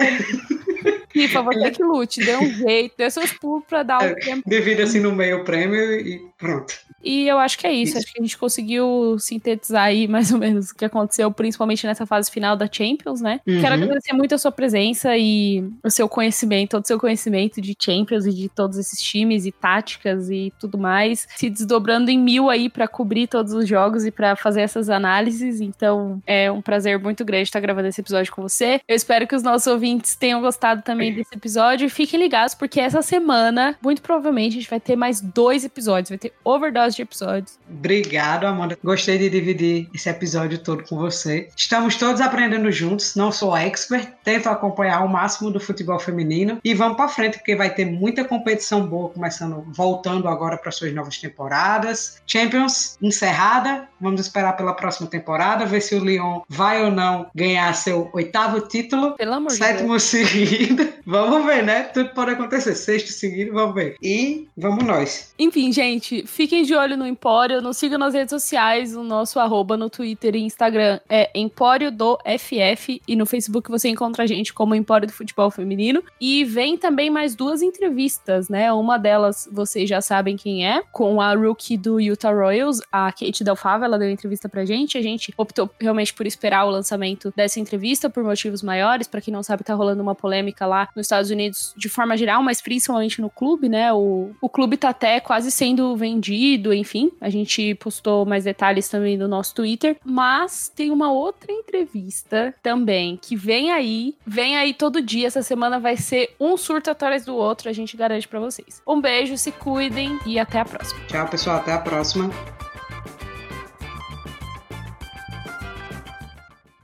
FIFA, 1.10 1.42
você 1.42 1.70
que 1.70 1.82
lute, 1.82 2.24
dê 2.24 2.36
um 2.36 2.50
jeito, 2.50 2.94
dê 2.96 3.10
seus 3.10 3.32
pulos 3.32 3.64
pra 3.66 3.82
dar 3.82 4.02
um 4.02 4.06
é, 4.06 4.14
tempo. 4.14 4.48
Divide 4.48 4.82
assim 4.82 5.00
no 5.00 5.12
meio 5.12 5.40
o 5.40 5.44
prêmio 5.44 6.00
e 6.00 6.22
pronto. 6.38 6.74
E 7.02 7.28
eu 7.28 7.38
acho 7.38 7.58
que 7.58 7.66
é 7.66 7.72
isso. 7.72 7.90
isso. 7.90 7.98
Acho 7.98 8.12
que 8.12 8.20
a 8.20 8.22
gente 8.22 8.38
conseguiu 8.38 9.16
sintetizar 9.18 9.84
aí 9.84 10.06
mais 10.08 10.32
ou 10.32 10.38
menos 10.38 10.70
o 10.70 10.74
que 10.74 10.84
aconteceu, 10.84 11.30
principalmente 11.30 11.86
nessa 11.86 12.06
fase 12.06 12.30
final 12.30 12.56
da 12.56 12.68
Champions, 12.70 13.20
né? 13.20 13.40
Uhum. 13.46 13.60
Quero 13.60 13.74
agradecer 13.74 14.12
muito 14.12 14.34
a 14.34 14.38
sua 14.38 14.52
presença 14.52 15.16
e 15.16 15.64
o 15.82 15.90
seu 15.90 16.08
conhecimento, 16.08 16.70
todo 16.70 16.84
o 16.84 16.86
seu 16.86 16.98
conhecimento 16.98 17.60
de 17.60 17.76
Champions 17.78 18.26
e 18.26 18.32
de 18.32 18.48
todos 18.48 18.78
esses 18.78 19.00
times 19.00 19.46
e 19.46 19.52
táticas 19.52 20.30
e 20.30 20.52
tudo 20.58 20.76
mais, 20.76 21.26
se 21.36 21.48
desdobrando 21.48 22.10
em 22.10 22.18
mil 22.18 22.50
aí 22.50 22.68
para 22.68 22.88
cobrir 22.88 23.26
todos 23.26 23.52
os 23.52 23.68
jogos 23.68 24.04
e 24.04 24.10
para 24.10 24.36
fazer 24.36 24.62
essas 24.62 24.90
análises. 24.90 25.60
Então 25.60 26.20
é 26.26 26.50
um 26.50 26.60
prazer 26.60 26.98
muito 26.98 27.24
grande 27.24 27.44
estar 27.44 27.60
gravando 27.60 27.88
esse 27.88 28.00
episódio 28.00 28.32
com 28.32 28.42
você. 28.42 28.80
Eu 28.86 28.96
espero 28.96 29.26
que 29.26 29.34
os 29.34 29.42
nossos 29.42 29.66
ouvintes 29.66 30.16
tenham 30.16 30.40
gostado 30.40 30.82
também 30.82 31.14
desse 31.14 31.34
episódio. 31.34 31.88
Fiquem 31.88 32.18
ligados, 32.18 32.54
porque 32.54 32.80
essa 32.80 33.02
semana, 33.02 33.76
muito 33.82 34.02
provavelmente, 34.02 34.52
a 34.52 34.60
gente 34.60 34.70
vai 34.70 34.80
ter 34.80 34.96
mais 34.96 35.20
dois 35.20 35.64
episódios. 35.64 36.10
Vai 36.10 36.18
ter 36.18 36.27
overdose 36.44 36.96
de 36.96 37.02
episódios. 37.02 37.58
Obrigado, 37.68 38.46
Amanda. 38.46 38.78
Gostei 38.82 39.18
de 39.18 39.30
dividir 39.30 39.88
esse 39.94 40.08
episódio 40.08 40.58
todo 40.58 40.84
com 40.84 40.96
você. 40.96 41.48
Estamos 41.56 41.96
todos 41.96 42.20
aprendendo 42.20 42.70
juntos. 42.70 43.14
Não 43.14 43.30
sou 43.30 43.56
expert, 43.56 44.12
tento 44.24 44.48
acompanhar 44.48 45.04
o 45.04 45.08
máximo 45.08 45.50
do 45.50 45.60
futebol 45.60 45.98
feminino 45.98 46.58
e 46.64 46.74
vamos 46.74 46.96
para 46.96 47.08
frente 47.08 47.38
porque 47.38 47.56
vai 47.56 47.74
ter 47.74 47.84
muita 47.84 48.24
competição 48.24 48.86
boa 48.86 49.10
começando, 49.10 49.64
voltando 49.68 50.28
agora 50.28 50.56
para 50.56 50.70
suas 50.70 50.92
novas 50.92 51.18
temporadas. 51.18 52.20
Champions 52.26 52.96
encerrada. 53.00 53.88
Vamos 54.00 54.20
esperar 54.20 54.56
pela 54.56 54.74
próxima 54.74 55.08
temporada, 55.08 55.66
ver 55.66 55.80
se 55.80 55.94
o 55.94 56.04
Lyon 56.04 56.40
vai 56.48 56.84
ou 56.84 56.90
não 56.90 57.30
ganhar 57.34 57.74
seu 57.74 58.08
oitavo 58.12 58.60
título. 58.60 59.16
Pelo 59.16 59.34
amor 59.34 59.52
de 59.52 59.58
Deus. 59.58 59.70
Sétimo 59.70 60.00
seguido. 60.00 60.88
Vamos 61.10 61.46
ver, 61.46 61.64
né? 61.64 61.84
Tudo 61.84 62.10
pode 62.10 62.32
acontecer. 62.32 62.74
Sexto 62.74 63.12
seguido, 63.12 63.54
vamos 63.54 63.74
ver. 63.74 63.96
E 64.02 64.46
vamos 64.54 64.84
nós. 64.84 65.32
Enfim, 65.38 65.72
gente, 65.72 66.26
fiquem 66.26 66.64
de 66.64 66.74
olho 66.74 66.98
no 66.98 67.06
Empório, 67.06 67.62
nos 67.62 67.78
sigam 67.78 67.98
nas 67.98 68.12
redes 68.12 68.28
sociais, 68.28 68.94
o 68.94 69.02
nosso 69.02 69.40
arroba 69.40 69.74
no 69.74 69.88
Twitter 69.88 70.36
e 70.36 70.40
Instagram 70.40 71.00
é 71.08 71.30
Empório 71.34 71.90
do 71.90 72.18
FF 72.38 73.00
e 73.08 73.16
no 73.16 73.24
Facebook 73.24 73.70
você 73.70 73.88
encontra 73.88 74.24
a 74.24 74.26
gente 74.26 74.52
como 74.52 74.74
Empório 74.74 75.06
do 75.06 75.12
Futebol 75.14 75.50
Feminino. 75.50 76.02
E 76.20 76.44
vem 76.44 76.76
também 76.76 77.08
mais 77.08 77.34
duas 77.34 77.62
entrevistas, 77.62 78.50
né? 78.50 78.70
Uma 78.70 78.98
delas 78.98 79.48
vocês 79.50 79.88
já 79.88 80.02
sabem 80.02 80.36
quem 80.36 80.66
é, 80.66 80.82
com 80.92 81.22
a 81.22 81.32
rookie 81.32 81.78
do 81.78 81.98
Utah 81.98 82.32
Royals, 82.32 82.82
a 82.92 83.10
Kate 83.12 83.42
Delfava, 83.42 83.86
ela 83.86 83.98
deu 83.98 84.10
entrevista 84.10 84.46
pra 84.46 84.66
gente. 84.66 84.98
A 84.98 85.02
gente 85.02 85.32
optou 85.38 85.70
realmente 85.80 86.12
por 86.12 86.26
esperar 86.26 86.66
o 86.66 86.70
lançamento 86.70 87.32
dessa 87.34 87.58
entrevista 87.58 88.10
por 88.10 88.22
motivos 88.22 88.62
maiores. 88.62 89.08
Para 89.08 89.22
quem 89.22 89.32
não 89.32 89.42
sabe, 89.42 89.64
tá 89.64 89.72
rolando 89.72 90.02
uma 90.02 90.14
polêmica 90.14 90.66
lá 90.66 90.86
nos 90.98 91.06
Estados 91.06 91.30
Unidos 91.30 91.72
de 91.76 91.88
forma 91.88 92.16
geral, 92.16 92.42
mas 92.42 92.60
principalmente 92.60 93.20
no 93.20 93.30
clube, 93.30 93.68
né? 93.68 93.92
O, 93.92 94.30
o 94.40 94.48
clube 94.48 94.76
tá 94.76 94.90
até 94.90 95.20
quase 95.20 95.50
sendo 95.50 95.96
vendido, 95.96 96.74
enfim. 96.74 97.10
A 97.20 97.30
gente 97.30 97.74
postou 97.76 98.26
mais 98.26 98.44
detalhes 98.44 98.88
também 98.88 99.16
no 99.16 99.28
nosso 99.28 99.54
Twitter. 99.54 99.96
Mas 100.04 100.68
tem 100.68 100.90
uma 100.90 101.10
outra 101.10 101.52
entrevista 101.52 102.54
também 102.62 103.18
que 103.20 103.36
vem 103.36 103.70
aí, 103.70 104.14
vem 104.26 104.56
aí 104.56 104.74
todo 104.74 105.00
dia. 105.00 105.28
Essa 105.28 105.42
semana 105.42 105.78
vai 105.78 105.96
ser 105.96 106.34
um 106.38 106.56
surto 106.56 106.90
atrás 106.90 107.24
do 107.24 107.34
outro, 107.34 107.68
a 107.68 107.72
gente 107.72 107.96
garante 107.96 108.26
para 108.26 108.40
vocês. 108.40 108.82
Um 108.86 109.00
beijo, 109.00 109.36
se 109.38 109.52
cuidem 109.52 110.18
e 110.26 110.38
até 110.38 110.60
a 110.60 110.64
próxima. 110.64 111.00
Tchau, 111.06 111.28
pessoal, 111.28 111.56
até 111.58 111.72
a 111.72 111.78
próxima. 111.78 112.57